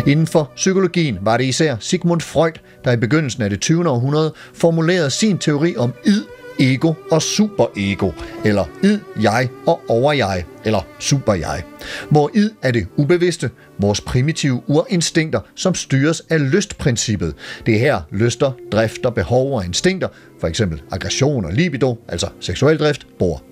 Inden 0.08 0.28
for 0.28 0.52
psykologien 0.56 1.18
var 1.22 1.38
det 1.38 1.44
især 1.44 1.76
Sigmund 1.80 2.22
Freud, 2.22 2.54
der 2.86 2.92
i 2.92 2.98
begyndelsen 2.98 3.44
af 3.44 3.50
det 3.50 3.60
20. 3.60 3.90
århundrede 3.90 4.34
formulerede 4.54 5.10
sin 5.10 5.38
teori 5.38 5.76
om 5.78 5.94
id, 6.06 6.24
ego 6.60 6.94
og 7.12 7.22
superego, 7.22 8.12
eller 8.46 8.66
id, 8.84 9.00
jeg 9.22 9.50
og 9.66 9.82
overjeg, 9.88 10.46
eller 10.66 10.82
superjeg. 11.00 11.64
Hvor 12.10 12.32
id 12.34 12.50
er 12.62 12.72
det 12.72 12.88
ubevidste, 12.98 13.50
vores 13.78 14.02
primitive 14.02 14.62
urinstinkter, 14.68 15.40
som 15.56 15.76
styres 15.76 16.22
af 16.30 16.52
lystprincippet. 16.52 17.34
Det 17.66 17.76
er 17.76 17.80
her 17.80 18.02
lyster, 18.12 18.52
drifter, 18.72 19.10
behov 19.10 19.56
og 19.58 19.66
instinkter, 19.66 20.08
for 20.40 20.48
eksempel 20.48 20.82
aggression 20.92 21.46
og 21.46 21.54
libido, 21.54 21.98
altså 22.08 22.28
seksuel 22.40 22.80
drift, 22.80 23.08
bor. 23.20 23.49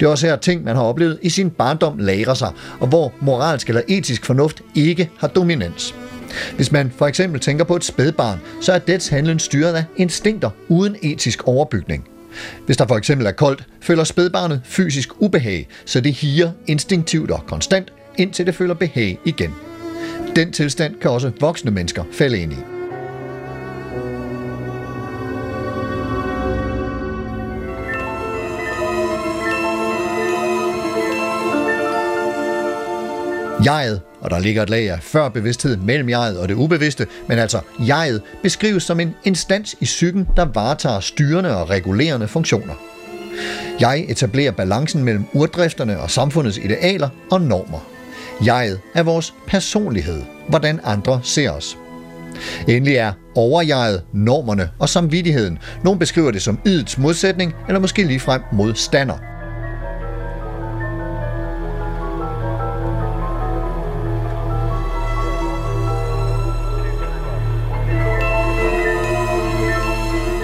Det 0.00 0.06
er 0.06 0.10
også 0.10 0.26
her 0.26 0.36
ting, 0.36 0.64
man 0.64 0.76
har 0.76 0.82
oplevet 0.82 1.18
i 1.22 1.28
sin 1.28 1.50
barndom 1.50 1.98
lagrer 1.98 2.34
sig, 2.34 2.52
og 2.80 2.88
hvor 2.88 3.12
moralsk 3.20 3.68
eller 3.68 3.82
etisk 3.88 4.24
fornuft 4.24 4.62
ikke 4.74 5.10
har 5.18 5.28
dominans. 5.28 5.94
Hvis 6.56 6.72
man 6.72 6.92
for 6.96 7.06
eksempel 7.06 7.40
tænker 7.40 7.64
på 7.64 7.76
et 7.76 7.84
spædbarn, 7.84 8.40
så 8.60 8.72
er 8.72 8.78
dets 8.78 9.08
handlen 9.08 9.38
styret 9.38 9.74
af 9.74 9.84
instinkter 9.96 10.50
uden 10.68 10.96
etisk 11.02 11.42
overbygning. 11.44 12.08
Hvis 12.66 12.76
der 12.76 12.86
for 12.86 12.96
eksempel 12.96 13.26
er 13.26 13.32
koldt, 13.32 13.64
føler 13.80 14.04
spædbarnet 14.04 14.60
fysisk 14.64 15.08
ubehag, 15.22 15.68
så 15.84 16.00
det 16.00 16.12
higer 16.12 16.50
instinktivt 16.66 17.30
og 17.30 17.46
konstant, 17.46 17.92
indtil 18.18 18.46
det 18.46 18.54
føler 18.54 18.74
behag 18.74 19.18
igen. 19.24 19.54
Den 20.36 20.52
tilstand 20.52 20.94
kan 21.00 21.10
også 21.10 21.30
voksne 21.40 21.70
mennesker 21.70 22.04
falde 22.12 22.38
ind 22.38 22.52
i. 22.52 22.79
Jeget, 33.64 34.00
og 34.20 34.30
der 34.30 34.38
ligger 34.38 34.62
et 34.62 34.70
lag 34.70 34.90
af 34.90 34.98
før 35.02 35.28
bevidsthed 35.28 35.76
mellem 35.76 36.08
jeget 36.08 36.38
og 36.38 36.48
det 36.48 36.54
ubevidste, 36.54 37.06
men 37.28 37.38
altså 37.38 37.60
jeget 37.78 38.22
beskrives 38.42 38.82
som 38.82 39.00
en 39.00 39.14
instans 39.24 39.76
i 39.80 39.84
psyken, 39.84 40.28
der 40.36 40.44
varetager 40.44 41.00
styrende 41.00 41.56
og 41.56 41.70
regulerende 41.70 42.28
funktioner. 42.28 42.74
Jeg 43.80 44.04
etablerer 44.08 44.52
balancen 44.52 45.04
mellem 45.04 45.24
urdrifterne 45.32 46.00
og 46.00 46.10
samfundets 46.10 46.58
idealer 46.58 47.08
og 47.30 47.40
normer. 47.40 47.88
Jeget 48.46 48.80
er 48.94 49.02
vores 49.02 49.34
personlighed, 49.46 50.22
hvordan 50.48 50.80
andre 50.84 51.20
ser 51.22 51.50
os. 51.50 51.78
Endelig 52.68 52.96
er 52.96 53.12
overjeget, 53.34 54.02
normerne 54.12 54.70
og 54.78 54.88
samvittigheden. 54.88 55.58
Nogle 55.84 55.98
beskriver 55.98 56.30
det 56.30 56.42
som 56.42 56.58
ydets 56.66 56.98
modsætning, 56.98 57.54
eller 57.68 57.80
måske 57.80 58.04
ligefrem 58.04 58.42
modstander. 58.52 59.14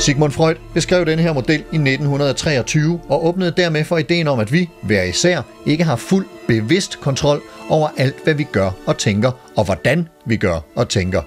Sigmund 0.06 0.32
Freud 0.32 0.54
beskrev 0.74 1.06
den 1.06 1.18
her 1.18 1.32
model 1.32 1.58
i 1.58 1.76
1923 1.76 3.00
og 3.08 3.26
åbnede 3.26 3.54
dermed 3.56 3.84
for 3.84 3.98
ideen 3.98 4.28
om, 4.28 4.40
at 4.40 4.52
vi, 4.52 4.68
hver 4.82 5.02
især, 5.02 5.42
ikke 5.66 5.84
har 5.84 5.96
fuld 5.96 6.26
bevidst 6.48 7.00
kontrol 7.00 7.42
over 7.68 7.88
alt, 7.96 8.24
hvad 8.24 8.34
vi 8.34 8.46
gør 8.52 8.70
og 8.86 8.98
tænker, 8.98 9.30
og 9.56 9.64
hvordan 9.64 10.08
vi 10.26 10.36
gør 10.36 10.60
og 10.74 10.88
tænker. 10.88 11.22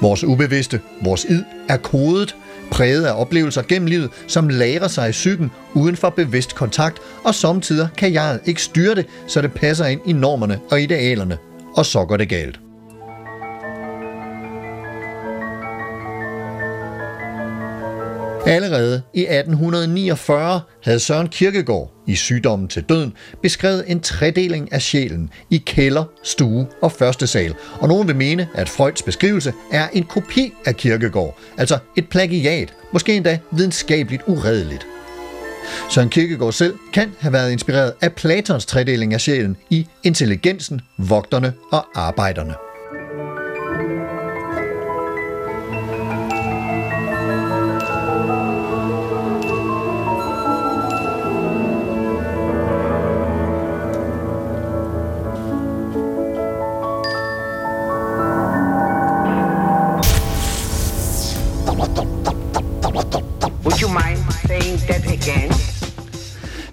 Vores 0.00 0.24
ubevidste, 0.24 0.80
vores 1.02 1.24
id, 1.24 1.42
er 1.68 1.76
kodet, 1.76 2.36
præget 2.70 3.04
af 3.04 3.20
oplevelser 3.20 3.62
gennem 3.62 3.88
livet, 3.88 4.10
som 4.26 4.48
lagrer 4.48 4.88
sig 4.88 5.08
i 5.08 5.12
psyken 5.12 5.50
uden 5.74 5.96
for 5.96 6.10
bevidst 6.10 6.54
kontakt, 6.54 6.98
og 7.24 7.34
samtidig 7.34 7.88
kan 7.96 8.12
jeg 8.12 8.38
ikke 8.44 8.62
styre 8.62 8.94
det, 8.94 9.06
så 9.26 9.42
det 9.42 9.52
passer 9.52 9.86
ind 9.86 10.00
i 10.06 10.12
normerne 10.12 10.60
og 10.70 10.80
idealerne, 10.80 11.38
og 11.76 11.86
så 11.86 12.04
går 12.04 12.16
det 12.16 12.28
galt. 12.28 12.65
Allerede 18.46 19.02
i 19.14 19.20
1849 19.20 20.60
havde 20.82 21.00
Søren 21.00 21.28
Kierkegaard 21.28 21.92
i 22.06 22.14
Sygdommen 22.14 22.68
til 22.68 22.82
døden 22.82 23.12
beskrevet 23.42 23.84
en 23.86 24.00
tredeling 24.00 24.72
af 24.72 24.82
sjælen 24.82 25.30
i 25.50 25.62
kælder, 25.66 26.04
stue 26.22 26.66
og 26.82 26.92
første 26.92 27.26
sal. 27.26 27.54
Og 27.80 27.88
nogen 27.88 28.08
vil 28.08 28.16
mene, 28.16 28.48
at 28.54 28.68
Freuds 28.68 29.02
beskrivelse 29.02 29.52
er 29.72 29.88
en 29.92 30.04
kopi 30.04 30.52
af 30.66 30.76
Kierkegaard, 30.76 31.38
altså 31.58 31.78
et 31.96 32.08
plagiat, 32.08 32.74
måske 32.92 33.16
endda 33.16 33.38
videnskabeligt 33.50 34.22
uredeligt. 34.26 34.86
Søren 35.90 36.08
Kierkegaard 36.08 36.52
selv 36.52 36.74
kan 36.92 37.12
have 37.18 37.32
været 37.32 37.52
inspireret 37.52 37.92
af 38.00 38.12
Platons 38.12 38.66
tredeling 38.66 39.14
af 39.14 39.20
sjælen 39.20 39.56
i 39.70 39.86
intelligensen, 40.04 40.80
vogterne 40.98 41.52
og 41.72 41.86
arbejderne. 41.94 42.65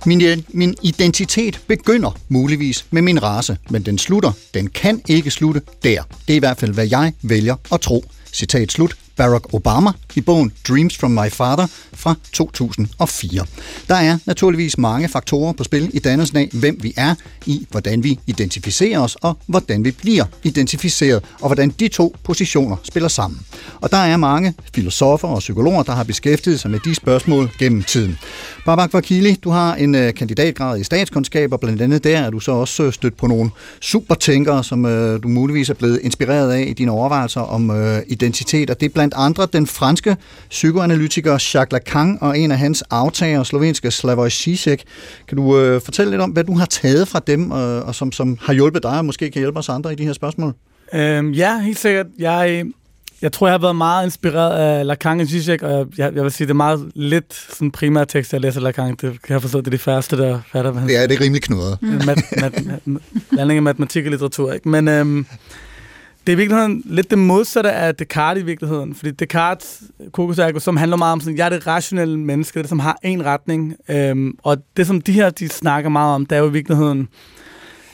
Min, 0.05 0.21
øh, 0.21 0.37
min 0.49 0.75
identitet 0.81 1.59
begynder 1.67 2.11
muligvis 2.29 2.85
med 2.91 3.01
min 3.01 3.23
race, 3.23 3.57
men 3.69 3.81
den 3.83 3.97
slutter. 3.97 4.31
Den 4.53 4.67
kan 4.67 5.01
ikke 5.07 5.31
slutte 5.31 5.61
der. 5.83 6.03
Det 6.27 6.33
er 6.33 6.35
i 6.35 6.39
hvert 6.39 6.59
fald, 6.59 6.73
hvad 6.73 6.87
jeg 6.87 7.13
vælger 7.21 7.55
at 7.73 7.81
tro. 7.81 8.05
Citat 8.33 8.71
slut. 8.71 8.95
Barack 9.15 9.53
Obama 9.53 9.91
i 10.15 10.21
bogen 10.21 10.51
Dreams 10.67 10.97
from 10.97 11.11
My 11.11 11.29
Father 11.29 11.67
fra 12.03 12.15
2004. 12.33 13.45
Der 13.87 13.95
er 13.95 14.17
naturligvis 14.25 14.77
mange 14.77 15.07
faktorer 15.07 15.53
på 15.53 15.63
spil 15.63 15.89
i 15.93 15.99
dannelsen 15.99 16.37
af, 16.37 16.49
hvem 16.53 16.79
vi 16.81 16.93
er, 16.97 17.15
i 17.45 17.67
hvordan 17.71 18.03
vi 18.03 18.19
identificerer 18.27 18.99
os, 18.99 19.17
og 19.21 19.37
hvordan 19.47 19.85
vi 19.85 19.91
bliver 19.91 20.25
identificeret, 20.43 21.23
og 21.41 21.47
hvordan 21.47 21.69
de 21.69 21.87
to 21.87 22.15
positioner 22.23 22.75
spiller 22.83 23.09
sammen. 23.09 23.39
Og 23.81 23.91
der 23.91 23.97
er 23.97 24.17
mange 24.17 24.53
filosofer 24.75 25.27
og 25.27 25.39
psykologer, 25.39 25.83
der 25.83 25.91
har 25.91 26.03
beskæftiget 26.03 26.59
sig 26.59 26.71
med 26.71 26.79
de 26.79 26.95
spørgsmål 26.95 27.51
gennem 27.59 27.83
tiden. 27.83 28.17
Babak 28.65 28.93
Vakili, 28.93 29.33
du 29.43 29.49
har 29.49 29.75
en 29.75 29.95
øh, 29.95 30.13
kandidatgrad 30.13 30.79
i 30.79 30.83
statskundskab, 30.83 31.53
og 31.53 31.59
blandt 31.59 31.81
andet 31.81 32.03
der 32.03 32.17
er 32.17 32.29
du 32.29 32.39
så 32.39 32.51
også 32.51 32.83
øh, 32.83 32.93
stødt 32.93 33.17
på 33.17 33.27
nogle 33.27 33.49
supertænkere, 33.81 34.63
som 34.63 34.85
øh, 34.85 35.23
du 35.23 35.27
muligvis 35.27 35.69
er 35.69 35.73
blevet 35.73 35.99
inspireret 36.03 36.51
af 36.51 36.65
i 36.67 36.73
dine 36.73 36.91
overvejelser 36.91 37.41
om 37.41 37.71
identitet, 38.07 38.69
og 38.69 38.79
det 38.79 38.85
er 38.85 38.93
blandt 38.93 39.13
andre 39.17 39.47
den 39.53 39.67
franske 39.67 40.17
psykoanalytiker 40.49 41.31
Jacques 41.31 41.71
Lacan 41.71 41.92
og 42.21 42.39
en 42.39 42.51
af 42.51 42.57
hans 42.57 42.83
aftager, 42.89 43.43
slovenske 43.43 43.91
Slavoj 43.91 44.29
Žižek. 44.29 44.83
Kan 45.27 45.37
du 45.37 45.43
uh, 45.43 45.81
fortælle 45.81 46.11
lidt 46.11 46.21
om, 46.21 46.29
hvad 46.29 46.43
du 46.43 46.57
har 46.57 46.65
taget 46.65 47.07
fra 47.07 47.19
dem, 47.27 47.51
uh, 47.51 47.57
og 47.57 47.95
som, 47.95 48.11
som 48.11 48.37
har 48.41 48.53
hjulpet 48.53 48.83
dig, 48.83 48.97
og 48.97 49.05
måske 49.05 49.31
kan 49.31 49.39
hjælpe 49.39 49.59
os 49.59 49.69
andre 49.69 49.93
i 49.93 49.95
de 49.95 50.05
her 50.05 50.13
spørgsmål? 50.13 50.53
Øhm, 50.93 51.31
ja, 51.31 51.59
helt 51.59 51.79
sikkert. 51.79 52.05
Jeg, 52.19 52.65
jeg 53.21 53.31
tror, 53.31 53.47
jeg 53.47 53.53
har 53.53 53.59
været 53.59 53.75
meget 53.75 54.05
inspireret 54.05 54.59
af 54.59 54.85
Lacan 54.85 55.19
og 55.19 55.27
Zizek, 55.27 55.63
og 55.63 55.87
jeg, 55.97 56.11
jeg 56.15 56.23
vil 56.23 56.31
sige, 56.31 56.47
det 56.47 56.51
er 56.51 56.55
meget 56.55 56.91
lidt 56.95 57.33
sådan 57.33 57.71
primære 57.71 58.05
tekst, 58.05 58.33
jeg 58.33 58.41
læser 58.41 58.61
Lacan. 58.61 58.89
Det 58.89 58.99
kan 58.99 59.33
jeg 59.33 59.41
forstå, 59.41 59.59
det 59.59 59.67
er 59.67 59.71
de 59.71 59.77
første, 59.77 60.17
der 60.17 60.39
fatter. 60.51 60.73
Ja, 60.89 61.03
det 61.03 61.11
er 61.11 61.21
rimelig 61.21 61.41
knudret. 61.41 61.77
mat, 61.81 62.17
mat, 62.41 62.65
mat, 62.85 63.01
landing 63.31 63.57
af 63.57 63.63
matematik 63.63 64.05
og 64.05 64.11
litteratur. 64.11 64.53
Ikke? 64.53 64.69
Men 64.69 64.87
øhm, 64.87 65.25
det 66.27 66.31
er 66.31 66.35
i 66.35 66.37
virkeligheden 66.37 66.81
lidt 66.85 67.09
det 67.09 67.17
modsatte 67.17 67.71
af 67.71 67.95
Descartes 67.95 68.43
i 68.43 68.45
virkeligheden. 68.45 68.95
Fordi 68.95 69.11
Descartes, 69.11 69.83
Kokos 70.11 70.39
Ergo, 70.39 70.59
som 70.59 70.77
handler 70.77 70.97
meget 70.97 71.11
om, 71.11 71.19
sådan, 71.19 71.37
jeg 71.37 71.45
er 71.45 71.49
det 71.49 71.67
rationelle 71.67 72.19
menneske, 72.19 72.59
det 72.59 72.69
som 72.69 72.79
har 72.79 72.97
en 73.03 73.25
retning. 73.25 73.75
Øhm, 73.89 74.37
og 74.43 74.57
det, 74.77 74.87
som 74.87 75.01
de 75.01 75.11
her 75.11 75.29
de 75.29 75.49
snakker 75.49 75.89
meget 75.89 76.15
om, 76.15 76.25
det 76.25 76.35
er 76.35 76.39
jo 76.39 76.49
i 76.49 76.51
virkeligheden, 76.51 77.07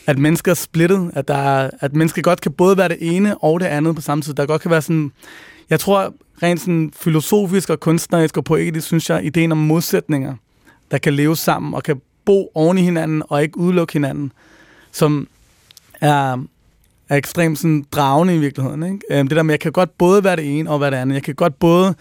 at 0.07 0.17
mennesker 0.17 0.51
er 0.51 0.55
splittet, 0.55 1.11
at, 1.13 1.27
der 1.27 1.35
er, 1.35 1.69
at 1.79 1.95
mennesker 1.95 2.21
godt 2.21 2.41
kan 2.41 2.51
både 2.51 2.77
være 2.77 2.87
det 2.87 2.97
ene 3.01 3.37
og 3.37 3.59
det 3.59 3.65
andet 3.65 3.95
på 3.95 4.01
samme 4.01 4.21
tid. 4.21 4.33
Der 4.33 4.45
godt 4.45 4.61
kan 4.61 4.71
være 4.71 4.81
sådan, 4.81 5.11
jeg 5.69 5.79
tror 5.79 6.13
rent 6.43 6.59
sådan 6.59 6.91
filosofisk 6.95 7.69
og 7.69 7.79
kunstnerisk 7.79 8.37
og 8.37 8.43
poetisk, 8.43 8.87
synes 8.87 9.09
jeg, 9.09 9.25
ideen 9.25 9.51
om 9.51 9.57
modsætninger, 9.57 10.35
der 10.91 10.97
kan 10.97 11.13
leve 11.13 11.35
sammen 11.35 11.73
og 11.73 11.83
kan 11.83 12.01
bo 12.25 12.51
oven 12.55 12.77
i 12.77 12.81
hinanden 12.81 13.23
og 13.29 13.43
ikke 13.43 13.57
udelukke 13.57 13.93
hinanden, 13.93 14.31
som 14.91 15.27
er, 16.01 16.43
er 17.09 17.15
ekstremt 17.15 17.59
sådan 17.59 17.85
dragende 17.91 18.35
i 18.35 18.37
virkeligheden. 18.37 18.83
Ikke? 18.83 18.99
Øhm, 19.11 19.27
Det 19.27 19.35
der 19.37 19.43
med, 19.43 19.53
jeg 19.53 19.59
kan 19.59 19.71
godt 19.71 19.97
både 19.97 20.23
være 20.23 20.35
det 20.35 20.59
ene 20.59 20.69
og 20.69 20.81
være 20.81 20.91
det 20.91 20.97
andet. 20.97 21.15
Jeg 21.15 21.23
kan 21.23 21.35
godt 21.35 21.59
både 21.59 21.95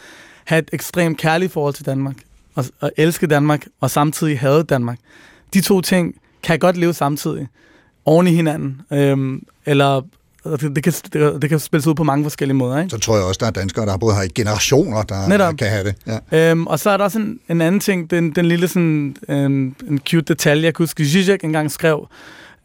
have 0.45 0.59
et 0.59 0.69
ekstremt 0.73 1.19
kærligt 1.19 1.53
forhold 1.53 1.75
til 1.75 1.87
Danmark 1.87 2.17
og, 2.55 2.65
og 2.81 2.91
elske 2.97 3.27
Danmark 3.27 3.67
og 3.81 3.91
samtidig 3.91 4.39
hade 4.41 4.63
Danmark. 4.65 4.99
De 5.55 5.61
to 5.61 5.81
ting 5.81 6.15
kan 6.43 6.53
jeg 6.53 6.61
godt 6.61 6.77
leve 6.77 6.95
samtidig 6.95 7.49
oven 8.05 8.27
i 8.27 8.31
hinanden. 8.31 8.81
Øhm, 8.93 9.43
eller 9.67 10.01
det, 10.45 10.77
det, 10.77 10.83
kan, 10.85 10.93
det, 11.13 11.43
det 11.43 11.51
kan 11.51 11.59
spilles 11.59 11.87
ud 11.87 11.95
på 11.95 12.05
mange 12.05 12.25
forskellige 12.25 12.57
måder. 12.57 12.79
Ikke? 12.79 12.91
Så 12.91 12.99
tror 12.99 13.17
jeg 13.17 13.25
også, 13.25 13.39
der 13.41 13.47
er 13.47 13.51
danskere, 13.51 13.85
der 13.85 13.91
har 13.91 13.99
både 13.99 14.15
har 14.15 14.23
i 14.23 14.29
generationer, 14.29 15.03
der 15.03 15.29
Netop. 15.29 15.57
kan 15.57 15.69
have 15.69 15.85
det. 15.85 16.21
Ja. 16.33 16.51
Øhm, 16.51 16.67
og 16.67 16.79
så 16.79 16.91
er 16.91 16.97
der 16.97 17.05
også 17.05 17.19
en, 17.19 17.41
en 17.49 17.61
anden 17.61 17.81
ting, 17.81 18.11
den, 18.11 18.31
den 18.31 18.47
lille 18.47 18.69
sådan, 18.69 19.17
øhm, 19.29 19.75
en 19.89 19.99
cute 20.09 20.21
detalje, 20.35 20.65
jeg 20.65 20.75
kan 20.75 20.83
huske, 20.83 21.05
Zizek 21.05 21.45
engang 21.45 21.71
skrev. 21.71 22.09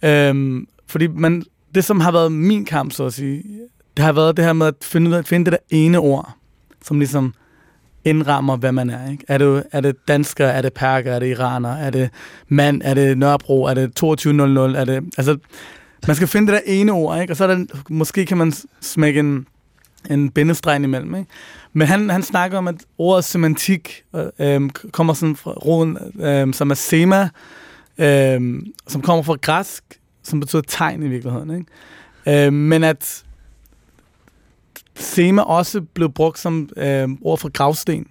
Øhm, 0.03 0.67
fordi 0.87 1.07
man, 1.07 1.43
det, 1.75 1.83
som 1.83 1.99
har 1.99 2.11
været 2.11 2.31
min 2.31 2.65
kamp, 2.65 2.91
så 2.91 3.05
at 3.05 3.13
sige, 3.13 3.43
det 3.97 4.05
har 4.05 4.11
været 4.11 4.37
det 4.37 4.45
her 4.45 4.53
med 4.53 4.67
at 4.67 4.75
finde, 4.81 5.17
at 5.17 5.27
finde 5.27 5.51
det 5.51 5.51
der 5.51 5.77
ene 5.77 5.99
ord, 5.99 6.35
som 6.81 6.99
ligesom 6.99 7.33
indrammer, 8.05 8.57
hvad 8.57 8.71
man 8.71 8.89
er. 8.89 9.11
Ikke? 9.11 9.25
Er, 9.27 9.37
det, 9.37 9.63
er 9.71 9.81
det 9.81 10.07
dansker, 10.07 10.47
er 10.47 10.61
det 10.61 10.73
perker, 10.73 11.13
er 11.13 11.19
det 11.19 11.27
iraner, 11.27 11.75
er 11.75 11.89
det 11.89 12.09
mand, 12.47 12.81
er 12.85 12.93
det 12.93 13.17
Nørrebro, 13.17 13.63
er 13.63 13.73
det 13.73 13.95
2200, 13.95 14.77
er 14.77 14.85
det... 14.85 15.03
Altså, 15.17 15.37
man 16.07 16.15
skal 16.15 16.27
finde 16.27 16.51
det 16.51 16.61
der 16.65 16.71
ene 16.73 16.91
ord, 16.91 17.21
ikke? 17.21 17.33
og 17.33 17.37
så 17.37 17.43
er 17.43 17.55
der, 17.55 17.65
måske 17.89 18.25
kan 18.25 18.37
man 18.37 18.53
smække 18.81 19.19
en, 19.19 19.47
en 20.09 20.29
bindestreg 20.29 20.83
imellem. 20.83 21.15
Ikke? 21.15 21.29
Men 21.73 21.87
han, 21.87 22.09
han 22.09 22.23
snakker 22.23 22.57
om, 22.57 22.67
at 22.67 22.75
ordet 22.97 23.23
semantik 23.23 24.03
øh, 24.15 24.25
øh, 24.39 24.69
kommer 24.69 25.13
sådan 25.13 25.35
fra 25.35 25.51
roden, 25.51 25.97
øh, 26.19 26.53
som 26.53 26.71
er 26.71 26.75
sema, 26.75 27.29
øh, 27.97 28.61
som 28.87 29.01
kommer 29.01 29.23
fra 29.23 29.35
græsk, 29.41 29.83
som 30.23 30.39
betyder 30.39 30.61
tegn 30.67 31.03
i 31.03 31.07
virkeligheden. 31.07 31.65
Ikke? 32.25 32.45
Øh, 32.47 32.53
men 32.53 32.83
at 32.83 33.23
sema 34.95 35.41
også 35.41 35.81
blev 35.81 36.11
brugt 36.11 36.39
som 36.39 36.69
øh, 36.77 37.09
ord 37.21 37.37
for 37.37 37.49
gravsten. 37.49 38.07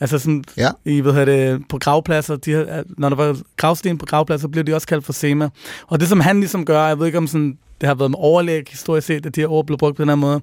Altså 0.00 0.18
sådan, 0.18 0.44
Ja. 0.56 0.70
i, 0.84 1.00
hvad 1.00 1.12
hedder 1.12 1.24
det, 1.52 1.62
på 1.68 1.78
gravpladser, 1.78 2.36
de, 2.36 2.84
når 2.98 3.08
der 3.08 3.16
var 3.16 3.38
gravsten 3.56 3.98
på 3.98 4.06
gravpladser, 4.06 4.48
blev 4.48 4.64
de 4.64 4.74
også 4.74 4.86
kaldt 4.86 5.04
for 5.04 5.12
sema. 5.12 5.48
Og 5.86 6.00
det, 6.00 6.08
som 6.08 6.20
han 6.20 6.40
ligesom 6.40 6.64
gør, 6.64 6.86
jeg 6.86 6.98
ved 6.98 7.06
ikke 7.06 7.18
om 7.18 7.26
sådan, 7.26 7.58
det 7.80 7.86
har 7.86 7.94
været 7.94 8.10
med 8.10 8.18
overlæg 8.18 8.64
historisk 8.70 9.06
set, 9.06 9.26
at 9.26 9.34
de 9.36 9.40
her 9.40 9.48
ord 9.48 9.66
blev 9.66 9.78
brugt 9.78 9.96
på 9.96 10.02
den 10.02 10.08
her 10.08 10.16
måde, 10.16 10.40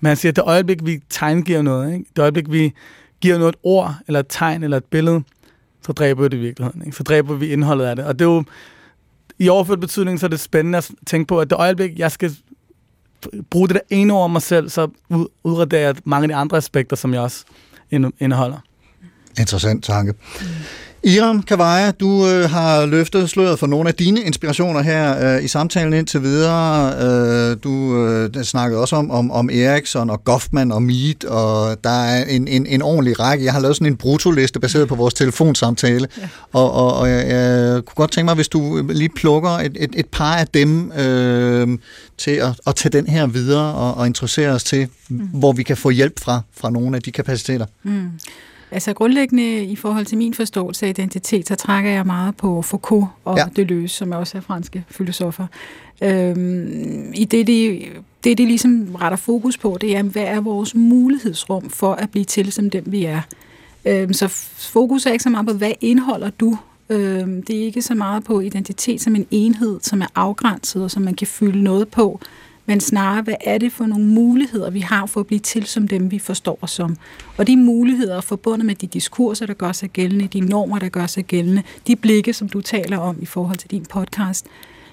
men 0.00 0.08
han 0.08 0.16
siger, 0.16 0.32
at 0.32 0.36
det 0.36 0.44
øjeblik, 0.46 0.78
vi 0.86 1.00
tegngiver 1.10 1.62
noget, 1.62 1.92
ikke? 1.92 2.04
det 2.16 2.22
øjeblik, 2.22 2.52
vi 2.52 2.72
giver 3.20 3.38
noget 3.38 3.52
et 3.52 3.58
ord, 3.62 3.94
eller 4.06 4.20
et 4.20 4.26
tegn, 4.28 4.62
eller 4.62 4.76
et 4.76 4.84
billede, 4.84 5.22
så 5.86 5.92
dræber 5.92 6.22
vi 6.22 6.28
det 6.28 6.36
i 6.36 6.40
virkeligheden. 6.40 6.82
Ikke? 6.86 6.96
Så 6.96 7.02
dræber 7.02 7.34
vi 7.34 7.46
indholdet 7.46 7.84
af 7.84 7.96
det. 7.96 8.04
Og 8.04 8.18
det 8.18 8.24
er 8.24 8.30
jo, 8.30 8.44
i 9.38 9.48
overført 9.48 9.80
betydning, 9.80 10.20
så 10.20 10.26
er 10.26 10.30
det 10.30 10.40
spændende 10.40 10.78
at 10.78 10.90
tænke 11.06 11.26
på, 11.26 11.40
at 11.40 11.50
det 11.50 11.56
øjeblik, 11.56 11.98
jeg 11.98 12.12
skal 12.12 12.36
bruge 13.50 13.68
det 13.68 13.74
der 13.74 13.80
ene 13.96 14.12
over 14.12 14.28
mig 14.28 14.42
selv, 14.42 14.68
så 14.68 14.88
ud- 15.10 15.26
udraderer 15.44 15.80
jeg 15.82 15.94
mange 16.04 16.24
af 16.24 16.28
de 16.28 16.34
andre 16.34 16.56
aspekter, 16.56 16.96
som 16.96 17.14
jeg 17.14 17.20
også 17.20 17.44
indeholder. 18.20 18.58
Interessant 19.38 19.84
tanke. 19.84 20.14
Iram 21.04 21.42
Kavaja, 21.42 21.90
du 21.90 22.26
øh, 22.26 22.50
har 22.50 22.86
løftet 22.86 23.30
sløret 23.30 23.58
for 23.58 23.66
nogle 23.66 23.88
af 23.88 23.94
dine 23.94 24.20
inspirationer 24.20 24.82
her 24.82 25.36
øh, 25.36 25.44
i 25.44 25.48
samtalen 25.48 25.92
indtil 25.92 26.22
videre. 26.22 26.94
Øh, 27.02 27.56
du 27.64 28.06
øh, 28.06 28.44
snakkede 28.44 28.80
også 28.80 28.96
om, 28.96 29.10
om, 29.10 29.30
om 29.30 29.50
Eriksson 29.52 30.10
og 30.10 30.24
Goffman 30.24 30.72
og 30.72 30.82
Mead, 30.82 31.24
og 31.24 31.84
der 31.84 31.90
er 31.90 32.24
en, 32.24 32.48
en, 32.48 32.66
en 32.66 32.82
ordentlig 32.82 33.20
række. 33.20 33.44
Jeg 33.44 33.52
har 33.52 33.60
lavet 33.60 33.76
sådan 33.76 33.86
en 33.86 33.96
brutoliste 33.96 34.60
baseret 34.60 34.88
på 34.88 34.94
vores 34.94 35.14
telefonsamtale, 35.14 36.08
ja. 36.18 36.28
og, 36.52 36.72
og, 36.72 36.94
og 36.94 37.10
jeg, 37.10 37.28
jeg 37.28 37.84
kunne 37.84 37.94
godt 37.94 38.12
tænke 38.12 38.24
mig, 38.24 38.34
hvis 38.34 38.48
du 38.48 38.86
lige 38.90 39.10
plukker 39.16 39.50
et, 39.50 39.76
et, 39.80 39.90
et 39.94 40.06
par 40.06 40.36
af 40.36 40.46
dem 40.46 40.92
øh, 40.92 41.78
til 42.18 42.30
at, 42.30 42.60
at 42.66 42.76
tage 42.76 42.90
den 42.90 43.06
her 43.06 43.26
videre 43.26 43.74
og, 43.74 43.94
og 43.94 44.06
interessere 44.06 44.50
os 44.50 44.64
til, 44.64 44.88
mm. 45.08 45.18
hvor 45.18 45.52
vi 45.52 45.62
kan 45.62 45.76
få 45.76 45.90
hjælp 45.90 46.20
fra, 46.20 46.40
fra 46.56 46.70
nogle 46.70 46.96
af 46.96 47.02
de 47.02 47.12
kapaciteter. 47.12 47.66
Mm. 47.82 48.10
Altså 48.72 48.92
grundlæggende 48.92 49.64
i 49.64 49.76
forhold 49.76 50.06
til 50.06 50.18
min 50.18 50.34
forståelse 50.34 50.86
af 50.86 50.90
identitet, 50.90 51.48
så 51.48 51.54
trækker 51.54 51.90
jeg 51.90 52.06
meget 52.06 52.36
på 52.36 52.62
Foucault 52.62 53.06
og 53.24 53.36
Ja. 53.36 53.44
Deleuze, 53.56 53.94
som 53.94 54.12
er 54.12 54.16
også 54.16 54.38
er 54.38 54.40
franske 54.40 54.84
filosofer. 54.88 55.46
Øhm, 56.02 57.12
I 57.14 57.24
det, 57.24 57.46
de, 57.46 57.82
det, 58.24 58.38
de 58.38 58.46
ligesom 58.46 58.94
retter 59.00 59.16
fokus 59.16 59.58
på, 59.58 59.78
det 59.80 59.96
er, 59.96 60.02
hvad 60.02 60.22
er 60.22 60.40
vores 60.40 60.74
mulighedsrum 60.74 61.70
for 61.70 61.92
at 61.92 62.10
blive 62.10 62.24
til 62.24 62.52
som 62.52 62.70
dem, 62.70 62.84
vi 62.86 63.04
er. 63.04 63.20
Øhm, 63.84 64.12
så 64.12 64.28
fokus 64.56 65.06
er 65.06 65.12
ikke 65.12 65.22
så 65.24 65.30
meget 65.30 65.46
på, 65.46 65.52
hvad 65.52 65.72
indeholder 65.80 66.30
du? 66.30 66.58
Øhm, 66.88 67.42
det 67.42 67.56
er 67.56 67.64
ikke 67.64 67.82
så 67.82 67.94
meget 67.94 68.24
på 68.24 68.40
identitet 68.40 69.00
som 69.00 69.16
en 69.16 69.26
enhed, 69.30 69.80
som 69.82 70.02
er 70.02 70.06
afgrænset 70.14 70.84
og 70.84 70.90
som 70.90 71.02
man 71.02 71.14
kan 71.14 71.26
fylde 71.26 71.62
noget 71.62 71.88
på, 71.88 72.20
men 72.66 72.80
snarere, 72.80 73.22
hvad 73.22 73.34
er 73.40 73.58
det 73.58 73.72
for 73.72 73.86
nogle 73.86 74.04
muligheder, 74.04 74.70
vi 74.70 74.80
har 74.80 75.06
for 75.06 75.20
at 75.20 75.26
blive 75.26 75.38
til 75.38 75.66
som 75.66 75.88
dem, 75.88 76.10
vi 76.10 76.18
forstår 76.18 76.58
os 76.62 76.70
som. 76.70 76.96
Og 77.36 77.46
de 77.46 77.56
muligheder 77.56 78.16
er 78.16 78.20
forbundet 78.20 78.66
med 78.66 78.74
de 78.74 78.86
diskurser, 78.86 79.46
der 79.46 79.54
gør 79.54 79.72
sig 79.72 79.90
gældende, 79.90 80.26
de 80.26 80.40
normer, 80.40 80.78
der 80.78 80.88
gør 80.88 81.06
sig 81.06 81.24
gældende, 81.24 81.62
de 81.86 81.96
blikke, 81.96 82.32
som 82.32 82.48
du 82.48 82.60
taler 82.60 82.98
om 82.98 83.16
i 83.20 83.26
forhold 83.26 83.56
til 83.56 83.70
din 83.70 83.84
podcast. 83.84 84.46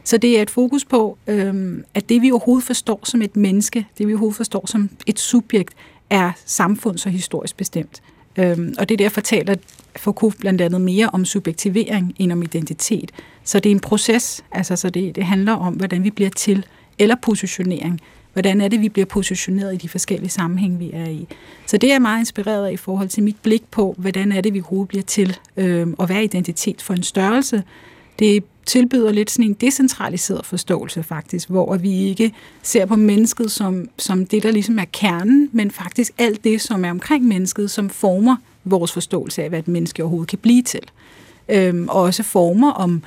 Så 0.03 0.17
det 0.17 0.37
er 0.37 0.41
et 0.41 0.49
fokus 0.49 0.85
på, 0.85 1.17
øhm, 1.27 1.83
at 1.93 2.09
det 2.09 2.21
vi 2.21 2.31
overhovedet 2.31 2.65
forstår 2.65 2.99
som 3.03 3.21
et 3.21 3.35
menneske, 3.35 3.87
det 3.97 4.07
vi 4.07 4.13
overhovedet 4.13 4.37
forstår 4.37 4.67
som 4.67 4.89
et 5.05 5.19
subjekt, 5.19 5.73
er 6.09 6.31
samfunds- 6.45 7.05
og 7.05 7.11
historisk 7.11 7.57
bestemt. 7.57 8.01
Øhm, 8.37 8.75
og 8.79 8.89
det 8.89 8.95
er 8.95 8.97
derfor 8.97 9.21
taler 9.21 9.55
Foucault 9.95 10.39
blandt 10.39 10.61
andet 10.61 10.81
mere 10.81 11.09
om 11.13 11.25
subjektivering 11.25 12.15
end 12.19 12.31
om 12.31 12.41
identitet. 12.41 13.11
Så 13.43 13.59
det 13.59 13.69
er 13.69 13.75
en 13.75 13.79
proces, 13.79 14.43
altså 14.51 14.75
så 14.75 14.89
det, 14.89 15.15
det 15.15 15.23
handler 15.23 15.53
om, 15.53 15.73
hvordan 15.73 16.03
vi 16.03 16.11
bliver 16.11 16.29
til, 16.29 16.65
eller 16.99 17.15
positionering. 17.21 18.01
Hvordan 18.33 18.61
er 18.61 18.67
det, 18.67 18.81
vi 18.81 18.89
bliver 18.89 19.05
positioneret 19.05 19.73
i 19.73 19.77
de 19.77 19.89
forskellige 19.89 20.29
sammenhænge, 20.29 20.79
vi 20.79 20.91
er 20.93 21.09
i. 21.09 21.27
Så 21.65 21.77
det 21.77 21.89
er 21.89 21.93
jeg 21.93 22.01
meget 22.01 22.19
inspireret 22.19 22.67
af 22.67 22.71
i 22.71 22.77
forhold 22.77 23.09
til 23.09 23.23
mit 23.23 23.35
blik 23.43 23.63
på, 23.71 23.95
hvordan 23.97 24.31
er 24.31 24.41
det, 24.41 24.53
vi 24.53 24.59
overhovedet 24.59 24.87
bliver 24.87 25.03
til, 25.03 25.37
øh, 25.57 25.87
og 25.97 26.05
hvad 26.05 26.15
er 26.15 26.19
identitet 26.19 26.81
for 26.81 26.93
en 26.93 27.03
størrelse. 27.03 27.63
Det 28.19 28.43
tilbyder 28.65 29.11
lidt 29.11 29.31
sådan 29.31 29.45
en 29.45 29.53
decentraliseret 29.53 30.45
forståelse 30.45 31.03
faktisk, 31.03 31.49
hvor 31.49 31.77
vi 31.77 31.93
ikke 31.93 32.33
ser 32.63 32.85
på 32.85 32.95
mennesket 32.95 33.51
som, 33.51 33.89
som 33.97 34.25
det, 34.25 34.43
der 34.43 34.51
ligesom 34.51 34.79
er 34.79 34.85
kernen, 34.93 35.49
men 35.51 35.71
faktisk 35.71 36.11
alt 36.17 36.43
det, 36.43 36.61
som 36.61 36.85
er 36.85 36.91
omkring 36.91 37.25
mennesket, 37.25 37.71
som 37.71 37.89
former 37.89 38.35
vores 38.63 38.91
forståelse 38.91 39.43
af, 39.43 39.49
hvad 39.49 39.59
et 39.59 39.67
menneske 39.67 40.03
overhovedet 40.03 40.29
kan 40.29 40.39
blive 40.39 40.61
til. 40.61 40.81
Øhm, 41.49 41.87
og 41.89 42.01
også 42.01 42.23
former 42.23 42.71
om, 42.71 43.03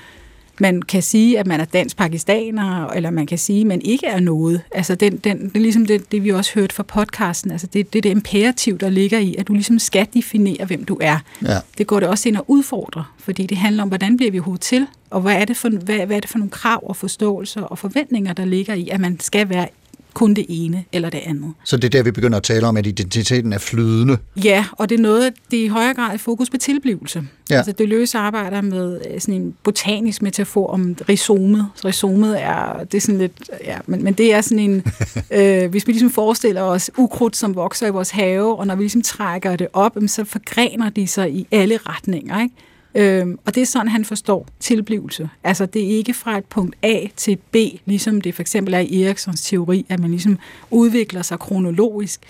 man 0.60 0.82
kan 0.82 1.02
sige, 1.02 1.38
at 1.38 1.46
man 1.46 1.60
er 1.60 1.64
dansk 1.64 1.96
pakistaner, 1.96 2.86
eller 2.86 3.10
man 3.10 3.26
kan 3.26 3.38
sige, 3.38 3.60
at 3.60 3.66
man 3.66 3.82
ikke 3.82 4.06
er 4.06 4.20
noget. 4.20 4.60
Altså 4.74 4.94
den, 4.94 5.16
den, 5.16 5.48
det 5.48 5.56
er 5.56 5.60
ligesom 5.60 5.86
det, 5.86 6.12
det, 6.12 6.24
vi 6.24 6.30
også 6.30 6.54
hørte 6.54 6.74
fra 6.74 6.82
podcasten. 6.82 7.50
Altså 7.50 7.66
det, 7.66 7.92
det 7.92 7.98
er 7.98 8.02
det 8.02 8.10
imperativ, 8.10 8.78
der 8.78 8.90
ligger 8.90 9.18
i, 9.18 9.34
at 9.38 9.48
du 9.48 9.52
ligesom 9.52 9.78
skal 9.78 10.06
definere, 10.14 10.64
hvem 10.64 10.84
du 10.84 10.98
er. 11.00 11.18
Ja. 11.42 11.58
Det 11.78 11.86
går 11.86 12.00
det 12.00 12.08
også 12.08 12.28
ind 12.28 12.36
og 12.36 12.44
udfordrer, 12.48 13.14
fordi 13.18 13.46
det 13.46 13.56
handler 13.56 13.82
om, 13.82 13.88
hvordan 13.88 14.16
bliver 14.16 14.32
vi 14.32 14.38
overhovedet 14.38 14.60
til, 14.60 14.86
og 15.10 15.20
hvad 15.20 15.34
er, 15.34 15.44
det 15.44 15.56
for, 15.56 15.68
hvad, 15.68 16.06
hvad 16.06 16.16
er 16.16 16.20
det 16.20 16.30
for 16.30 16.38
nogle 16.38 16.50
krav 16.50 16.80
og 16.82 16.96
forståelser 16.96 17.62
og 17.62 17.78
forventninger, 17.78 18.32
der 18.32 18.44
ligger 18.44 18.74
i, 18.74 18.88
at 18.88 19.00
man 19.00 19.20
skal 19.20 19.48
være 19.48 19.68
kun 20.14 20.34
det 20.34 20.46
ene 20.48 20.84
eller 20.92 21.10
det 21.10 21.20
andet. 21.26 21.52
Så 21.64 21.76
det 21.76 21.84
er 21.84 21.88
der, 21.88 22.02
vi 22.02 22.10
begynder 22.10 22.36
at 22.36 22.42
tale 22.42 22.66
om, 22.66 22.76
at 22.76 22.86
identiteten 22.86 23.52
er 23.52 23.58
flydende. 23.58 24.18
Ja, 24.44 24.64
og 24.72 24.88
det 24.88 24.98
er 24.98 25.02
noget, 25.02 25.32
det 25.50 25.60
er 25.60 25.64
i 25.64 25.68
højere 25.68 25.94
grad 25.94 26.14
et 26.14 26.20
fokus 26.20 26.50
på 26.50 26.56
tilblivelse. 26.56 27.24
Ja. 27.50 27.56
Altså 27.56 27.72
Deleuze 27.72 28.18
arbejder 28.18 28.60
med 28.60 29.00
øh, 29.10 29.20
sådan 29.20 29.34
en 29.34 29.54
botanisk 29.62 30.22
metafor 30.22 30.66
om 30.66 30.96
rhizomet. 31.08 31.66
Så 31.74 31.88
rhizomet 31.88 32.42
er, 32.42 32.84
det 32.84 32.94
er 32.94 33.00
sådan 33.00 33.18
lidt, 33.18 33.50
ja, 33.64 33.78
men, 33.86 34.04
men 34.04 34.14
det 34.14 34.34
er 34.34 34.40
sådan 34.40 34.58
en, 34.58 34.84
øh, 35.30 35.70
hvis 35.70 35.86
vi 35.86 35.92
ligesom 35.92 36.10
forestiller 36.10 36.62
os 36.62 36.90
ukrudt, 36.98 37.36
som 37.36 37.54
vokser 37.54 37.86
i 37.86 37.90
vores 37.90 38.10
have, 38.10 38.58
og 38.58 38.66
når 38.66 38.74
vi 38.74 38.82
ligesom 38.82 39.02
trækker 39.02 39.56
det 39.56 39.68
op, 39.72 39.96
så 40.06 40.24
forgrener 40.24 40.90
de 40.90 41.06
sig 41.06 41.32
i 41.32 41.46
alle 41.50 41.78
retninger, 41.86 42.42
ikke? 42.42 42.54
Øhm, 42.94 43.38
og 43.46 43.54
det 43.54 43.60
er 43.60 43.66
sådan, 43.66 43.88
han 43.88 44.04
forstår 44.04 44.46
tilblivelse. 44.60 45.28
Altså, 45.44 45.66
det 45.66 45.82
er 45.82 45.88
ikke 45.88 46.14
fra 46.14 46.38
et 46.38 46.44
punkt 46.44 46.76
A 46.82 47.06
til 47.16 47.36
B, 47.36 47.56
ligesom 47.84 48.20
det 48.20 48.34
for 48.34 48.42
eksempel 48.42 48.74
er 48.74 48.78
i 48.78 49.02
Eriksons 49.02 49.42
teori, 49.42 49.86
at 49.88 50.00
man 50.00 50.10
ligesom 50.10 50.38
udvikler 50.70 51.22
sig 51.22 51.38
kronologisk. 51.38 52.20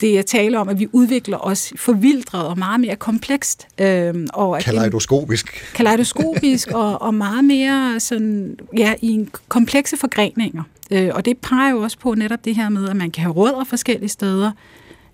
Det 0.00 0.18
er 0.18 0.22
tale 0.22 0.58
om, 0.58 0.68
at 0.68 0.78
vi 0.78 0.88
udvikler 0.92 1.38
os 1.46 1.72
forvildret 1.76 2.46
og 2.46 2.58
meget 2.58 2.80
mere 2.80 2.96
komplekst. 2.96 3.66
Øhm, 3.80 4.26
og 4.32 4.60
Kaleidoskopisk. 4.60 5.72
kaleidoskopisk 5.74 6.70
og, 6.70 7.02
og 7.02 7.14
meget 7.14 7.44
mere 7.44 8.00
sådan, 8.00 8.58
ja, 8.76 8.94
i 9.02 9.08
en 9.08 9.30
komplekse 9.48 9.96
forgreninger. 9.96 10.62
Øh, 10.90 11.10
og 11.14 11.24
det 11.24 11.38
peger 11.38 11.70
jo 11.70 11.80
også 11.80 11.98
på 11.98 12.14
netop 12.14 12.44
det 12.44 12.56
her 12.56 12.68
med, 12.68 12.88
at 12.88 12.96
man 12.96 13.10
kan 13.10 13.22
have 13.22 13.34
rødder 13.34 13.64
forskellige 13.64 14.08
steder, 14.08 14.50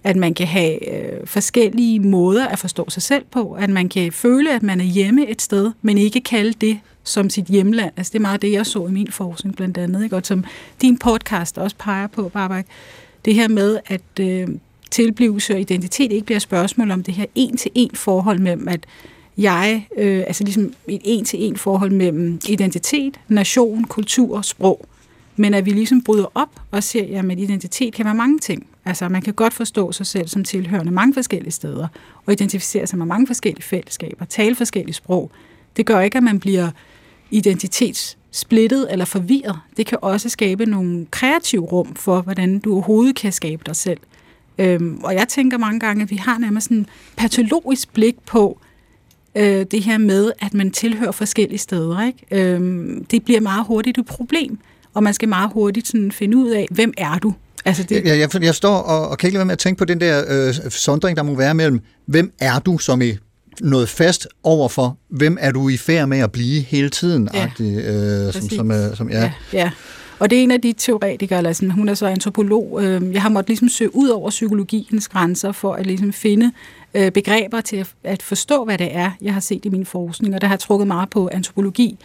at 0.04 0.16
man 0.16 0.34
kan 0.34 0.46
have 0.46 0.94
øh, 0.94 1.26
forskellige 1.26 2.00
måder 2.00 2.46
at 2.46 2.58
forstå 2.58 2.90
sig 2.90 3.02
selv 3.02 3.24
på, 3.30 3.52
at 3.52 3.70
man 3.70 3.88
kan 3.88 4.12
føle, 4.12 4.54
at 4.54 4.62
man 4.62 4.80
er 4.80 4.84
hjemme 4.84 5.28
et 5.28 5.42
sted, 5.42 5.72
men 5.82 5.98
ikke 5.98 6.20
kalde 6.20 6.52
det 6.60 6.78
som 7.04 7.30
sit 7.30 7.44
hjemland. 7.44 7.92
Altså 7.96 8.10
det 8.10 8.18
er 8.18 8.22
meget 8.22 8.42
det, 8.42 8.52
jeg 8.52 8.66
så 8.66 8.86
i 8.86 8.90
min 8.90 9.10
forskning 9.10 9.56
blandt 9.56 9.78
andet, 9.78 10.04
ikke? 10.04 10.16
og 10.16 10.26
som 10.26 10.44
din 10.80 10.98
podcast 10.98 11.58
også 11.58 11.76
peger 11.78 12.06
på, 12.06 12.28
Barbara, 12.28 12.62
Det 13.24 13.34
her 13.34 13.48
med, 13.48 13.78
at 13.86 14.20
øh, 14.20 14.48
tilblivelse 14.90 15.54
og 15.54 15.60
identitet 15.60 16.12
ikke 16.12 16.26
bliver 16.26 16.36
et 16.36 16.42
spørgsmål 16.42 16.90
om 16.90 17.02
det 17.02 17.14
her 17.14 17.26
en-til-en 17.34 17.90
forhold 17.94 18.38
mellem, 18.38 18.68
at 18.68 18.86
jeg, 19.38 19.86
øh, 19.96 20.22
altså 20.26 20.44
ligesom 20.44 20.72
et 20.88 21.00
en-til-en 21.04 21.56
forhold 21.56 21.90
mellem 21.90 22.40
identitet, 22.48 23.20
nation, 23.28 23.84
kultur 23.84 24.36
og 24.36 24.44
sprog. 24.44 24.86
Men 25.36 25.54
at 25.54 25.66
vi 25.66 25.70
ligesom 25.70 26.02
bryder 26.02 26.26
op 26.34 26.60
og 26.70 26.82
ser, 26.82 27.18
at 27.18 27.38
identitet 27.38 27.94
kan 27.94 28.04
være 28.04 28.14
mange 28.14 28.38
ting. 28.38 28.66
Altså 28.84 29.08
man 29.08 29.22
kan 29.22 29.34
godt 29.34 29.54
forstå 29.54 29.92
sig 29.92 30.06
selv 30.06 30.28
som 30.28 30.44
tilhørende 30.44 30.92
mange 30.92 31.14
forskellige 31.14 31.52
steder, 31.52 31.88
og 32.26 32.32
identificere 32.32 32.86
sig 32.86 32.98
med 32.98 33.06
mange 33.06 33.26
forskellige 33.26 33.62
fællesskaber, 33.62 34.24
tale 34.24 34.54
forskellige 34.54 34.94
sprog. 34.94 35.30
Det 35.76 35.86
gør 35.86 36.00
ikke, 36.00 36.16
at 36.16 36.24
man 36.24 36.40
bliver 36.40 36.70
identitetssplittet 37.30 38.92
eller 38.92 39.04
forvirret. 39.04 39.58
Det 39.76 39.86
kan 39.86 39.98
også 40.02 40.28
skabe 40.28 40.66
nogle 40.66 41.06
kreative 41.10 41.62
rum 41.62 41.94
for, 41.94 42.20
hvordan 42.20 42.58
du 42.58 42.72
overhovedet 42.72 43.16
kan 43.16 43.32
skabe 43.32 43.62
dig 43.66 43.76
selv. 43.76 44.00
Øhm, 44.58 45.00
og 45.04 45.14
jeg 45.14 45.28
tænker 45.28 45.58
mange 45.58 45.80
gange, 45.80 46.02
at 46.02 46.10
vi 46.10 46.16
har 46.16 46.38
nærmest 46.38 46.64
sådan 46.64 46.76
en 46.76 46.86
patologisk 47.16 47.92
blik 47.92 48.16
på 48.26 48.58
øh, 49.34 49.66
det 49.70 49.82
her 49.82 49.98
med, 49.98 50.32
at 50.38 50.54
man 50.54 50.70
tilhører 50.70 51.12
forskellige 51.12 51.58
steder. 51.58 52.06
Ikke? 52.06 52.54
Øhm, 52.54 53.04
det 53.04 53.24
bliver 53.24 53.40
meget 53.40 53.66
hurtigt 53.66 53.98
et 53.98 54.06
problem, 54.06 54.58
og 54.94 55.02
man 55.02 55.14
skal 55.14 55.28
meget 55.28 55.50
hurtigt 55.52 55.86
sådan 55.86 56.12
finde 56.12 56.36
ud 56.36 56.48
af, 56.48 56.66
hvem 56.70 56.94
er 56.96 57.18
du? 57.18 57.34
Altså 57.64 57.82
det, 57.82 58.04
Jeg, 58.04 58.18
jeg, 58.18 58.42
jeg 58.42 58.54
står 58.54 58.76
og, 58.76 59.08
og 59.08 59.18
kan 59.18 59.26
ikke 59.26 59.34
lade 59.34 59.40
være 59.40 59.46
med 59.46 59.52
at 59.52 59.58
tænke 59.58 59.78
på 59.78 59.84
den 59.84 60.00
der 60.00 60.24
øh, 60.28 60.54
sondring, 60.70 61.16
der 61.16 61.22
må 61.22 61.34
være 61.34 61.54
mellem, 61.54 61.80
hvem 62.06 62.32
er 62.40 62.58
du 62.58 62.78
som 62.78 63.02
i 63.02 63.16
noget 63.60 63.88
fast 63.88 64.28
overfor, 64.42 64.98
hvem 65.08 65.38
er 65.40 65.50
du 65.50 65.68
i 65.68 65.76
færd 65.76 66.08
med 66.08 66.18
at 66.18 66.32
blive 66.32 66.60
hele 66.60 66.90
tiden? 66.90 67.28
Ja. 67.34 67.42
agtig, 67.42 67.76
øh, 67.76 68.32
som, 68.32 68.48
som, 68.48 68.70
øh, 68.70 68.96
som, 68.96 69.10
ja. 69.10 69.20
Ja, 69.20 69.32
ja. 69.52 69.70
Og 70.18 70.30
det 70.30 70.38
er 70.38 70.42
en 70.42 70.50
af 70.50 70.60
de 70.60 70.72
teoretikere, 70.72 71.38
eller 71.38 71.52
sådan, 71.52 71.70
hun 71.70 71.88
er 71.88 71.94
så 71.94 72.06
antropolog. 72.06 72.80
Øh, 72.82 73.12
jeg 73.12 73.22
har 73.22 73.28
måttet 73.28 73.48
ligesom 73.48 73.68
søge 73.68 73.96
ud 73.96 74.08
over 74.08 74.30
psykologiens 74.30 75.08
grænser 75.08 75.52
for 75.52 75.74
at 75.74 75.86
ligesom 75.86 76.12
finde 76.12 76.52
øh, 76.94 77.12
begreber 77.12 77.60
til 77.60 77.76
at, 77.76 77.86
at 78.04 78.22
forstå, 78.22 78.64
hvad 78.64 78.78
det 78.78 78.96
er, 78.96 79.10
jeg 79.22 79.32
har 79.32 79.40
set 79.40 79.64
i 79.64 79.68
min 79.68 79.86
forskning. 79.86 80.34
Og 80.34 80.40
der 80.40 80.46
har 80.46 80.54
jeg 80.54 80.60
trukket 80.60 80.86
meget 80.86 81.10
på 81.10 81.28
antropologi, 81.32 81.98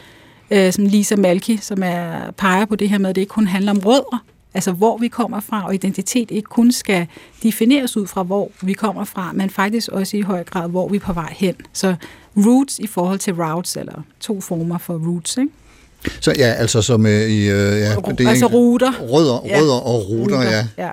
øh, 0.51 0.73
som 0.73 0.85
Lisa 0.85 1.15
Malki, 1.15 1.57
som 1.57 1.83
er 1.83 2.31
peger 2.37 2.65
på 2.65 2.75
det 2.75 2.89
her 2.89 2.97
med, 2.97 3.09
at 3.09 3.15
det 3.15 3.21
ikke 3.21 3.29
kun 3.29 3.47
handler 3.47 3.71
om 3.71 3.79
rødder, 3.79 4.23
altså 4.55 4.71
hvor 4.71 4.97
vi 4.97 5.07
kommer 5.07 5.39
fra, 5.39 5.65
og 5.65 5.73
identitet 5.73 6.31
ikke 6.31 6.47
kun 6.49 6.71
skal 6.71 7.07
defineres 7.43 7.97
ud 7.97 8.07
fra, 8.07 8.23
hvor 8.23 8.51
vi 8.61 8.73
kommer 8.73 9.03
fra, 9.05 9.31
men 9.33 9.49
faktisk 9.49 9.89
også 9.89 10.17
i 10.17 10.21
høj 10.21 10.43
grad, 10.43 10.69
hvor 10.69 10.87
vi 10.89 10.95
er 10.95 10.99
på 10.99 11.13
vej 11.13 11.33
hen. 11.37 11.55
Så 11.73 11.95
roots 12.37 12.79
i 12.79 12.87
forhold 12.87 13.19
til 13.19 13.33
routes, 13.33 13.75
eller 13.75 14.01
to 14.19 14.41
former 14.41 14.77
for 14.77 14.93
roots, 14.93 15.37
ikke? 15.37 15.49
Så 16.21 16.33
ja, 16.37 16.45
altså 16.53 16.81
som 16.81 17.05
øh, 17.05 17.11
i... 17.21 17.39
Øh, 17.39 17.79
ja, 17.79 17.95
det 17.95 18.25
er 18.25 18.29
altså 18.29 18.45
ruter. 18.47 18.91
Rødder, 19.01 19.41
Ja. 19.45 19.59
rødder 19.59 19.73
og 19.73 20.09
ruter, 20.09 20.41
ja. 20.41 20.67
ja. 20.77 20.89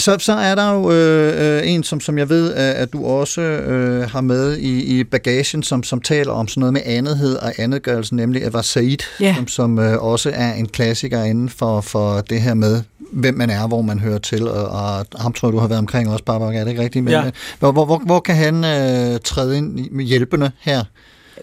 Så, 0.00 0.16
så 0.18 0.32
er 0.32 0.54
der 0.54 0.72
jo 0.72 0.90
øh, 0.92 1.56
øh, 1.58 1.70
en, 1.70 1.82
som, 1.82 2.00
som 2.00 2.18
jeg 2.18 2.28
ved, 2.28 2.54
at, 2.54 2.92
du 2.92 3.04
også 3.06 3.40
øh, 3.40 4.10
har 4.10 4.20
med 4.20 4.56
i, 4.56 4.98
i 5.00 5.04
bagagen, 5.04 5.62
som, 5.62 5.82
som 5.82 6.00
taler 6.00 6.32
om 6.32 6.48
sådan 6.48 6.60
noget 6.60 6.72
med 6.72 6.80
andethed 6.84 7.36
og 7.36 7.52
andetgørelse, 7.58 8.14
nemlig 8.14 8.42
Eva 8.46 8.62
Said, 8.62 8.96
Ja. 9.20 9.34
som, 9.34 9.48
som, 9.48 9.78
øh, 9.78 10.02
også 10.04 10.30
er 10.34 10.52
en 10.52 10.68
klassiker 10.68 11.24
inden 11.24 11.48
for, 11.48 11.80
for 11.80 12.20
det 12.20 12.40
her 12.40 12.54
med, 12.54 12.82
hvem 13.12 13.34
man 13.34 13.50
er, 13.50 13.66
hvor 13.68 13.82
man 13.82 13.98
hører 13.98 14.18
til, 14.18 14.48
og, 14.48 14.68
og 14.68 15.06
ham 15.18 15.32
tror 15.32 15.50
du 15.50 15.58
har 15.58 15.68
været 15.68 15.78
omkring 15.78 16.10
også, 16.10 16.24
Barbara, 16.24 16.54
er 16.54 16.64
det 16.64 16.70
ikke 16.70 16.82
rigtigt? 16.82 17.04
Men, 17.04 17.12
Ja. 17.12 17.26
øh, 17.26 17.32
hvor, 17.58 17.72
hvor, 17.72 17.84
hvor, 17.84 18.02
hvor 18.06 18.20
kan 18.20 18.34
han 18.36 18.64
øh, 18.64 19.20
træde 19.24 19.56
ind 19.56 20.00
hjælpende 20.00 20.50
her? 20.60 20.84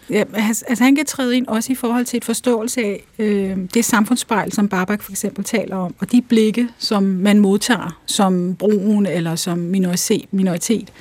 Ja, 0.10 0.24
altså 0.36 0.84
han 0.84 0.96
kan 0.96 1.06
træde 1.06 1.38
ind 1.38 1.48
også 1.48 1.72
i 1.72 1.76
forhold 1.76 2.06
til 2.06 2.18
et 2.18 2.26
forståelse 2.26 2.82
af 2.82 3.04
øh, 3.20 3.58
det 3.74 3.86
samfundsspejl, 3.86 4.52
som 4.52 4.70
Barbak 4.70 5.02
for 5.02 5.12
eksempel 5.12 5.44
taler 5.44 5.76
om, 5.76 5.96
og 6.00 6.12
de 6.12 6.22
blikke, 6.22 6.68
som 6.78 7.04
man 7.04 7.40
modtager 7.40 8.02
som 8.06 8.56
brun 8.56 9.06
eller 9.06 9.36
som 9.36 9.58
minoritet, 9.58 10.26
minoritet 10.32 10.92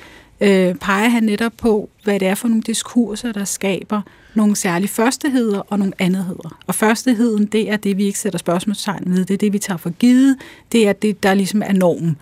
øh, 0.41 0.75
peger 0.75 1.09
han 1.09 1.23
netop 1.23 1.53
på, 1.57 1.89
hvad 2.03 2.19
det 2.19 2.27
er 2.27 2.35
for 2.35 2.47
nogle 2.47 2.63
diskurser, 2.63 3.31
der 3.31 3.45
skaber 3.45 4.01
nogle 4.33 4.55
særlige 4.55 4.89
førsteheder 4.89 5.59
og 5.59 5.79
nogle 5.79 5.93
andetheder. 5.99 6.59
Og 6.67 6.75
førsteheden, 6.75 7.45
det 7.45 7.71
er 7.71 7.77
det, 7.77 7.97
vi 7.97 8.05
ikke 8.05 8.19
sætter 8.19 8.39
spørgsmålstegn 8.39 9.03
ved, 9.05 9.25
det 9.25 9.33
er 9.33 9.37
det, 9.37 9.53
vi 9.53 9.59
tager 9.59 9.77
for 9.77 9.89
givet, 9.89 10.37
det 10.71 10.87
er 10.87 10.93
det, 10.93 11.23
der 11.23 11.33
ligesom 11.33 11.61
er 11.65 11.73
normen. 11.73 12.17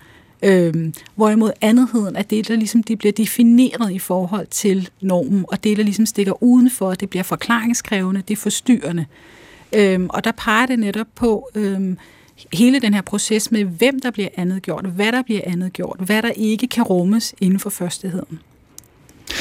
Øhm, 0.46 0.94
hvorimod 1.16 1.52
andetheden 1.62 2.16
er 2.16 2.22
det, 2.22 2.48
der 2.48 2.56
ligesom 2.56 2.84
det 2.84 2.98
bliver 2.98 3.12
defineret 3.12 3.92
i 3.92 4.00
forhold 4.00 4.48
til 4.48 4.90
normen, 5.02 5.46
og 5.48 5.64
det, 5.64 5.78
der 5.78 5.84
ligesom 5.84 6.06
stikker 6.06 6.44
udenfor, 6.44 6.94
det 6.94 7.10
bliver 7.10 7.24
forklaringskrævende, 7.24 8.22
det 8.28 8.34
er 8.34 8.42
forstyrrende. 8.42 9.06
Øhm, 9.74 10.10
og 10.10 10.24
der 10.24 10.32
peger 10.32 10.66
det 10.66 10.80
netop 10.80 11.08
på 11.16 11.50
øhm, 11.56 11.98
hele 12.54 12.80
den 12.80 12.94
her 12.94 13.02
proces 13.02 13.52
med, 13.52 13.64
hvem 13.64 14.00
der 14.00 14.12
bliver 14.12 14.30
andet 14.38 14.62
gjort, 14.62 14.86
hvad 14.86 15.12
der 15.12 15.22
bliver 15.22 15.42
andet 15.44 15.74
gjort, 15.74 16.00
hvad 16.00 16.22
der 16.22 16.32
ikke 16.32 16.68
kan 16.68 16.84
rummes 16.84 17.36
inden 17.42 17.60
for 17.60 17.70
førstegheden. 17.70 18.40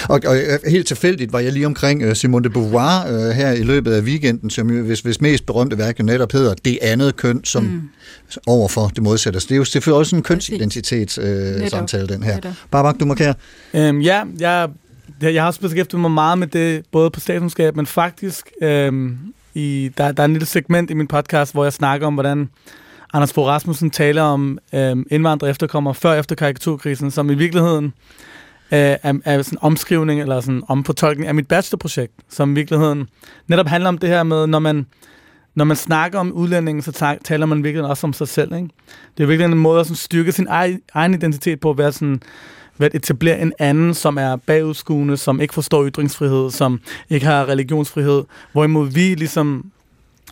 Og, 0.09 0.20
og 0.26 0.36
øh, 0.36 0.59
helt 0.68 0.86
tilfældigt 0.86 1.32
var 1.32 1.38
jeg 1.38 1.53
lige 1.53 1.66
omkring 1.66 2.07
uh, 2.07 2.12
Simone 2.12 2.45
de 2.45 2.51
Beauvoir 2.51 3.05
uh, 3.07 3.30
her 3.30 3.53
i 3.53 3.62
løbet 3.62 3.92
af 3.92 4.03
weekenden, 4.03 4.51
som 4.51 4.70
jo, 4.70 4.82
hvis, 4.82 5.01
hvis 5.01 5.20
mest 5.20 5.47
berømte 5.47 5.78
værk 5.78 5.99
jo 5.99 6.05
netop 6.05 6.32
hedder 6.32 6.55
Det 6.64 6.78
andet 6.82 7.16
køn, 7.16 7.45
som 7.45 7.62
mm. 7.62 7.90
overfor 8.47 8.88
det 8.88 9.03
modsatte. 9.03 9.40
Så 9.40 9.47
det 9.49 9.55
er 9.55 9.57
jo 9.57 9.64
selvfølgelig 9.64 9.99
også 9.99 10.16
en 10.16 10.22
kønsidentitetssamtale, 10.22 11.64
uh, 11.64 11.68
samtale, 11.68 12.07
den 12.07 12.22
her. 12.22 12.34
Netop. 12.34 12.53
Barbak, 12.70 13.01
du 13.01 13.05
markerer. 13.05 13.34
Øhm, 13.74 14.01
ja, 14.01 14.22
jeg, 14.38 14.68
jeg, 15.22 15.34
jeg 15.34 15.42
har 15.42 15.47
også 15.47 15.61
beskæftiget 15.61 16.01
mig 16.01 16.11
meget 16.11 16.38
med 16.38 16.47
det, 16.47 16.84
både 16.92 17.11
på 17.11 17.20
statskundskab, 17.20 17.76
men 17.76 17.86
faktisk, 17.86 18.51
øhm, 18.62 19.18
i, 19.55 19.90
der, 19.99 20.12
der 20.12 20.22
er 20.22 20.24
en 20.24 20.32
lille 20.32 20.47
segment 20.47 20.90
i 20.90 20.95
min 20.95 21.07
podcast, 21.07 21.53
hvor 21.53 21.64
jeg 21.64 21.72
snakker 21.72 22.07
om, 22.07 22.14
hvordan 22.14 22.49
Anders 23.12 23.32
Fogh 23.32 23.49
Rasmussen 23.49 23.90
taler 23.90 24.22
om 24.22 24.59
øhm, 24.74 25.07
indvandrere 25.11 25.51
efterkommer 25.51 25.92
før 25.92 26.14
efter 26.14 26.34
karikaturkrisen, 26.34 27.11
som 27.11 27.30
i 27.30 27.34
virkeligheden 27.34 27.92
øh, 28.73 28.79
er, 29.25 29.43
sådan 29.43 29.43
en 29.53 29.59
omskrivning 29.61 30.21
eller 30.21 30.41
sådan 30.41 30.62
omfortolkning 30.69 31.29
af 31.29 31.35
mit 31.35 31.49
bachelorprojekt, 31.49 32.12
som 32.29 32.51
i 32.51 32.55
virkeligheden 32.55 33.09
netop 33.47 33.67
handler 33.67 33.89
om 33.89 33.99
det 33.99 34.09
her 34.09 34.23
med, 34.23 34.47
når 34.47 34.59
man 34.59 34.87
når 35.55 35.65
man 35.65 35.77
snakker 35.77 36.19
om 36.19 36.33
udlændingen, 36.33 36.83
så 36.83 37.17
taler 37.25 37.47
man 37.47 37.65
virkelig 37.65 37.87
også 37.87 38.07
om 38.07 38.12
sig 38.12 38.29
selv. 38.29 38.55
Ikke? 38.55 38.69
Det 39.17 39.23
er 39.23 39.27
virkelig 39.27 39.53
en 39.53 39.59
måde 39.59 39.81
at 39.81 39.87
sådan 39.87 39.97
styrke 39.97 40.33
sin 40.33 40.47
egen, 40.49 40.81
egen 40.95 41.15
identitet 41.15 41.61
på, 41.61 41.71
at 41.71 41.79
være 41.79 41.93
sådan, 41.93 42.23
ved 42.79 42.87
at 42.87 42.95
etablere 42.95 43.41
en 43.41 43.53
anden, 43.59 43.95
som 43.95 44.19
er 44.19 44.37
bagudskuende, 44.37 45.17
som 45.17 45.41
ikke 45.41 45.55
forstår 45.55 45.87
ytringsfrihed, 45.89 46.51
som 46.51 46.81
ikke 47.11 47.27
har 47.27 47.49
religionsfrihed, 47.49 48.25
hvorimod 48.53 48.89
vi 48.89 49.15
ligesom 49.15 49.71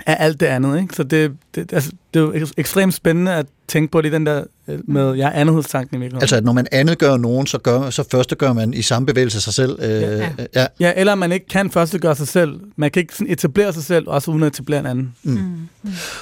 er 0.07 0.15
alt 0.15 0.41
det 0.41 0.47
andet. 0.47 0.81
Ikke? 0.81 0.95
Så 0.95 1.03
det, 1.03 1.37
det, 1.55 1.73
altså, 1.73 1.93
det 2.15 2.21
er 2.21 2.25
jo 2.25 2.33
ek- 2.33 2.53
ekstremt 2.57 2.95
spændende 2.95 3.35
at 3.35 3.47
tænke 3.69 3.91
på 3.93 4.01
det 4.01 4.13
den 4.13 4.27
der 4.27 4.45
øh, 4.69 4.79
med 4.89 5.15
ja, 5.15 5.31
andethedstanken 5.35 5.97
i 5.97 6.01
virkeligheden. 6.01 6.23
Altså, 6.23 6.37
at 6.37 6.45
når 6.45 6.53
man 6.53 6.67
andet 6.73 6.99
gør 6.99 7.17
nogen, 7.17 7.47
så, 7.47 7.59
gør, 7.59 7.91
så 7.91 8.05
første 8.11 8.35
gør 8.35 8.53
man 8.53 8.75
i 8.75 8.83
samme 8.83 9.07
bevægelse 9.07 9.41
sig 9.41 9.55
selv. 9.55 9.79
Øh, 9.83 9.91
Ja. 9.93 10.29
ja. 10.55 10.67
Ja, 10.81 10.93
eller 10.97 11.15
man 11.15 11.33
ikke 11.33 11.47
kan 11.49 11.71
første 11.71 11.99
gøre 11.99 12.17
sig 12.17 12.29
selv. 12.29 12.61
Man 12.77 12.91
kan 12.91 13.01
ikke 13.01 13.15
sådan 13.15 13.33
etablere 13.33 13.73
sig 13.73 13.83
selv, 13.83 14.09
også 14.09 14.31
uden 14.31 14.43
at 14.43 14.53
etablere 14.53 14.81
en 14.81 14.87
anden. 14.87 15.15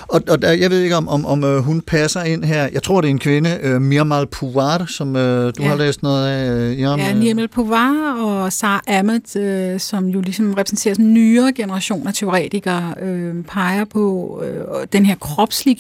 Og, 0.08 0.22
og 0.28 0.42
der, 0.42 0.50
jeg 0.52 0.70
ved 0.70 0.80
ikke, 0.80 0.96
om, 0.96 1.08
om, 1.08 1.26
om 1.26 1.44
øh, 1.44 1.58
hun 1.58 1.80
passer 1.80 2.22
ind 2.22 2.44
her. 2.44 2.68
Jeg 2.72 2.82
tror, 2.82 3.00
det 3.00 3.08
er 3.08 3.10
en 3.10 3.18
kvinde, 3.18 3.58
øh, 3.62 3.80
Mirmal 3.82 4.26
Pouar, 4.26 4.84
som 4.88 5.16
øh, 5.16 5.46
du 5.58 5.62
Ja. 5.62 5.68
har 5.68 5.76
læst 5.76 6.02
noget 6.02 6.28
af. 6.28 6.50
Øh, 6.50 6.80
Jørgen, 6.80 7.00
Ja, 7.00 7.10
øh. 7.12 7.18
Nirmal 7.18 7.48
Povar 7.48 8.16
og 8.22 8.52
Sarah 8.52 8.80
Ahmed, 8.86 9.36
øh, 9.36 9.80
som 9.80 10.06
jo 10.08 10.20
ligesom 10.20 10.54
repræsenterer 10.54 10.94
sådan 10.94 11.04
en 11.06 11.14
nyere 11.14 11.52
generation 11.52 12.06
af 12.08 12.14
teoretikere, 12.14 12.94
øh, 13.02 13.34
peger 13.44 13.84
på 13.84 14.42
øh, 14.46 14.86
den 14.92 15.06
her 15.06 15.14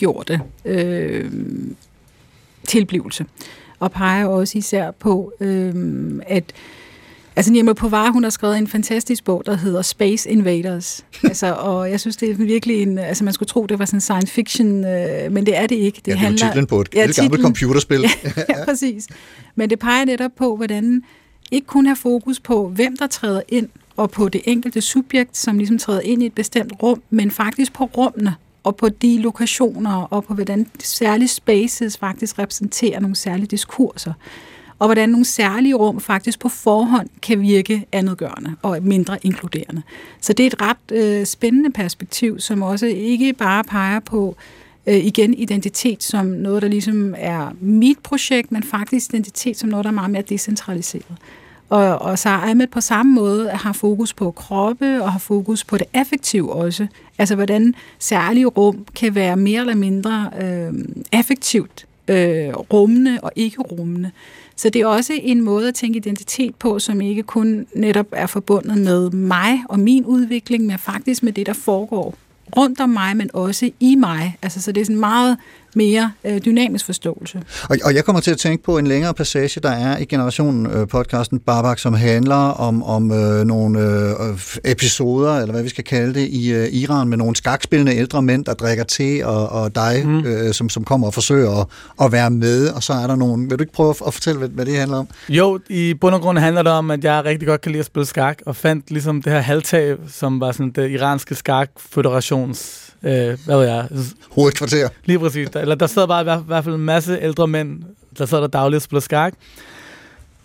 kropsliggjorte 0.00 0.40
øh, 0.64 1.30
tilblivelse. 2.66 3.26
Og 3.78 3.92
peger 3.92 4.26
også 4.26 4.58
især 4.58 4.90
på, 4.90 5.32
øh, 5.40 5.74
at 6.26 6.52
Altså 7.36 7.52
Nirmal 7.52 7.74
Povar, 7.74 8.10
hun 8.10 8.22
har 8.22 8.30
skrevet 8.30 8.58
en 8.58 8.66
fantastisk 8.66 9.24
bog, 9.24 9.42
der 9.46 9.56
hedder 9.56 9.82
Space 9.82 10.30
Invaders. 10.30 11.04
altså, 11.24 11.54
og 11.54 11.90
jeg 11.90 12.00
synes, 12.00 12.16
det 12.16 12.30
er 12.30 12.34
virkelig 12.34 12.82
en... 12.82 12.98
Altså, 12.98 13.24
man 13.24 13.32
skulle 13.32 13.46
tro, 13.46 13.66
det 13.66 13.78
var 13.78 13.84
sådan 13.84 14.00
science 14.00 14.32
fiction, 14.32 14.84
øh, 14.84 15.32
men 15.32 15.46
det 15.46 15.56
er 15.56 15.66
det 15.66 15.76
ikke. 15.76 16.00
Det 16.04 16.10
ja, 16.10 16.16
det 16.16 16.26
er 16.26 16.30
jo 16.30 16.36
titlen 16.36 16.66
på 16.66 16.80
et 16.80 16.88
ja, 16.94 17.00
gammelt 17.00 17.18
titlen- 17.18 17.42
computerspil. 17.42 18.00
ja, 18.48 18.64
præcis. 18.64 19.06
Men 19.54 19.70
det 19.70 19.78
peger 19.78 20.04
netop 20.04 20.30
på, 20.38 20.56
hvordan 20.56 21.02
ikke 21.50 21.66
kun 21.66 21.86
have 21.86 21.96
fokus 21.96 22.40
på, 22.40 22.68
hvem 22.68 22.96
der 22.96 23.06
træder 23.06 23.42
ind, 23.48 23.68
og 23.96 24.10
på 24.10 24.28
det 24.28 24.40
enkelte 24.44 24.80
subjekt, 24.80 25.36
som 25.36 25.58
ligesom 25.58 25.78
træder 25.78 26.00
ind 26.00 26.22
i 26.22 26.26
et 26.26 26.34
bestemt 26.34 26.72
rum, 26.82 27.02
men 27.10 27.30
faktisk 27.30 27.72
på 27.72 27.84
rummene, 27.84 28.34
og 28.64 28.76
på 28.76 28.88
de 28.88 29.18
lokationer, 29.18 30.02
og 30.02 30.24
på 30.24 30.34
hvordan 30.34 30.66
særlige 30.78 31.28
spaces 31.28 31.98
faktisk 31.98 32.38
repræsenterer 32.38 33.00
nogle 33.00 33.16
særlige 33.16 33.46
diskurser. 33.46 34.12
Og 34.78 34.86
hvordan 34.86 35.08
nogle 35.08 35.24
særlige 35.24 35.74
rum 35.74 36.00
faktisk 36.00 36.40
på 36.40 36.48
forhånd 36.48 37.08
kan 37.22 37.40
virke 37.40 37.86
andetgørende 37.92 38.54
og 38.62 38.78
mindre 38.82 39.18
inkluderende. 39.22 39.82
Så 40.20 40.32
det 40.32 40.42
er 40.42 40.46
et 40.46 40.62
ret 40.62 40.92
øh, 40.92 41.26
spændende 41.26 41.70
perspektiv, 41.70 42.40
som 42.40 42.62
også 42.62 42.86
ikke 42.86 43.32
bare 43.32 43.64
peger 43.64 44.00
på 44.00 44.36
øh, 44.86 44.96
igen 44.96 45.34
identitet 45.34 46.02
som 46.02 46.26
noget, 46.26 46.62
der 46.62 46.68
ligesom 46.68 47.14
er 47.18 47.50
mit 47.60 47.98
projekt, 47.98 48.52
men 48.52 48.62
faktisk 48.62 49.14
identitet 49.14 49.56
som 49.56 49.68
noget, 49.68 49.84
der 49.84 49.90
er 49.90 49.94
meget 49.94 50.10
mere 50.10 50.22
decentraliseret. 50.22 51.16
Og, 51.70 51.98
og 51.98 52.18
så 52.18 52.28
Ahmed 52.28 52.66
på 52.66 52.80
samme 52.80 53.12
måde 53.14 53.48
har 53.48 53.72
fokus 53.72 54.14
på 54.14 54.30
kroppe 54.30 55.02
og 55.02 55.12
har 55.12 55.18
fokus 55.18 55.64
på 55.64 55.78
det 55.78 55.86
affektive 55.94 56.52
også. 56.52 56.86
Altså 57.18 57.34
hvordan 57.34 57.74
særlige 57.98 58.46
rum 58.46 58.86
kan 58.94 59.14
være 59.14 59.36
mere 59.36 59.60
eller 59.60 59.74
mindre 59.74 60.30
øh, 60.40 60.72
affektivt 61.12 61.86
øh, 62.08 62.48
rummende 62.48 63.18
og 63.22 63.32
ikke 63.36 63.62
rummende. 63.62 64.10
Så 64.56 64.70
det 64.70 64.82
er 64.82 64.86
også 64.86 65.12
en 65.22 65.40
måde 65.40 65.68
at 65.68 65.74
tænke 65.74 65.96
identitet 65.96 66.54
på, 66.54 66.78
som 66.78 67.00
ikke 67.00 67.22
kun 67.22 67.66
netop 67.74 68.06
er 68.12 68.26
forbundet 68.26 68.78
med 68.78 69.10
mig 69.10 69.62
og 69.68 69.80
min 69.80 70.04
udvikling, 70.04 70.66
men 70.66 70.78
faktisk 70.78 71.22
med 71.22 71.32
det, 71.32 71.46
der 71.46 71.52
foregår 71.52 72.14
rundt 72.56 72.80
om 72.80 72.88
mig, 72.88 73.16
men 73.16 73.30
også 73.34 73.70
i 73.80 73.94
mig. 73.94 74.38
Altså, 74.42 74.62
så 74.62 74.72
det 74.72 74.80
er 74.80 74.84
sådan 74.84 75.00
meget 75.00 75.36
mere 75.74 76.12
øh, 76.24 76.40
dynamisk 76.44 76.86
forståelse. 76.86 77.42
Og, 77.70 77.76
og 77.84 77.94
jeg 77.94 78.04
kommer 78.04 78.20
til 78.20 78.30
at 78.30 78.38
tænke 78.38 78.64
på 78.64 78.78
en 78.78 78.86
længere 78.86 79.14
passage, 79.14 79.60
der 79.60 79.70
er 79.70 79.98
i 79.98 80.04
Generation-podcasten 80.04 81.38
Barbak, 81.46 81.78
som 81.78 81.94
handler 81.94 82.36
om, 82.36 82.82
om 82.82 83.12
øh, 83.12 83.44
nogle 83.44 83.80
øh, 83.80 84.38
episoder, 84.64 85.36
eller 85.36 85.52
hvad 85.52 85.62
vi 85.62 85.68
skal 85.68 85.84
kalde 85.84 86.14
det, 86.14 86.28
i 86.28 86.52
øh, 86.52 86.68
Iran 86.72 87.08
med 87.08 87.16
nogle 87.16 87.36
skakspillende 87.36 87.96
ældre 87.96 88.22
mænd, 88.22 88.44
der 88.44 88.54
drikker 88.54 88.84
te, 88.84 89.26
og, 89.26 89.48
og 89.48 89.74
dig, 89.74 90.02
mm. 90.04 90.24
øh, 90.24 90.54
som, 90.54 90.68
som 90.68 90.84
kommer 90.84 91.06
og 91.06 91.14
forsøger 91.14 91.60
at, 91.60 91.66
at 92.04 92.12
være 92.12 92.30
med, 92.30 92.68
og 92.68 92.82
så 92.82 92.92
er 92.92 93.06
der 93.06 93.16
nogle... 93.16 93.48
Vil 93.48 93.58
du 93.58 93.62
ikke 93.62 93.72
prøve 93.72 93.94
at, 94.06 94.14
fortælle, 94.14 94.38
hvad, 94.38 94.48
hvad 94.48 94.66
det 94.66 94.76
handler 94.76 94.96
om? 94.96 95.08
Jo, 95.28 95.58
i 95.68 95.94
bund 95.94 96.14
og 96.14 96.20
grund 96.20 96.38
handler 96.38 96.62
det 96.62 96.72
om, 96.72 96.90
at 96.90 97.04
jeg 97.04 97.24
rigtig 97.24 97.48
godt 97.48 97.60
kan 97.60 97.72
lide 97.72 97.80
at 97.80 97.86
spille 97.86 98.06
skak, 98.06 98.38
og 98.46 98.56
fandt 98.56 98.90
ligesom 98.90 99.22
det 99.22 99.32
her 99.32 99.40
halvtag, 99.40 99.96
som 100.08 100.40
var 100.40 100.52
sådan 100.52 100.70
det 100.70 100.90
iranske 100.90 101.34
skakfederations... 101.34 102.86
Øh, 103.02 103.38
hvad 103.44 103.56
ved 103.56 103.66
jeg? 103.66 103.88
Hovedkvarter. 104.30 104.88
Lige 105.04 105.18
præcis. 105.18 105.48
Der, 105.50 105.59
eller 105.60 105.74
der 105.74 105.86
sad 105.86 106.06
bare 106.06 106.20
i 106.20 106.42
hvert, 106.46 106.64
fald 106.64 106.74
en 106.74 106.80
masse 106.80 107.18
ældre 107.22 107.46
mænd, 107.46 107.82
der 108.18 108.26
sad 108.26 108.40
der 108.40 108.46
dagligt 108.46 108.76
og 108.76 108.82
spillede 108.82 109.04
skak. 109.04 109.34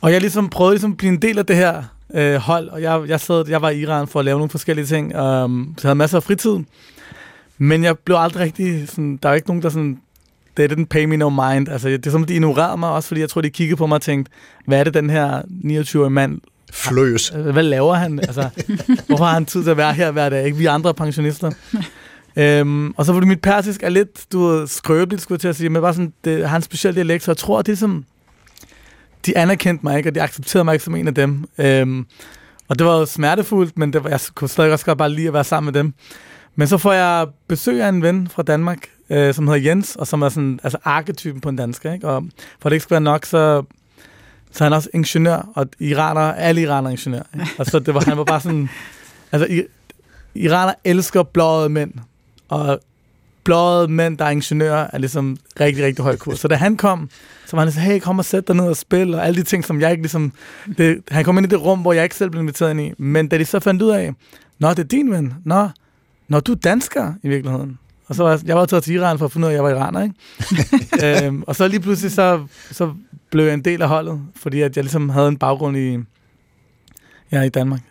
Og 0.02 0.12
jeg 0.12 0.22
ligesom 0.22 0.50
prøvede 0.50 0.74
ligesom 0.74 0.92
at 0.92 0.98
blive 0.98 1.12
en 1.14 1.22
del 1.22 1.40
af 1.40 1.46
det 1.46 1.56
her 1.56 1.84
øh, 2.14 2.36
hold, 2.36 2.70
og 2.70 2.82
jeg, 2.82 3.04
jeg, 3.08 3.20
sad, 3.20 3.50
jeg 3.50 3.62
var 3.62 3.70
i 3.70 3.80
Iran 3.80 4.08
for 4.08 4.20
at 4.20 4.26
lave 4.26 4.38
nogle 4.38 4.50
forskellige 4.50 4.86
ting, 4.86 5.06
um, 5.06 5.74
så 5.78 5.88
jeg 5.88 5.90
havde 5.90 5.96
masser 5.96 6.18
af 6.18 6.24
fritid. 6.24 6.60
Men 7.58 7.84
jeg 7.84 8.00
blev 8.00 8.18
aldrig 8.18 8.44
rigtig 8.44 8.90
sådan, 8.90 9.20
der 9.24 9.30
er 9.30 9.34
ikke 9.34 9.48
nogen, 9.48 9.64
der 9.64 9.70
sådan, 9.70 10.00
det 10.58 10.72
didn't 10.72 10.86
pay 10.86 11.06
me 11.06 11.18
no 11.18 11.30
mind. 11.30 11.70
Altså, 11.70 11.90
det 11.90 12.08
er 12.08 12.12
som, 12.12 12.24
de 12.24 12.34
ignorerede 12.34 12.78
mig 12.78 12.90
også, 12.90 13.08
fordi 13.08 13.22
jeg 13.22 13.30
tror, 13.30 13.42
de 13.42 13.50
kiggede 13.50 13.78
på 13.78 13.88
mig 13.88 13.96
og 13.96 14.02
tænkte, 14.02 14.32
hvad 14.66 14.80
er 14.80 14.84
det, 14.84 14.94
den 14.94 15.10
her 15.10 15.42
29-årige 15.42 16.10
mand 16.10 16.42
Fløs. 16.72 17.30
Hvad 17.30 17.64
laver 17.64 17.94
han? 17.94 18.20
Altså, 18.20 18.50
hvorfor 19.08 19.26
har 19.26 19.34
han 19.34 19.46
tid 19.46 19.64
til 19.64 19.72
at 19.72 19.78
være 19.78 19.94
her 19.94 20.12
hver 20.12 20.30
dag? 20.30 20.46
Ikke 20.46 20.58
vi 20.58 20.66
andre 20.66 20.90
er 20.90 20.94
pensionister. 20.94 21.52
Øhm, 22.36 22.92
og 22.92 23.06
så 23.06 23.14
fordi 23.14 23.28
mit 23.28 23.42
persisk 23.42 23.84
er 23.84 23.90
lidt, 23.90 24.26
du 24.32 24.48
ved, 24.48 24.68
skrøbeligt, 24.68 25.22
skulle 25.22 25.36
jeg 25.36 25.42
til 25.42 25.48
at 25.48 25.56
sige, 25.56 25.70
men 25.70 25.82
bare 25.82 25.94
sådan, 25.94 26.14
det 26.24 26.50
har 26.50 26.56
en 26.56 26.62
speciel 26.62 26.96
dialekt, 26.96 27.24
så 27.24 27.32
jeg 27.32 27.38
tror, 27.38 27.62
det 27.62 27.72
er 27.72 27.76
som, 27.76 28.06
de 29.26 29.38
anerkendte 29.38 29.86
mig 29.86 29.98
ikke, 29.98 30.10
og 30.10 30.16
de 30.16 30.22
accepterede 30.22 30.64
mig 30.64 30.74
ikke 30.74 30.86
som 30.86 30.96
en 30.96 31.08
af 31.08 31.16
dem. 31.16 31.46
Øhm, 31.58 32.06
og 32.68 32.80
det 32.80 32.88
var 32.88 32.98
jo 32.98 33.06
smertefuldt, 33.06 33.78
men 33.78 33.94
det 33.94 34.04
var, 34.04 34.10
jeg 34.10 34.20
kunne 34.36 34.50
stadig 34.50 34.72
også 34.72 34.86
godt 34.86 34.98
bare 34.98 35.10
lide 35.10 35.28
at 35.28 35.34
være 35.34 35.44
sammen 35.44 35.74
med 35.74 35.82
dem. 35.82 35.94
Men 36.56 36.68
så 36.68 36.78
får 36.78 36.94
jeg 36.94 37.28
besøg 37.48 37.82
af 37.82 37.90
en 37.90 38.02
ven 38.02 38.28
fra 38.28 38.44
Danmark, 38.44 38.88
øh, 39.10 39.34
som 39.34 39.48
hedder 39.48 39.70
Jens, 39.70 39.96
og 39.96 40.08
som 40.08 40.22
er 40.22 40.30
sådan, 40.30 40.60
altså 40.64 40.78
arketypen 40.84 41.42
på 41.42 41.50
en 41.50 41.56
dansker, 41.56 41.94
ikke? 41.94 42.08
Og 42.08 42.24
for 42.60 42.70
det 42.70 42.76
ikke 42.76 42.84
skal 42.84 42.94
være 42.94 43.02
nok, 43.02 43.26
så, 43.26 43.64
så 44.52 44.64
er 44.64 44.66
han 44.66 44.74
også 44.74 44.90
ingeniør, 44.94 45.50
og 45.56 45.68
iraner, 45.80 46.22
alle 46.22 46.62
iraner 46.62 46.88
er 46.88 46.92
ingeniør. 46.92 47.24
Ikke? 47.34 47.52
Og 47.58 47.66
så 47.66 47.80
det 47.80 47.94
var, 47.94 48.04
han 48.06 48.18
var 48.18 48.24
bare 48.24 48.42
sådan, 48.42 48.70
altså 49.32 49.48
i, 49.48 49.64
iraner 50.36 50.74
elsker 50.84 51.24
blåede 51.24 51.70
mænd, 51.70 51.94
og 52.50 52.80
blåede 53.44 53.88
mænd, 53.88 54.18
der 54.18 54.26
er 54.26 54.30
ingeniører, 54.30 54.88
er 54.94 54.98
ligesom 54.98 55.38
rigtig, 55.60 55.86
rigtig 55.86 56.04
høj 56.04 56.16
kurs. 56.16 56.40
Så 56.40 56.48
da 56.48 56.56
han 56.56 56.78
kom, 56.78 57.10
så 57.46 57.56
var 57.56 57.64
han 57.64 57.72
sådan, 57.72 57.90
hey, 57.90 58.00
kom 58.00 58.20
og 58.20 58.26
sæt 58.26 58.48
dig 58.48 58.56
ned 58.56 58.66
og 58.66 58.78
spil, 58.78 59.14
og 59.14 59.26
alle 59.26 59.38
de 59.40 59.44
ting, 59.44 59.66
som 59.66 59.82
jeg 59.82 59.92
ikke 59.92 60.04
ligesom... 60.04 60.34
Det, 60.78 61.02
han 61.12 61.24
kom 61.24 61.38
ind 61.38 61.46
i 61.46 61.50
det 61.50 61.62
rum, 61.62 61.80
hvor 61.80 61.94
jeg 61.94 62.04
ikke 62.04 62.16
selv 62.16 62.30
blev 62.30 62.42
inviteret 62.42 62.72
ind 62.72 62.82
i. 62.82 62.94
Men 62.98 63.28
da 63.28 63.38
de 63.38 63.46
så 63.46 63.60
fandt 63.60 63.82
ud 63.82 63.90
af, 63.90 64.14
nå, 64.60 64.70
det 64.70 64.80
er 64.80 64.84
din 64.84 65.12
ven, 65.12 65.34
nå, 65.46 65.70
nå, 66.28 66.40
du 66.40 66.52
er 66.52 66.56
dansker 66.56 67.14
i 67.24 67.28
virkeligheden. 67.28 67.80
Og 68.08 68.16
så 68.16 68.24
var 68.24 68.30
jeg, 68.30 68.40
jeg 68.46 68.56
var 68.56 68.66
taget 68.66 68.84
til 68.84 68.96
Iran 68.96 69.18
for 69.18 69.26
at 69.26 69.32
finde 69.32 69.48
ud 69.48 69.52
af, 69.52 69.54
at 69.54 69.56
jeg 69.56 69.64
var 69.64 69.70
iraner, 69.70 70.04
ikke? 70.04 71.26
øhm, 71.26 71.44
og 71.48 71.56
så 71.56 71.68
lige 71.68 71.80
pludselig, 71.80 72.12
så, 72.12 72.46
så 72.72 72.94
blev 73.32 73.46
jeg 73.46 73.54
en 73.54 73.66
del 73.66 73.82
af 73.82 73.88
holdet, 73.88 74.22
fordi 74.36 74.62
at 74.62 74.76
jeg 74.76 74.84
ligesom 74.84 75.10
havde 75.10 75.28
en 75.28 75.38
baggrund 75.38 75.78
i, 75.78 75.98
ja, 77.32 77.42
i 77.42 77.50
Danmark. 77.50 77.82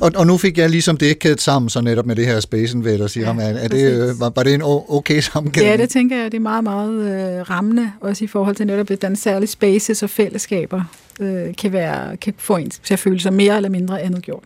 Og, 0.00 0.12
og 0.16 0.26
nu 0.26 0.36
fik 0.36 0.58
jeg 0.58 0.70
ligesom 0.70 0.96
det 0.96 1.18
kædet 1.18 1.40
sammen 1.40 1.68
så 1.68 1.80
netop 1.80 2.06
med 2.06 2.16
det 2.16 2.26
her 2.26 2.40
Space 2.40 2.76
Invader, 2.76 3.06
siger 3.06 3.34
ja, 3.34 3.42
er, 3.42 3.58
er 3.58 3.68
det, 3.68 3.92
øh, 3.92 4.20
var, 4.20 4.32
var 4.36 4.42
det 4.42 4.54
en 4.54 4.62
okay 4.64 5.20
sammenkædning? 5.20 5.70
Ja, 5.70 5.82
det 5.82 5.90
tænker 5.90 6.16
jeg, 6.16 6.32
det 6.32 6.38
er 6.38 6.42
meget, 6.42 6.64
meget 6.64 6.92
øh, 6.92 7.50
rammende, 7.50 7.92
også 8.00 8.24
i 8.24 8.26
forhold 8.26 8.56
til 8.56 8.66
netop, 8.66 8.86
hvordan 8.86 9.16
særlige 9.16 9.48
spaces 9.48 10.02
og 10.02 10.10
fællesskaber 10.10 10.82
øh, 11.20 11.54
kan, 11.58 11.72
være, 11.72 12.16
kan 12.16 12.34
få 12.38 12.56
en 12.56 12.70
til 12.70 12.94
at 12.94 12.98
føle 12.98 13.20
sig 13.20 13.32
mere 13.32 13.56
eller 13.56 13.68
mindre 13.68 14.02
andet 14.02 14.22
gjort. 14.22 14.44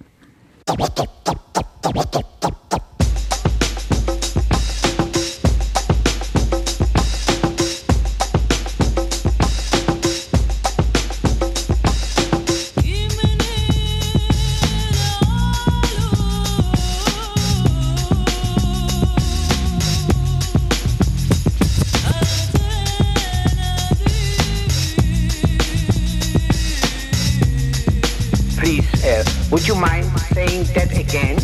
Would 29.50 29.66
you 29.68 29.74
mind 29.74 30.06
saying 30.34 30.64
that 30.76 30.90
again? 31.04 31.36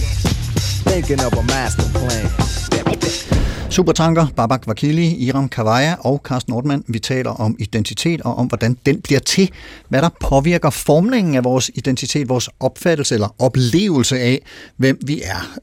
Thinking 0.88 1.20
of 1.26 1.32
a 1.32 1.42
master 1.42 1.88
plan. 1.98 2.30
Supertanker, 3.70 4.26
Babak 4.36 4.66
Vakili, 4.66 5.14
Iram 5.14 5.48
Kavaya 5.48 5.94
og 6.00 6.20
Carsten 6.24 6.52
Nordmann. 6.52 6.84
Vi 6.88 6.98
taler 6.98 7.30
om 7.30 7.56
identitet 7.58 8.20
og 8.20 8.36
om, 8.36 8.46
hvordan 8.46 8.78
den 8.86 9.00
bliver 9.00 9.20
til. 9.20 9.50
Hvad 9.88 10.02
der 10.02 10.08
påvirker 10.20 10.70
formningen 10.70 11.34
af 11.34 11.44
vores 11.44 11.70
identitet, 11.74 12.28
vores 12.28 12.48
opfattelse 12.60 13.14
eller 13.14 13.34
oplevelse 13.38 14.18
af, 14.18 14.42
hvem 14.76 14.98
vi 15.06 15.22
er. 15.22 15.58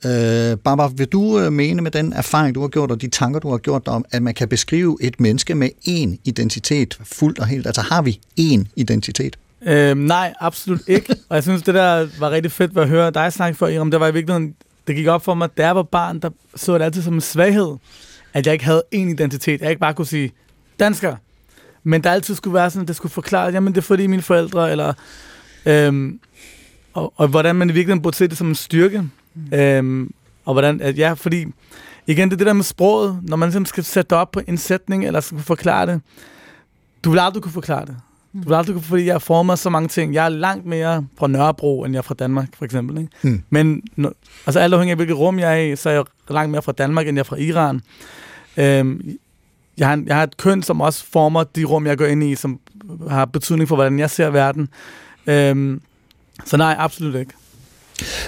Øh, 0.52 0.58
Babak, 0.58 0.92
vil 0.96 1.08
du 1.08 1.40
øh, 1.40 1.54
mene 1.54 1.82
med 1.82 1.92
den 1.92 2.14
erfaring, 2.14 2.56
du 2.56 2.62
har 2.62 2.68
gjort, 2.68 2.92
og 2.92 3.02
de 3.02 3.08
tanker, 3.08 3.40
du 3.40 3.50
har 3.50 3.58
gjort 3.58 3.88
om, 3.88 4.06
at 4.12 4.24
man 4.24 4.34
kan 4.34 4.48
beskrive 4.48 4.98
et 5.02 5.20
menneske 5.20 5.56
med 5.56 5.70
én 5.88 6.22
identitet 6.26 6.98
fuldt 7.04 7.40
og 7.40 7.48
helt? 7.48 7.66
Altså 7.66 7.82
har 7.82 8.02
vi 8.02 8.20
én 8.40 8.64
identitet? 8.76 9.38
Øhm, 9.66 10.00
nej, 10.00 10.34
absolut 10.40 10.82
ikke. 10.88 11.16
Og 11.30 11.36
jeg 11.36 11.44
synes, 11.44 11.62
det 11.62 11.74
der 11.76 12.08
var 12.20 12.32
rigtig 12.32 12.52
fedt 12.52 12.78
at 12.78 12.90
høre 12.90 13.12
dig 13.12 13.34
snakke 13.34 13.58
for, 13.58 13.68
Iram. 13.68 13.92
Det 13.92 14.00
var 14.00 14.08
i 14.08 14.14
virkeligheden, 14.14 14.56
det 14.88 14.96
gik 14.96 15.08
op 15.08 15.24
for 15.24 15.34
mig, 15.34 15.58
da 15.58 15.66
jeg 15.66 15.76
var 15.76 15.84
barn, 15.84 16.20
der 16.20 16.30
så 16.56 16.78
det 16.78 16.82
altid 16.82 17.02
som 17.02 17.14
en 17.14 17.22
svaghed, 17.22 17.76
at 18.34 18.46
jeg 18.46 18.54
ikke 18.54 18.66
havde 18.66 18.84
en 18.92 19.10
identitet. 19.10 19.62
Jeg 19.62 19.70
ikke 19.70 19.80
bare 19.80 19.94
kunne 19.94 20.06
sige, 20.06 20.32
dansker. 20.80 21.16
Men 21.84 22.04
der 22.04 22.12
altid 22.12 22.36
skulle 22.36 22.54
være 22.54 22.70
sådan, 22.70 22.82
at 22.82 22.88
det 22.88 22.96
skulle 22.96 23.12
forklare, 23.12 23.52
jamen 23.52 23.74
det 23.74 23.82
er 23.82 23.86
fordi 23.86 24.08
mine 24.08 24.22
forældre, 24.22 24.72
eller... 24.72 24.94
Øhm, 25.66 26.20
og, 26.94 27.14
og 27.16 27.28
hvordan 27.28 27.56
man 27.56 27.70
i 27.70 27.74
virkeligheden 27.74 28.02
burde 28.02 28.18
se 28.18 28.28
det 28.28 28.38
som 28.38 28.48
en 28.48 28.56
styrke. 28.56 29.10
Mm. 29.34 29.54
Øhm, 29.54 30.14
og 30.46 30.54
hvordan, 30.54 30.82
at, 30.82 30.98
ja, 30.98 31.14
fordi 31.14 31.46
igen, 32.08 32.30
det 32.30 32.34
er 32.34 32.38
det 32.38 32.48
der 32.48 32.54
med 32.54 32.64
sproget, 32.64 33.20
når 33.24 33.38
man 33.38 33.48
ligesom 33.50 33.66
skal 33.66 33.84
sætte 33.84 34.16
op 34.16 34.32
på 34.32 34.42
en 34.48 34.58
sætning, 34.58 35.06
eller 35.06 35.20
skal 35.20 35.40
forklare 35.40 35.86
det, 35.86 36.02
du 37.04 37.12
vil 37.12 37.20
aldrig 37.20 37.44
kunne 37.44 37.52
forklare 37.52 37.86
det. 37.86 37.96
Du 38.34 38.48
vil 38.48 38.54
aldrig 38.54 38.84
fordi 38.84 39.06
jeg 39.06 39.14
har 39.14 39.20
formet 39.20 39.60
så 39.60 39.70
mange 39.70 39.88
ting. 39.88 40.14
Jeg 40.14 40.26
er 40.26 40.30
langt 40.30 40.66
mere 40.66 41.06
fra 41.18 41.28
Nørrebro, 41.28 41.84
end 41.84 41.94
jeg 41.94 41.98
er 41.98 42.04
fra 42.04 42.14
Danmark, 42.14 42.48
for 42.58 42.66
eksempel. 42.66 42.98
Ikke? 42.98 43.12
Mm. 43.22 43.44
Men 43.50 43.84
altså 44.46 44.60
alt 44.60 44.74
afhængig 44.74 44.92
af, 44.92 44.98
hvilket 44.98 45.18
rum 45.18 45.40
jeg 45.40 45.54
er 45.54 45.74
i, 45.74 45.76
så 45.76 45.90
er 45.90 45.94
jeg 45.94 46.04
langt 46.30 46.52
mere 46.52 46.62
fra 46.62 46.72
Danmark, 46.72 47.08
end 47.08 47.16
jeg 47.16 47.20
er 47.20 47.24
fra 47.24 47.36
Iran. 47.36 47.82
Øhm, 48.58 49.18
jeg, 49.78 49.88
har, 49.88 50.04
jeg 50.06 50.16
har 50.16 50.24
et 50.24 50.38
køn, 50.38 50.64
som 50.64 50.82
også 50.82 51.06
former 51.06 51.44
de 51.44 51.64
rum, 51.64 51.88
jeg 51.88 51.98
går 51.98 52.06
ind 52.06 52.24
i, 52.24 52.36
som 52.36 52.60
har 53.10 53.26
betydning 53.26 53.70
for, 53.70 53.76
hvordan 53.76 54.00
jeg 54.00 54.10
ser 54.10 54.30
verden. 54.30 54.70
Øhm, 55.28 55.82
så 56.46 56.58
nej, 56.58 56.76
absolut 56.80 57.16
ikke. 57.16 57.34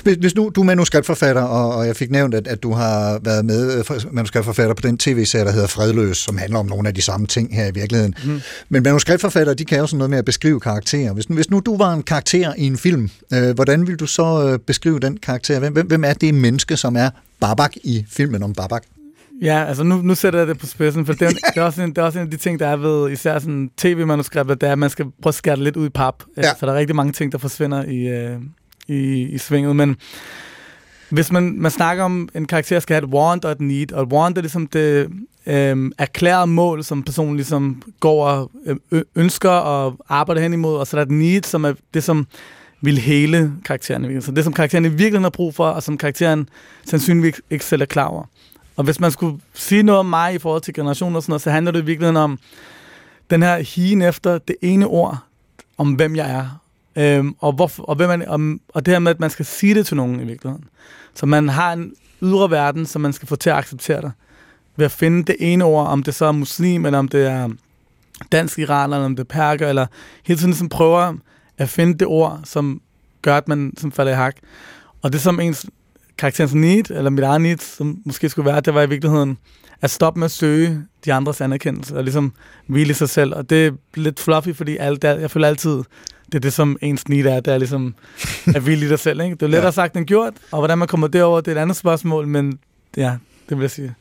Hvis, 0.03 0.15
hvis 0.19 0.35
nu 0.35 0.51
du 0.55 0.61
er 0.61 0.65
manuskriptforfatter, 0.65 1.41
og, 1.41 1.75
og 1.75 1.87
jeg 1.87 1.95
fik 1.95 2.11
nævnt, 2.11 2.35
at, 2.35 2.47
at 2.47 2.63
du 2.63 2.71
har 2.73 3.19
været 3.23 3.45
med 3.45 3.77
øh, 3.77 3.83
for- 3.85 3.97
manuskriptforfatter 4.11 4.73
på 4.73 4.81
den 4.81 4.97
tv-serie, 4.97 5.45
der 5.45 5.51
hedder 5.51 5.67
Fredløs, 5.67 6.17
som 6.17 6.37
handler 6.37 6.59
om 6.59 6.65
nogle 6.65 6.87
af 6.87 6.93
de 6.93 7.01
samme 7.01 7.27
ting 7.27 7.55
her 7.55 7.67
i 7.67 7.71
virkeligheden. 7.73 8.15
Mm. 8.25 8.41
Men 8.69 8.83
manuskriptforfatter, 8.83 9.53
de 9.53 9.65
kan 9.65 9.77
jo 9.79 9.87
sådan 9.87 9.97
noget 9.97 10.09
med 10.09 10.17
at 10.17 10.25
beskrive 10.25 10.59
karakterer. 10.59 11.13
Hvis, 11.13 11.29
nu- 11.29 11.35
hvis 11.35 11.49
nu 11.49 11.59
du 11.65 11.77
var 11.77 11.93
en 11.93 12.03
karakter 12.03 12.53
i 12.57 12.65
en 12.67 12.77
film, 12.77 13.09
øh, 13.33 13.55
hvordan 13.55 13.87
vil 13.87 13.95
du 13.95 14.05
så 14.05 14.49
øh, 14.49 14.59
beskrive 14.59 14.99
den 14.99 15.17
karakter? 15.17 15.59
Hvem, 15.59 15.73
hvem, 15.73 15.87
hvem 15.87 16.03
er 16.03 16.13
det 16.13 16.33
menneske, 16.33 16.77
som 16.77 16.95
er 16.95 17.09
Babak 17.39 17.71
i 17.83 18.05
filmen 18.09 18.43
om 18.43 18.53
Babak? 18.53 18.83
Ja, 19.41 19.65
altså 19.65 19.83
nu, 19.83 19.95
nu 20.01 20.15
sætter 20.15 20.39
jeg 20.39 20.47
det 20.47 20.57
på 20.59 20.65
spidsen, 20.65 21.05
for 21.05 21.13
det 21.13 21.21
er, 21.21 21.29
det, 21.29 21.57
er 21.57 21.61
også 21.61 21.81
en, 21.81 21.89
det 21.89 21.97
er 21.97 22.01
også 22.01 22.19
en 22.19 22.25
af 22.25 22.31
de 22.31 22.37
ting, 22.37 22.59
der 22.59 22.67
er 22.67 22.75
ved 22.75 23.11
især 23.11 23.39
sådan 23.39 23.69
tv-manuskripter, 23.77 24.55
det 24.55 24.67
er, 24.67 24.71
at 24.71 24.79
man 24.79 24.89
skal 24.89 25.05
prøve 25.05 25.31
at 25.31 25.35
skære 25.35 25.55
det 25.55 25.63
lidt 25.63 25.75
ud 25.77 25.85
i 25.85 25.89
pap. 25.89 26.13
Ja. 26.37 26.41
Så 26.59 26.65
der 26.65 26.71
er 26.73 26.77
rigtig 26.77 26.95
mange 26.95 27.13
ting, 27.13 27.31
der 27.31 27.37
forsvinder 27.37 27.83
i, 27.85 27.97
øh, 28.07 28.35
i, 28.87 29.21
i 29.21 29.37
svinget. 29.37 29.75
Men 29.75 29.95
hvis 31.09 31.31
man, 31.31 31.55
man 31.57 31.71
snakker 31.71 32.03
om 32.03 32.29
en 32.35 32.45
karakter, 32.45 32.79
skal 32.79 32.93
have 32.93 33.03
et 33.03 33.13
want 33.13 33.45
og 33.45 33.51
et 33.51 33.61
need, 33.61 33.91
og 33.91 34.03
et 34.03 34.13
want 34.13 34.37
er 34.37 34.41
ligesom 34.41 34.67
det 34.67 35.09
øh, 35.45 35.91
erklærede 35.97 36.47
mål, 36.47 36.83
som 36.83 37.03
personen 37.03 37.35
ligesom 37.35 37.83
går 37.99 38.27
og 38.27 38.51
øh, 38.91 39.01
ønsker 39.15 39.49
og 39.49 39.97
arbejder 40.09 40.41
hen 40.41 40.53
imod, 40.53 40.77
og 40.77 40.87
så 40.87 40.97
er 40.97 41.05
der 41.05 41.05
et 41.05 41.17
need, 41.19 41.41
som 41.43 41.65
er 41.65 41.73
det, 41.93 42.03
som 42.03 42.27
vil 42.81 42.97
hele 42.97 43.51
karakteren. 43.65 44.21
Så 44.21 44.31
det, 44.31 44.43
som 44.43 44.53
karakteren 44.53 44.85
i 44.85 44.87
virkeligheden 44.87 45.23
har 45.23 45.29
brug 45.29 45.55
for, 45.55 45.67
og 45.67 45.83
som 45.83 45.97
karakteren 45.97 46.49
sandsynligvis 46.85 47.41
ikke 47.49 47.65
selv 47.65 47.81
er 47.81 47.85
klar 47.85 48.05
over. 48.05 48.25
Og 48.75 48.83
hvis 48.83 48.99
man 48.99 49.11
skulle 49.11 49.39
sige 49.53 49.83
noget 49.83 49.99
om 49.99 50.05
mig 50.05 50.33
i 50.33 50.39
forhold 50.39 50.61
til 50.61 50.73
generationer 50.73 51.15
og 51.15 51.23
sådan 51.23 51.31
noget, 51.31 51.41
så 51.41 51.51
handler 51.51 51.71
det 51.71 51.81
i 51.81 51.85
virkeligheden 51.85 52.17
om 52.17 52.39
den 53.29 53.43
her 53.43 53.57
higen 53.57 54.01
efter 54.01 54.37
det 54.37 54.55
ene 54.61 54.87
ord, 54.87 55.17
om 55.77 55.93
hvem 55.93 56.15
jeg 56.15 56.31
er. 56.31 56.62
Øhm, 56.95 57.35
og, 57.39 57.53
hvorfor, 57.53 57.83
og, 57.83 57.95
hvem 57.95 58.09
man, 58.09 58.27
og, 58.27 58.39
og 58.73 58.85
det 58.85 58.93
her 58.93 58.99
med, 58.99 59.11
at 59.11 59.19
man 59.19 59.29
skal 59.29 59.45
sige 59.45 59.75
det 59.75 59.85
til 59.85 59.97
nogen 59.97 60.19
i 60.19 60.23
virkeligheden. 60.23 60.65
Så 61.13 61.25
man 61.25 61.49
har 61.49 61.73
en 61.73 61.93
ydre 62.21 62.51
verden, 62.51 62.85
som 62.85 63.01
man 63.01 63.13
skal 63.13 63.27
få 63.27 63.35
til 63.35 63.49
at 63.49 63.55
acceptere 63.55 64.01
dig. 64.01 64.11
Ved 64.75 64.85
at 64.85 64.91
finde 64.91 65.23
det 65.23 65.35
ene 65.39 65.63
ord, 65.63 65.87
om 65.87 66.03
det 66.03 66.15
så 66.15 66.25
er 66.25 66.31
muslim, 66.31 66.85
eller 66.85 66.99
om 66.99 67.07
det 67.07 67.27
er 67.27 67.49
dansk 68.31 68.59
iraner, 68.59 68.95
eller 68.95 69.05
om 69.05 69.15
det 69.15 69.23
er 69.23 69.27
perker, 69.27 69.69
eller 69.69 69.85
hele 70.23 70.39
tiden 70.39 70.49
ligesom 70.49 70.69
prøver 70.69 71.13
at 71.57 71.69
finde 71.69 71.93
det 71.93 72.07
ord, 72.07 72.39
som 72.43 72.81
gør, 73.21 73.37
at 73.37 73.47
man 73.47 73.73
som 73.77 73.91
falder 73.91 74.11
i 74.11 74.15
hak. 74.15 74.35
Og 75.01 75.13
det 75.13 75.21
som 75.21 75.39
ens 75.39 75.65
karakterens 76.17 76.53
need, 76.53 76.91
eller 76.91 77.09
mit 77.09 77.23
eget 77.23 77.41
need, 77.41 77.57
som 77.57 78.01
måske 78.05 78.29
skulle 78.29 78.45
være, 78.51 78.61
det 78.61 78.73
var 78.73 78.81
i 78.81 78.89
virkeligheden 78.89 79.37
at 79.81 79.91
stoppe 79.91 80.19
med 80.19 80.25
at 80.25 80.31
søge 80.31 80.83
de 81.05 81.13
andres 81.13 81.41
anerkendelse, 81.41 81.97
og 81.97 82.03
ligesom 82.03 82.33
hvile 82.67 82.93
sig 82.93 83.09
selv. 83.09 83.35
Og 83.35 83.49
det 83.49 83.67
er 83.67 83.71
lidt 83.95 84.19
fluffy, 84.19 84.49
fordi 84.53 84.77
alt, 84.77 85.01
der, 85.01 85.19
jeg 85.19 85.31
føler 85.31 85.47
altid, 85.47 85.83
det 86.25 86.35
er 86.35 86.39
det, 86.39 86.53
som 86.53 86.77
ens 86.81 87.07
need 87.09 87.25
er, 87.25 87.39
det 87.39 87.53
er 87.53 87.57
ligesom 87.57 87.95
at 88.55 88.61
hvile 88.61 88.85
i 88.85 88.89
dig 88.89 88.99
selv. 88.99 89.21
Ikke? 89.21 89.35
Det 89.35 89.41
er 89.41 89.47
lettere 89.47 89.65
Ja. 89.71 89.71
sagt 89.71 89.97
end 89.97 90.05
gjort, 90.05 90.33
og 90.51 90.59
hvordan 90.59 90.77
man 90.77 90.87
kommer 90.87 91.07
derover, 91.07 91.41
det 91.41 91.51
er 91.51 91.55
et 91.55 91.61
andet 91.61 91.77
spørgsmål, 91.77 92.27
men 92.27 92.59
ja, 92.97 93.15
det 93.49 93.57
vil 93.57 93.63
jeg 93.63 93.71
sige. 93.71 93.93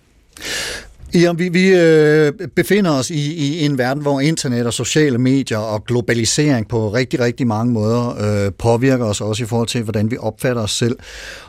Ja, 1.14 1.32
vi, 1.32 1.48
vi 1.48 1.68
øh, 1.68 2.32
befinder 2.56 2.90
os 2.90 3.10
i, 3.10 3.34
i 3.34 3.64
en 3.64 3.78
verden, 3.78 4.02
hvor 4.02 4.20
internet 4.20 4.66
og 4.66 4.72
sociale 4.72 5.18
medier 5.18 5.58
og 5.58 5.84
globalisering 5.84 6.68
på 6.68 6.88
rigtig, 6.88 7.20
rigtig 7.20 7.46
mange 7.46 7.72
måder 7.72 8.44
øh, 8.46 8.52
påvirker 8.52 9.04
os 9.04 9.20
også 9.20 9.42
i 9.42 9.46
forhold 9.46 9.68
til, 9.68 9.82
hvordan 9.82 10.10
vi 10.10 10.16
opfatter 10.20 10.62
os 10.62 10.70
selv. 10.70 10.96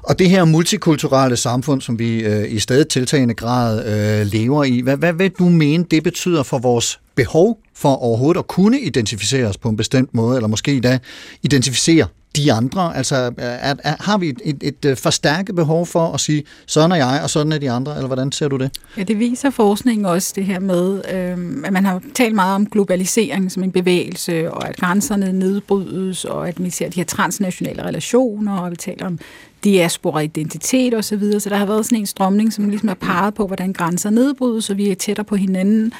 Og 0.01 0.19
det 0.19 0.29
her 0.29 0.45
multikulturelle 0.45 1.37
samfund, 1.37 1.81
som 1.81 1.99
vi 1.99 2.19
øh, 2.19 2.51
i 2.51 2.59
stadig 2.59 2.87
tiltagende 2.87 3.33
grad 3.33 3.85
øh, 3.85 4.27
lever 4.27 4.63
i, 4.63 4.79
hvad, 4.79 4.97
hvad 4.97 5.13
vil 5.13 5.31
du 5.39 5.49
mene, 5.49 5.85
det 5.91 6.03
betyder 6.03 6.43
for 6.43 6.59
vores 6.59 6.99
behov 7.15 7.57
for 7.75 7.89
overhovedet 7.89 8.39
at 8.39 8.47
kunne 8.47 8.79
identificere 8.79 9.47
os 9.47 9.57
på 9.57 9.69
en 9.69 9.77
bestemt 9.77 10.13
måde, 10.13 10.35
eller 10.35 10.47
måske 10.47 10.79
da 10.79 10.99
identificere 11.43 12.07
de 12.35 12.53
andre? 12.53 12.97
Altså, 12.97 13.15
er, 13.37 13.75
er, 13.83 13.95
har 13.99 14.17
vi 14.17 14.29
et, 14.29 14.41
et, 14.43 14.57
et 14.61 14.85
øh, 14.85 14.97
forstærket 14.97 15.55
behov 15.55 15.85
for 15.85 16.13
at 16.13 16.19
sige, 16.19 16.43
sådan 16.65 16.91
er 16.91 16.95
jeg, 16.95 17.19
og 17.23 17.29
sådan 17.29 17.51
er 17.51 17.57
de 17.57 17.71
andre, 17.71 17.95
eller 17.95 18.07
hvordan 18.07 18.31
ser 18.31 18.47
du 18.47 18.57
det? 18.57 18.71
Ja, 18.97 19.03
det 19.03 19.19
viser 19.19 19.49
forskningen 19.49 20.05
også 20.05 20.33
det 20.35 20.45
her 20.45 20.59
med, 20.59 21.01
øh, 21.13 21.65
at 21.65 21.73
man 21.73 21.85
har 21.85 22.01
talt 22.15 22.35
meget 22.35 22.55
om 22.55 22.65
globalisering 22.65 23.51
som 23.51 23.63
en 23.63 23.71
bevægelse, 23.71 24.51
og 24.51 24.69
at 24.69 24.77
grænserne 24.77 25.31
nedbrydes, 25.33 26.25
og 26.25 26.47
at 26.47 26.63
vi 26.63 26.69
ser 26.69 26.89
de 26.89 26.95
her 26.95 27.05
transnationale 27.05 27.83
relationer, 27.83 28.57
og 28.57 28.71
vi 28.71 28.75
taler 28.75 29.05
om 29.05 29.19
diaspora 29.63 30.19
identitet 30.19 30.93
osv., 30.93 31.03
så, 31.03 31.15
videre. 31.15 31.39
så 31.39 31.49
der 31.49 31.55
har 31.55 31.65
været 31.65 31.85
sådan 31.85 31.97
en 31.97 32.05
strømning, 32.05 32.53
som 32.53 32.69
ligesom 32.69 32.89
er 32.89 32.93
peget 32.93 33.33
på, 33.33 33.47
hvordan 33.47 33.73
grænser 33.73 34.09
nedbrydes, 34.09 34.69
og 34.69 34.77
vi 34.77 34.89
er 34.89 34.95
tættere 34.95 35.25
på 35.25 35.35
hinanden, 35.35 35.93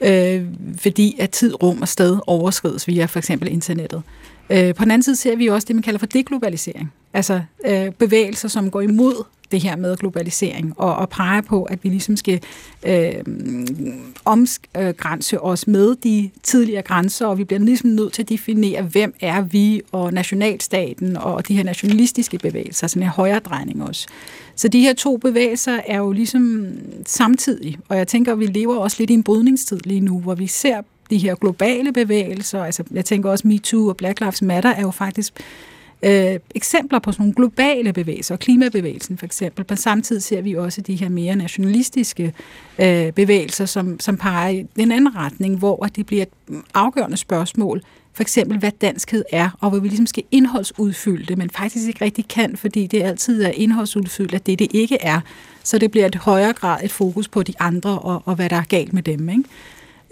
øh, 0.00 0.44
fordi 0.78 1.16
at 1.20 1.30
tid, 1.30 1.62
rum 1.62 1.82
og 1.82 1.88
sted 1.88 2.18
overskrides 2.26 2.88
via 2.88 3.04
for 3.04 3.18
eksempel 3.18 3.52
internettet. 3.52 4.02
Øh, 4.06 4.31
Øh, 4.50 4.74
på 4.74 4.84
den 4.84 4.90
anden 4.90 5.02
side 5.02 5.16
ser 5.16 5.36
vi 5.36 5.46
også 5.46 5.66
det, 5.66 5.76
man 5.76 5.82
kalder 5.82 5.98
for 5.98 6.06
deglobalisering. 6.06 6.92
Altså 7.14 7.40
øh, 7.66 7.90
bevægelser, 7.90 8.48
som 8.48 8.70
går 8.70 8.80
imod 8.80 9.24
det 9.52 9.60
her 9.60 9.76
med 9.76 9.96
globalisering, 9.96 10.72
og, 10.76 10.96
og 10.96 11.08
peger 11.08 11.40
på, 11.40 11.62
at 11.62 11.84
vi 11.84 11.88
ligesom 11.88 12.16
skal 12.16 12.40
øh, 12.86 13.14
omgrænse 14.24 15.40
os 15.40 15.66
med 15.66 15.96
de 15.96 16.30
tidligere 16.42 16.82
grænser, 16.82 17.26
og 17.26 17.38
vi 17.38 17.44
bliver 17.44 17.60
ligesom 17.60 17.90
nødt 17.90 18.12
til 18.12 18.22
at 18.22 18.28
definere, 18.28 18.82
hvem 18.82 19.14
er 19.20 19.40
vi, 19.40 19.82
og 19.92 20.12
nationalstaten, 20.12 21.16
og 21.16 21.48
de 21.48 21.56
her 21.56 21.64
nationalistiske 21.64 22.38
bevægelser, 22.38 22.86
sådan 22.86 23.02
en 23.02 23.08
højre 23.08 23.38
drejning 23.38 23.82
også. 23.82 24.06
Så 24.56 24.68
de 24.68 24.80
her 24.80 24.94
to 24.94 25.16
bevægelser 25.16 25.80
er 25.86 25.98
jo 25.98 26.12
ligesom 26.12 26.66
samtidig, 27.06 27.78
og 27.88 27.96
jeg 27.96 28.08
tænker, 28.08 28.32
at 28.32 28.38
vi 28.38 28.46
lever 28.46 28.76
også 28.76 28.96
lidt 28.98 29.10
i 29.10 29.14
en 29.14 29.22
brydningstid 29.22 29.80
lige 29.84 30.00
nu, 30.00 30.20
hvor 30.20 30.34
vi 30.34 30.46
ser 30.46 30.82
de 31.12 31.18
her 31.18 31.34
globale 31.34 31.92
bevægelser, 31.92 32.64
altså 32.64 32.84
jeg 32.90 33.04
tænker 33.04 33.30
også 33.30 33.48
MeToo 33.48 33.88
og 33.88 33.96
Black 33.96 34.20
Lives 34.20 34.42
Matter 34.42 34.70
er 34.70 34.80
jo 34.80 34.90
faktisk 34.90 35.32
øh, 36.02 36.38
eksempler 36.54 36.98
på 36.98 37.12
sådan 37.12 37.22
nogle 37.22 37.34
globale 37.34 37.92
bevægelser, 37.92 38.36
klimabevægelsen 38.36 39.18
for 39.18 39.26
eksempel. 39.26 39.64
men 39.68 39.76
samtidig 39.76 40.22
ser 40.22 40.40
vi 40.40 40.54
også 40.54 40.80
de 40.80 40.94
her 40.94 41.08
mere 41.08 41.36
nationalistiske 41.36 42.32
øh, 42.78 43.12
bevægelser, 43.12 43.66
som, 43.66 44.00
som 44.00 44.16
peger 44.16 44.48
i 44.48 44.66
en 44.76 44.92
anden 44.92 45.16
retning, 45.16 45.58
hvor 45.58 45.76
det 45.96 46.06
bliver 46.06 46.22
et 46.22 46.62
afgørende 46.74 47.16
spørgsmål, 47.16 47.82
for 48.12 48.22
eksempel 48.22 48.58
hvad 48.58 48.70
danskhed 48.80 49.24
er, 49.32 49.50
og 49.60 49.70
hvor 49.70 49.78
vi 49.78 49.88
ligesom 49.88 50.06
skal 50.06 50.22
indholdsudfylde 50.30 51.24
det, 51.26 51.38
men 51.38 51.50
faktisk 51.50 51.88
ikke 51.88 52.04
rigtig 52.04 52.28
kan, 52.28 52.56
fordi 52.56 52.86
det 52.86 53.02
altid 53.02 53.42
er 53.42 53.50
indholdsudfyldt, 53.50 54.34
at 54.34 54.46
det 54.46 54.58
det 54.58 54.68
ikke 54.74 54.98
er. 55.00 55.20
Så 55.62 55.78
det 55.78 55.90
bliver 55.90 56.06
et 56.06 56.14
højere 56.14 56.52
grad 56.52 56.84
et 56.84 56.92
fokus 56.92 57.28
på 57.28 57.42
de 57.42 57.54
andre, 57.58 57.98
og, 57.98 58.22
og 58.24 58.34
hvad 58.34 58.50
der 58.50 58.56
er 58.56 58.64
galt 58.64 58.92
med 58.92 59.02
dem. 59.02 59.28
Ikke? 59.28 59.44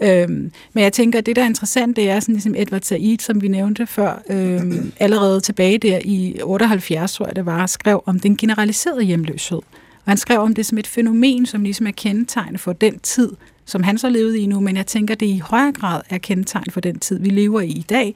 Øhm, 0.03 0.51
men 0.73 0.83
jeg 0.83 0.93
tænker, 0.93 1.19
at 1.19 1.25
det, 1.25 1.35
der 1.35 1.41
er 1.41 1.45
interessant, 1.45 1.95
det 1.95 2.09
er 2.09 2.19
sådan 2.19 2.35
ligesom 2.35 2.55
Edward 2.57 2.81
Said, 2.81 3.17
som 3.19 3.41
vi 3.41 3.47
nævnte 3.47 3.87
før, 3.87 4.21
øhm, 4.29 4.91
allerede 4.99 5.39
tilbage 5.39 5.77
der 5.77 5.99
i 6.05 6.39
78, 6.43 7.13
tror 7.13 7.25
jeg 7.25 7.35
det 7.35 7.45
var, 7.45 7.65
skrev 7.65 8.03
om 8.05 8.19
den 8.19 8.37
generaliserede 8.37 9.03
hjemløshed. 9.03 9.59
Og 10.05 10.11
han 10.11 10.17
skrev 10.17 10.39
om 10.39 10.55
det 10.55 10.65
som 10.65 10.77
et 10.77 10.87
fænomen, 10.87 11.45
som 11.45 11.63
ligesom 11.63 11.87
er 11.87 11.91
kendetegnet 11.91 12.59
for 12.59 12.73
den 12.73 12.99
tid, 12.99 13.31
som 13.65 13.83
han 13.83 13.97
så 13.97 14.09
levede 14.09 14.39
i 14.39 14.45
nu, 14.45 14.59
men 14.59 14.77
jeg 14.77 14.85
tænker, 14.85 15.15
det 15.15 15.25
i 15.25 15.41
højere 15.45 15.71
grad 15.71 16.01
er 16.09 16.17
kendetegn 16.17 16.71
for 16.71 16.81
den 16.81 16.99
tid, 16.99 17.19
vi 17.19 17.29
lever 17.29 17.61
i 17.61 17.69
i 17.69 17.85
dag, 17.89 18.15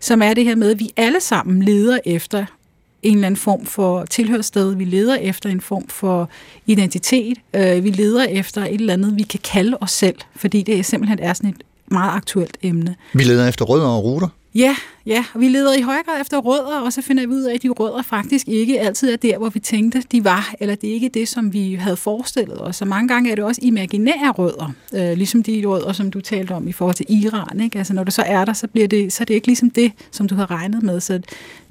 som 0.00 0.22
er 0.22 0.34
det 0.34 0.44
her 0.44 0.54
med, 0.54 0.70
at 0.70 0.78
vi 0.80 0.90
alle 0.96 1.20
sammen 1.20 1.62
leder 1.62 1.98
efter 2.04 2.46
en 3.02 3.14
eller 3.14 3.26
anden 3.26 3.38
form 3.38 3.66
for 3.66 4.04
tilhørssted. 4.04 4.74
Vi 4.74 4.84
leder 4.84 5.16
efter 5.16 5.50
en 5.50 5.60
form 5.60 5.88
for 5.88 6.28
identitet. 6.66 7.38
Øh, 7.54 7.84
vi 7.84 7.90
leder 7.90 8.24
efter 8.24 8.64
et 8.64 8.74
eller 8.74 8.92
andet, 8.92 9.16
vi 9.16 9.22
kan 9.22 9.40
kalde 9.44 9.78
os 9.80 9.90
selv, 9.90 10.16
fordi 10.36 10.62
det 10.62 10.86
simpelthen 10.86 11.18
er 11.18 11.32
sådan 11.32 11.50
et 11.50 11.62
meget 11.90 12.16
aktuelt 12.16 12.56
emne. 12.62 12.96
Vi 13.12 13.22
leder 13.22 13.48
efter 13.48 13.64
rødder 13.64 13.86
og 13.86 14.04
ruter? 14.04 14.28
Ja, 14.54 14.76
ja, 15.06 15.24
og 15.34 15.40
vi 15.40 15.48
leder 15.48 15.74
i 15.74 15.80
høj 15.80 16.02
grad 16.06 16.20
efter 16.20 16.38
rødder, 16.38 16.80
og 16.80 16.92
så 16.92 17.02
finder 17.02 17.26
vi 17.26 17.32
ud 17.32 17.42
af, 17.42 17.54
at 17.54 17.62
de 17.62 17.68
rødder 17.68 18.02
faktisk 18.02 18.48
ikke 18.48 18.80
altid 18.80 19.12
er 19.12 19.16
der, 19.16 19.38
hvor 19.38 19.48
vi 19.48 19.60
tænkte, 19.60 20.02
de 20.12 20.24
var, 20.24 20.54
eller 20.60 20.74
det 20.74 20.90
er 20.90 20.94
ikke 20.94 21.08
det, 21.14 21.28
som 21.28 21.52
vi 21.52 21.74
havde 21.74 21.96
forestillet 21.96 22.60
os. 22.60 22.76
Så 22.76 22.84
mange 22.84 23.08
gange 23.08 23.30
er 23.30 23.34
det 23.34 23.44
også 23.44 23.60
imaginære 23.64 24.30
rødder, 24.30 24.72
øh, 24.94 25.16
ligesom 25.16 25.42
de 25.42 25.62
rødder, 25.66 25.92
som 25.92 26.10
du 26.10 26.20
talte 26.20 26.52
om 26.52 26.68
i 26.68 26.72
forhold 26.72 26.94
til 26.94 27.06
Iran. 27.08 27.60
Ikke? 27.60 27.78
Altså 27.78 27.94
når 27.94 28.04
det 28.04 28.12
så 28.12 28.22
er 28.26 28.44
der, 28.44 28.52
så, 28.52 28.66
bliver 28.66 28.88
det, 28.88 29.12
så 29.12 29.22
er 29.22 29.24
det 29.24 29.34
ikke 29.34 29.46
ligesom 29.46 29.70
det, 29.70 29.92
som 30.10 30.28
du 30.28 30.34
har 30.34 30.50
regnet 30.50 30.82
med. 30.82 31.00
Så 31.00 31.20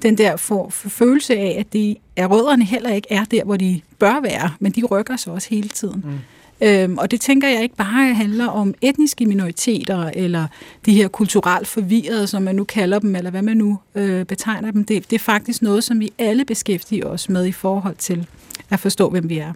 den 0.02 0.18
der 0.18 0.36
for, 0.36 0.68
for 0.68 0.88
følelse 0.88 1.36
af, 1.36 1.56
at 1.58 1.72
de, 1.72 1.96
at 2.16 2.30
rødderne 2.30 2.64
heller 2.64 2.94
ikke 2.94 3.08
er 3.10 3.24
der, 3.24 3.44
hvor 3.44 3.56
de 3.56 3.80
bør 3.98 4.20
være, 4.22 4.50
men 4.60 4.72
de 4.72 4.84
rykker 4.84 5.16
sig 5.16 5.32
også 5.32 5.48
hele 5.50 5.68
tiden. 5.68 6.04
Mm. 6.06 6.18
Øhm, 6.60 6.98
og 6.98 7.10
det 7.10 7.20
tænker 7.20 7.48
jeg 7.48 7.62
ikke 7.62 7.76
bare 7.76 8.14
handler 8.14 8.46
om 8.46 8.74
etniske 8.82 9.26
minoriteter, 9.26 10.10
eller 10.14 10.46
de 10.86 10.92
her 10.92 11.08
kulturelt 11.08 11.66
forvirrede, 11.68 12.26
som 12.26 12.42
man 12.42 12.54
nu 12.54 12.64
kalder 12.64 12.98
dem, 12.98 13.16
eller 13.16 13.30
hvad 13.30 13.42
man 13.42 13.56
nu 13.56 13.78
øh, 13.94 14.24
betegner 14.24 14.70
dem. 14.70 14.84
Det, 14.84 15.10
det 15.10 15.16
er 15.16 15.20
faktisk 15.24 15.62
noget, 15.62 15.84
som 15.84 16.00
vi 16.00 16.12
alle 16.18 16.44
beskæftiger 16.44 17.06
os 17.06 17.28
med 17.28 17.46
i 17.46 17.52
forhold 17.52 17.96
til 17.96 18.26
at 18.70 18.80
forstå, 18.80 19.10
hvem 19.10 19.28
vi 19.28 19.38
er. 19.38 19.52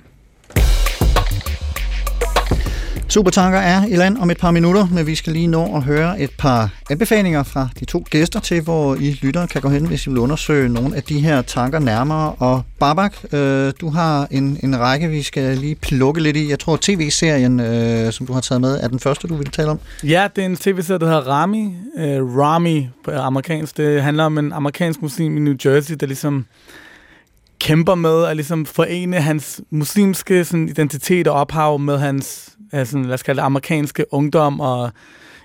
Supertanker 3.12 3.58
er 3.58 3.86
i 3.86 3.96
land 3.96 4.18
om 4.18 4.30
et 4.30 4.38
par 4.38 4.50
minutter, 4.50 4.86
men 4.92 5.06
vi 5.06 5.14
skal 5.14 5.32
lige 5.32 5.46
nå 5.46 5.76
at 5.76 5.82
høre 5.82 6.20
et 6.20 6.30
par 6.38 6.70
anbefalinger 6.90 7.42
fra 7.42 7.68
de 7.80 7.84
to 7.84 8.04
gæster 8.10 8.40
til, 8.40 8.62
hvor 8.62 8.94
I 8.94 9.18
lytter 9.22 9.46
kan 9.46 9.60
gå 9.60 9.68
hen, 9.68 9.86
hvis 9.86 10.06
I 10.06 10.10
vil 10.10 10.18
undersøge 10.18 10.68
nogle 10.68 10.96
af 10.96 11.02
de 11.02 11.20
her 11.20 11.42
tanker 11.42 11.78
nærmere. 11.78 12.32
Og 12.32 12.62
Barbak, 12.80 13.16
øh, 13.32 13.72
du 13.80 13.90
har 13.90 14.26
en, 14.30 14.58
en 14.62 14.80
række, 14.80 15.08
vi 15.08 15.22
skal 15.22 15.58
lige 15.58 15.74
plukke 15.74 16.22
lidt 16.22 16.36
i. 16.36 16.50
Jeg 16.50 16.58
tror, 16.58 16.78
tv-serien, 16.80 17.60
øh, 17.60 18.12
som 18.12 18.26
du 18.26 18.32
har 18.32 18.40
taget 18.40 18.60
med, 18.60 18.80
er 18.80 18.88
den 18.88 18.98
første, 18.98 19.28
du 19.28 19.36
vil 19.36 19.50
tale 19.50 19.70
om. 19.70 19.80
Ja, 20.04 20.28
det 20.36 20.42
er 20.42 20.46
en 20.46 20.56
tv-serie, 20.56 20.98
der 20.98 21.06
hedder 21.06 21.28
Rami. 21.28 21.74
Øh, 21.98 22.38
Rami 22.38 22.88
på 23.04 23.10
amerikansk. 23.10 23.76
Det 23.76 24.02
handler 24.02 24.24
om 24.24 24.38
en 24.38 24.52
amerikansk 24.52 25.02
muslim 25.02 25.36
i 25.36 25.40
New 25.40 25.54
Jersey, 25.64 25.94
der 25.94 26.06
ligesom 26.06 26.46
kæmper 27.60 27.94
med 27.94 28.24
at 28.24 28.36
ligesom 28.36 28.66
forene 28.66 29.20
hans 29.20 29.60
muslimske 29.70 30.44
sådan, 30.44 30.68
identitet 30.68 31.28
og 31.28 31.34
ophav 31.34 31.78
med 31.78 31.98
hans 31.98 32.52
af 32.72 32.86
sådan, 32.86 33.04
lad 33.04 33.14
os 33.14 33.22
kalde 33.22 33.40
det, 33.40 33.46
amerikanske 33.46 34.04
ungdom, 34.10 34.60
og 34.60 34.90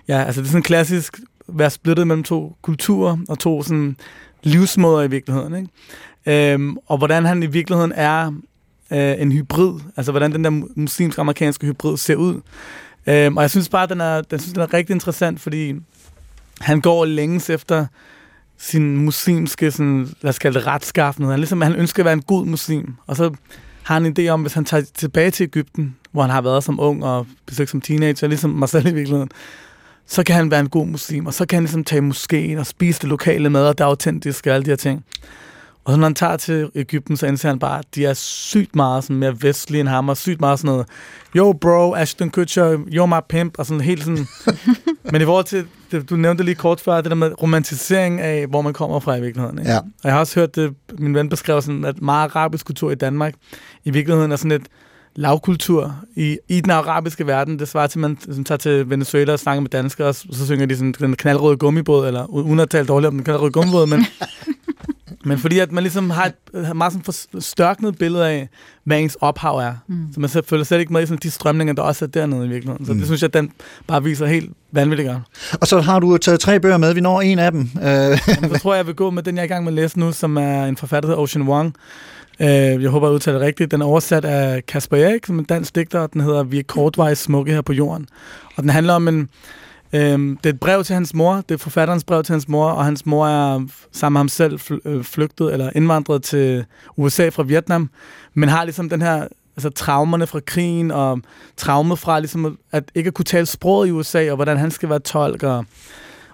ja, 0.07 0.23
altså 0.23 0.41
det 0.41 0.47
er 0.47 0.51
sådan 0.51 0.63
klassisk 0.63 1.19
være 1.47 1.69
splittet 1.69 2.07
mellem 2.07 2.23
to 2.23 2.55
kulturer 2.61 3.17
og 3.29 3.39
to 3.39 3.63
sådan 3.63 3.97
livsmåder 4.43 5.03
i 5.03 5.09
virkeligheden, 5.09 5.55
ikke? 5.55 6.53
Øhm, 6.53 6.77
og 6.87 6.97
hvordan 6.97 7.25
han 7.25 7.43
i 7.43 7.45
virkeligheden 7.45 7.91
er 7.95 8.31
øh, 8.91 9.21
en 9.21 9.31
hybrid, 9.31 9.79
altså 9.97 10.11
hvordan 10.11 10.31
den 10.31 10.43
der 10.43 10.49
muslimsk-amerikanske 10.75 11.67
hybrid 11.67 11.97
ser 11.97 12.15
ud. 12.15 12.41
Øhm, 13.07 13.37
og 13.37 13.41
jeg 13.41 13.49
synes 13.49 13.69
bare, 13.69 13.87
den 13.87 14.01
er, 14.01 14.21
den, 14.21 14.39
synes, 14.39 14.53
den 14.53 14.61
er 14.61 14.73
rigtig 14.73 14.93
interessant, 14.93 15.41
fordi 15.41 15.75
han 16.61 16.81
går 16.81 17.05
længes 17.05 17.49
efter 17.49 17.85
sin 18.57 18.97
muslimske, 18.97 19.71
sådan, 19.71 20.07
lad 20.21 20.29
os 20.29 20.39
kalde 20.39 20.59
det, 20.59 20.67
retskaffenhed. 20.67 21.31
Han, 21.31 21.39
ligesom, 21.39 21.61
han 21.61 21.75
ønsker 21.75 22.03
at 22.03 22.05
være 22.05 22.13
en 22.13 22.21
god 22.21 22.45
muslim, 22.45 22.95
og 23.07 23.15
så 23.15 23.33
har 23.83 23.93
han 23.93 24.05
en 24.05 24.15
idé 24.19 24.27
om, 24.27 24.41
hvis 24.41 24.53
han 24.53 24.65
tager 24.65 24.83
tilbage 24.93 25.31
til 25.31 25.43
Ægypten, 25.43 25.95
hvor 26.17 26.23
han 26.23 26.31
har 26.31 26.41
været 26.41 26.63
som 26.63 26.79
ung 26.79 27.05
og 27.05 27.27
besøgt 27.45 27.69
som 27.69 27.81
teenager, 27.81 28.27
ligesom 28.27 28.49
mig 28.49 28.69
selv 28.69 28.87
i 28.87 28.93
virkeligheden, 28.93 29.29
så 30.07 30.23
kan 30.23 30.35
han 30.35 30.51
være 30.51 30.59
en 30.59 30.69
god 30.69 30.87
muslim, 30.87 31.25
og 31.25 31.33
så 31.33 31.45
kan 31.45 31.55
han 31.55 31.63
ligesom 31.63 31.83
tage 31.83 32.01
moskeen 32.01 32.57
og 32.57 32.65
spise 32.65 33.01
det 33.01 33.09
lokale 33.09 33.49
mad, 33.49 33.67
og 33.67 33.77
det 33.77 33.83
er 33.83 33.87
autentisk 33.87 34.47
og 34.47 34.53
alle 34.53 34.65
de 34.65 34.69
her 34.69 34.75
ting. 34.75 35.05
Og 35.83 35.93
så 35.93 35.97
når 35.97 36.05
han 36.05 36.15
tager 36.15 36.37
til 36.37 36.69
Ægypten, 36.75 37.17
så 37.17 37.27
indser 37.27 37.49
han 37.49 37.59
bare, 37.59 37.79
at 37.79 37.85
de 37.95 38.05
er 38.05 38.13
sygt 38.13 38.75
meget 38.75 39.03
sådan 39.03 39.15
mere 39.15 39.41
vestlige 39.41 39.81
end 39.81 39.89
ham, 39.89 40.09
og 40.09 40.17
sygt 40.17 40.39
meget 40.39 40.59
sådan 40.59 40.71
noget, 40.71 40.87
yo 41.35 41.53
bro, 41.61 41.95
Ashton 41.95 42.29
Kutcher, 42.29 42.77
you're 42.77 43.05
my 43.05 43.19
pimp, 43.29 43.59
og 43.59 43.65
sådan 43.65 43.81
helt 43.81 44.03
sådan. 44.03 44.27
Men 45.11 45.21
i 45.21 45.25
forhold 45.25 45.45
til, 45.45 45.65
det, 45.91 46.09
du 46.09 46.15
nævnte 46.15 46.43
lige 46.43 46.55
kort 46.55 46.79
før, 46.79 47.01
det 47.01 47.11
der 47.11 47.15
med 47.15 47.41
romantisering 47.41 48.21
af, 48.21 48.47
hvor 48.47 48.61
man 48.61 48.73
kommer 48.73 48.99
fra 48.99 49.15
i 49.15 49.21
virkeligheden. 49.21 49.59
Ikke? 49.59 49.71
Ja. 49.71 49.77
Og 49.77 50.03
jeg 50.03 50.13
har 50.13 50.19
også 50.19 50.39
hørt 50.39 50.55
det, 50.55 50.73
min 50.99 51.15
ven 51.15 51.29
beskrev 51.29 51.61
sådan, 51.61 51.85
at 51.85 52.01
meget 52.01 52.35
arabisk 52.35 52.65
kultur 52.65 52.91
i 52.91 52.95
Danmark, 52.95 53.33
i 53.83 53.89
virkeligheden 53.89 54.31
er 54.31 54.35
sådan 54.35 54.51
et, 54.51 54.67
lavkultur 55.17 55.95
i, 56.15 56.37
i 56.47 56.61
den 56.61 56.71
arabiske 56.71 57.27
verden. 57.27 57.59
Det 57.59 57.67
svarer 57.67 57.87
til, 57.87 57.99
at 57.99 58.01
man 58.01 58.17
som 58.19 58.43
tager 58.43 58.57
til 58.57 58.89
Venezuela 58.89 59.33
og 59.33 59.39
snakker 59.39 59.61
med 59.61 59.69
danskere, 59.69 60.07
og 60.07 60.15
så 60.15 60.45
synger 60.45 60.65
de 60.65 60.77
sådan 60.77 60.95
den 60.99 61.15
knaldrøde 61.15 61.57
gummibåd, 61.57 62.07
eller 62.07 62.25
uden 62.25 62.59
at 62.59 62.69
tale 62.69 62.87
dårligt 62.87 63.07
om 63.07 63.13
den 63.13 63.23
knaldrøde 63.23 63.51
gummibåd, 63.51 63.87
men, 63.87 64.05
men 65.29 65.37
fordi 65.37 65.59
at 65.59 65.71
man 65.71 65.83
ligesom 65.83 66.09
har 66.09 66.25
et 66.25 66.65
har 66.65 66.73
meget 66.73 66.93
sådan 66.93 67.13
forstørknet 67.31 67.97
billede 67.97 68.27
af, 68.27 68.49
hvad 68.83 68.99
ens 68.99 69.17
ophav 69.21 69.57
er. 69.57 69.73
Mm. 69.87 70.07
Så 70.13 70.19
man 70.19 70.29
føler 70.29 70.63
slet 70.63 70.79
ikke 70.79 70.93
med 70.93 71.03
i 71.03 71.05
sådan 71.05 71.19
de 71.23 71.31
strømninger, 71.31 71.73
der 71.73 71.81
også 71.81 72.05
er 72.05 72.09
dernede 72.09 72.45
i 72.45 72.49
virkeligheden. 72.49 72.85
Så 72.85 72.93
mm. 72.93 72.97
det 72.99 73.07
synes 73.07 73.21
jeg, 73.21 73.27
at 73.27 73.33
den 73.33 73.51
bare 73.87 74.03
viser 74.03 74.25
helt 74.25 74.51
vanvittigt 74.71 75.09
godt. 75.09 75.21
Og 75.61 75.67
så 75.67 75.81
har 75.81 75.99
du 75.99 76.17
taget 76.17 76.39
tre 76.39 76.59
bøger 76.59 76.77
med. 76.77 76.93
Vi 76.93 77.01
når 77.01 77.21
en 77.21 77.39
af 77.39 77.51
dem. 77.51 77.69
Jamen, 77.81 78.49
så 78.53 78.59
tror 78.61 78.73
jeg, 78.73 78.77
jeg 78.77 78.87
vil 78.87 78.95
gå 78.95 79.09
med 79.09 79.23
den, 79.23 79.35
jeg 79.35 79.41
er 79.41 79.45
i 79.45 79.47
gang 79.47 79.63
med 79.63 79.71
at 79.71 79.75
læse 79.75 79.99
nu, 79.99 80.11
som 80.11 80.37
er 80.37 80.65
en 80.65 80.77
forfatter, 80.77 81.09
der 81.09 81.15
hedder 81.15 81.23
Ocean 81.23 81.47
Wong, 81.47 81.75
Øh, 82.39 82.83
jeg 82.83 82.89
håber, 82.89 83.07
jeg 83.07 83.13
udtaler 83.13 83.39
det 83.39 83.47
rigtigt. 83.47 83.71
Den 83.71 83.81
er 83.81 83.85
oversat 83.85 84.25
af 84.25 84.65
Kasper 84.65 84.97
Erik, 84.97 85.25
som 85.25 85.35
er 85.35 85.39
en 85.39 85.45
dansk 85.45 85.75
digter, 85.75 85.99
og 85.99 86.13
den 86.13 86.21
hedder 86.21 86.43
Vi 86.43 86.59
er 86.59 86.63
kortvejs 86.63 87.17
smukke 87.17 87.51
her 87.51 87.61
på 87.61 87.73
jorden. 87.73 88.07
Og 88.55 88.63
den 88.63 88.69
handler 88.69 88.93
om 88.93 89.07
en... 89.07 89.29
Øh, 89.93 90.19
det 90.19 90.45
er 90.45 90.49
et 90.49 90.59
brev 90.59 90.83
til 90.83 90.93
hans 90.93 91.13
mor. 91.13 91.35
Det 91.35 91.51
er 91.51 91.57
forfatterens 91.57 92.03
brev 92.03 92.23
til 92.23 92.33
hans 92.33 92.47
mor, 92.47 92.69
og 92.69 92.85
hans 92.85 93.05
mor 93.05 93.27
er 93.27 93.67
sammen 93.91 94.13
med 94.13 94.19
ham 94.19 94.29
selv 94.29 94.59
øh, 94.85 95.03
flygtet 95.03 95.53
eller 95.53 95.69
indvandret 95.75 96.23
til 96.23 96.65
USA 96.97 97.29
fra 97.29 97.43
Vietnam, 97.43 97.89
men 98.33 98.49
har 98.49 98.63
ligesom 98.63 98.89
den 98.89 99.01
her 99.01 99.27
altså 99.57 99.69
traumerne 99.69 100.27
fra 100.27 100.39
krigen, 100.39 100.91
og 100.91 101.21
traumet 101.57 101.99
fra 101.99 102.19
ligesom 102.19 102.57
at 102.71 102.83
ikke 102.95 103.07
at 103.07 103.13
kunne 103.13 103.25
tale 103.25 103.45
sproget 103.45 103.87
i 103.87 103.91
USA, 103.91 104.29
og 104.29 104.35
hvordan 104.35 104.57
han 104.57 104.71
skal 104.71 104.89
være 104.89 104.99
tolk, 104.99 105.43
og, 105.43 105.65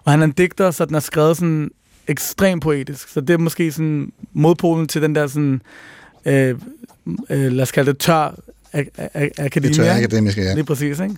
og 0.04 0.12
han 0.12 0.20
er 0.20 0.26
en 0.26 0.32
digter, 0.32 0.72
så 0.72 0.86
den 0.86 0.95
er 0.95 0.99
skrevet 0.99 1.38
sådan 1.38 1.72
ekstremt 2.08 2.64
poetisk. 2.64 3.08
Så 3.08 3.22
det 3.22 3.30
er 3.30 3.38
måske 3.38 3.72
sådan 3.72 4.12
modpolen 4.34 4.88
til 4.88 5.01
den 5.01 5.16
der 5.16 5.28
sådan, 5.28 5.62
øh, 6.26 6.56
øh, 7.30 7.51
lad 7.51 7.62
os 7.62 7.72
kalde 7.72 7.91
det 7.91 7.99
tør 7.99 8.36
akademia. 8.74 9.70
Det 9.70 9.76
tør 9.76 9.95
akademiske, 9.95 10.41
ja. 10.41 10.54
Lige 10.54 10.64
præcis, 10.64 10.99
ikke? 10.99 11.16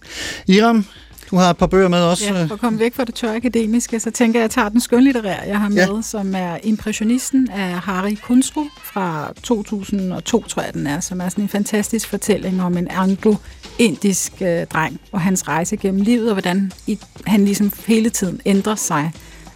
Iram, 0.47 0.85
du 1.31 1.35
har 1.35 1.49
et 1.49 1.57
par 1.57 1.67
bøger 1.67 1.87
med 1.87 2.01
også. 2.01 2.33
Ja, 2.33 2.43
for 2.45 2.53
at 2.53 2.59
komme 2.59 2.79
væk 2.79 2.93
fra 2.93 3.03
det 3.03 3.15
tør 3.15 3.35
akademiske, 3.35 3.99
så 3.99 4.11
tænker 4.11 4.39
jeg, 4.39 4.45
at 4.45 4.49
jeg 4.49 4.63
tager 4.63 4.69
den 4.69 4.81
skønlitterære, 4.81 5.47
jeg 5.47 5.59
har 5.59 5.69
med, 5.69 5.95
ja. 5.95 6.01
som 6.01 6.35
er 6.35 6.57
Impressionisten 6.63 7.49
af 7.51 7.79
Harry 7.79 8.15
Kunstru 8.23 8.63
fra 8.83 9.33
2002, 9.43 10.43
tror 10.43 10.61
jeg 10.61 10.73
den 10.73 10.87
er, 10.87 10.99
som 10.99 11.21
er 11.21 11.29
sådan 11.29 11.43
en 11.43 11.49
fantastisk 11.49 12.09
fortælling 12.09 12.61
om 12.61 12.77
en 12.77 12.87
anglo-indisk 12.87 14.33
øh, 14.41 14.65
dreng 14.65 14.99
og 15.11 15.21
hans 15.21 15.47
rejse 15.47 15.77
gennem 15.77 16.01
livet, 16.01 16.27
og 16.27 16.33
hvordan 16.33 16.71
i, 16.87 16.99
han 17.25 17.45
ligesom 17.45 17.71
hele 17.87 18.09
tiden 18.09 18.41
ændrer 18.45 18.75
sig 18.75 19.11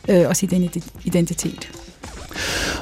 øh, 0.07 0.27
og 0.27 0.35
sin 0.35 0.69
identitet. 1.03 1.69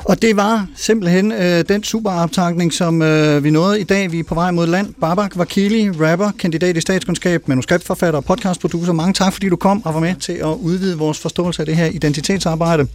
Og 0.04 0.22
det 0.22 0.36
var 0.36 0.68
simpelthen 0.76 1.32
øh, 1.32 1.66
den 1.70 1.84
superoptagning, 1.84 2.74
som 2.74 3.02
øh, 3.02 3.44
vi 3.44 3.50
nåede 3.50 3.80
i 3.80 3.84
dag. 3.84 4.12
Vi 4.12 4.20
er 4.20 4.24
på 4.24 4.36
vej 4.36 4.52
mod 4.52 4.68
land. 4.68 4.94
Babak 5.02 5.38
Vakili, 5.38 5.90
rapper, 5.92 6.32
kandidat 6.40 6.78
i 6.78 6.82
statskundskab, 6.82 7.48
manuskriptforfatter 7.48 8.18
og 8.18 8.26
podcastproducer. 8.26 8.94
Mange 8.94 9.14
tak, 9.14 9.34
fordi 9.34 9.50
du 9.50 9.56
kom 9.56 9.86
og 9.86 9.94
var 9.94 10.00
med 10.00 10.16
til 10.16 10.34
at 10.34 10.56
udvide 10.62 10.98
vores 10.98 11.20
forståelse 11.20 11.62
af 11.62 11.66
det 11.66 11.76
her 11.76 11.86
identitetsarbejde. 11.86 12.88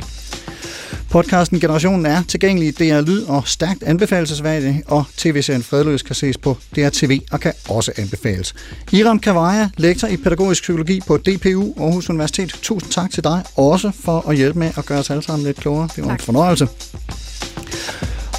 Podcasten 1.11 1.61
Generationen 1.61 2.07
er 2.07 2.22
tilgængelig 2.28 2.68
i 2.68 2.70
DR 2.70 3.01
Lyd 3.01 3.22
og 3.22 3.49
stærkt 3.49 3.82
anbefalesværdig, 3.82 4.82
og 4.86 5.05
tv-serien 5.16 5.62
Fredløs 5.62 6.03
kan 6.03 6.14
ses 6.14 6.38
på 6.38 6.57
DRTV 6.76 7.20
og 7.32 7.40
kan 7.40 7.53
også 7.68 7.93
anbefales. 7.97 8.55
Iram 8.93 9.18
Kavaja, 9.18 9.70
lektor 9.76 10.09
i 10.09 10.16
pædagogisk 10.16 10.62
psykologi 10.62 11.01
på 11.07 11.16
DPU 11.16 11.74
Aarhus 11.82 12.11
Universitet. 12.11 12.59
Tusind 12.62 12.90
tak 12.90 13.11
til 13.11 13.24
dig 13.24 13.45
også 13.57 13.90
for 14.01 14.28
at 14.28 14.36
hjælpe 14.36 14.59
med 14.59 14.70
at 14.76 14.86
gøre 14.86 14.99
os 14.99 15.11
alle 15.11 15.22
sammen 15.22 15.47
lidt 15.47 15.57
klogere. 15.57 15.88
Det 15.97 16.05
var 16.05 16.11
tak. 16.11 16.20
en 16.20 16.24
fornøjelse. 16.24 16.68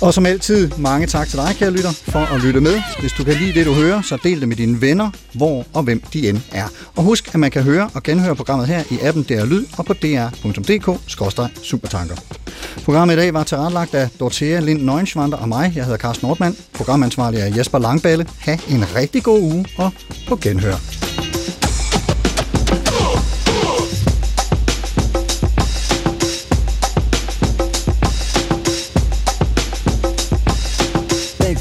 Og 0.04 0.14
som 0.14 0.26
altid, 0.26 0.72
mange 0.78 1.08
tak 1.08 1.28
til 1.28 1.40
dig, 1.40 1.56
kære 1.60 1.72
lytter, 1.72 1.92
for 1.92 2.20
at 2.20 2.42
lytte 2.42 2.62
med. 2.62 2.82
Hvis 3.00 3.12
du 3.12 3.24
kan 3.24 3.34
lide 3.34 3.54
det, 3.54 3.66
du 3.66 3.74
hører, 3.74 4.02
så 4.02 4.18
del 4.24 4.40
det 4.40 4.48
med 4.48 4.56
dine 4.56 4.82
venner, 4.82 5.10
hvor 5.34 5.66
og 5.74 5.84
hvem 5.84 6.04
de 6.14 6.30
end 6.30 6.42
er. 6.52 6.68
Og 6.96 7.04
husk, 7.04 7.28
at 7.28 7.40
man 7.40 7.52
kan 7.52 7.64
høre 7.64 7.90
og 7.94 8.04
genhøre 8.04 8.36
programmet 8.36 8.68
her 8.68 8.84
i 8.92 9.00
appen 9.02 9.24
DR 9.24 9.46
Lyd 9.46 9.66
og 9.78 9.86
på 9.86 9.94
dr.dk-supertanker. 9.94 12.16
Programmet 12.86 13.14
i 13.14 13.18
dag 13.18 13.34
var 13.34 13.44
tilrettelagt 13.44 13.96
af 13.96 14.10
Dorthea 14.20 14.60
Lind 14.60 14.82
Neuenschwander 14.82 15.38
og 15.38 15.50
mig. 15.50 15.72
Jeg 15.76 15.84
hedder 15.84 15.98
Carsten 15.98 16.28
Nordmann. 16.28 16.58
Programansvarlig 16.74 17.40
er 17.40 17.58
Jesper 17.58 17.80
Langballe. 17.80 18.28
Ha' 18.40 18.58
en 18.70 18.96
rigtig 18.96 19.24
god 19.24 19.42
uge 19.42 19.66
og 19.78 19.92
på 20.28 20.36
genhør. 20.36 20.76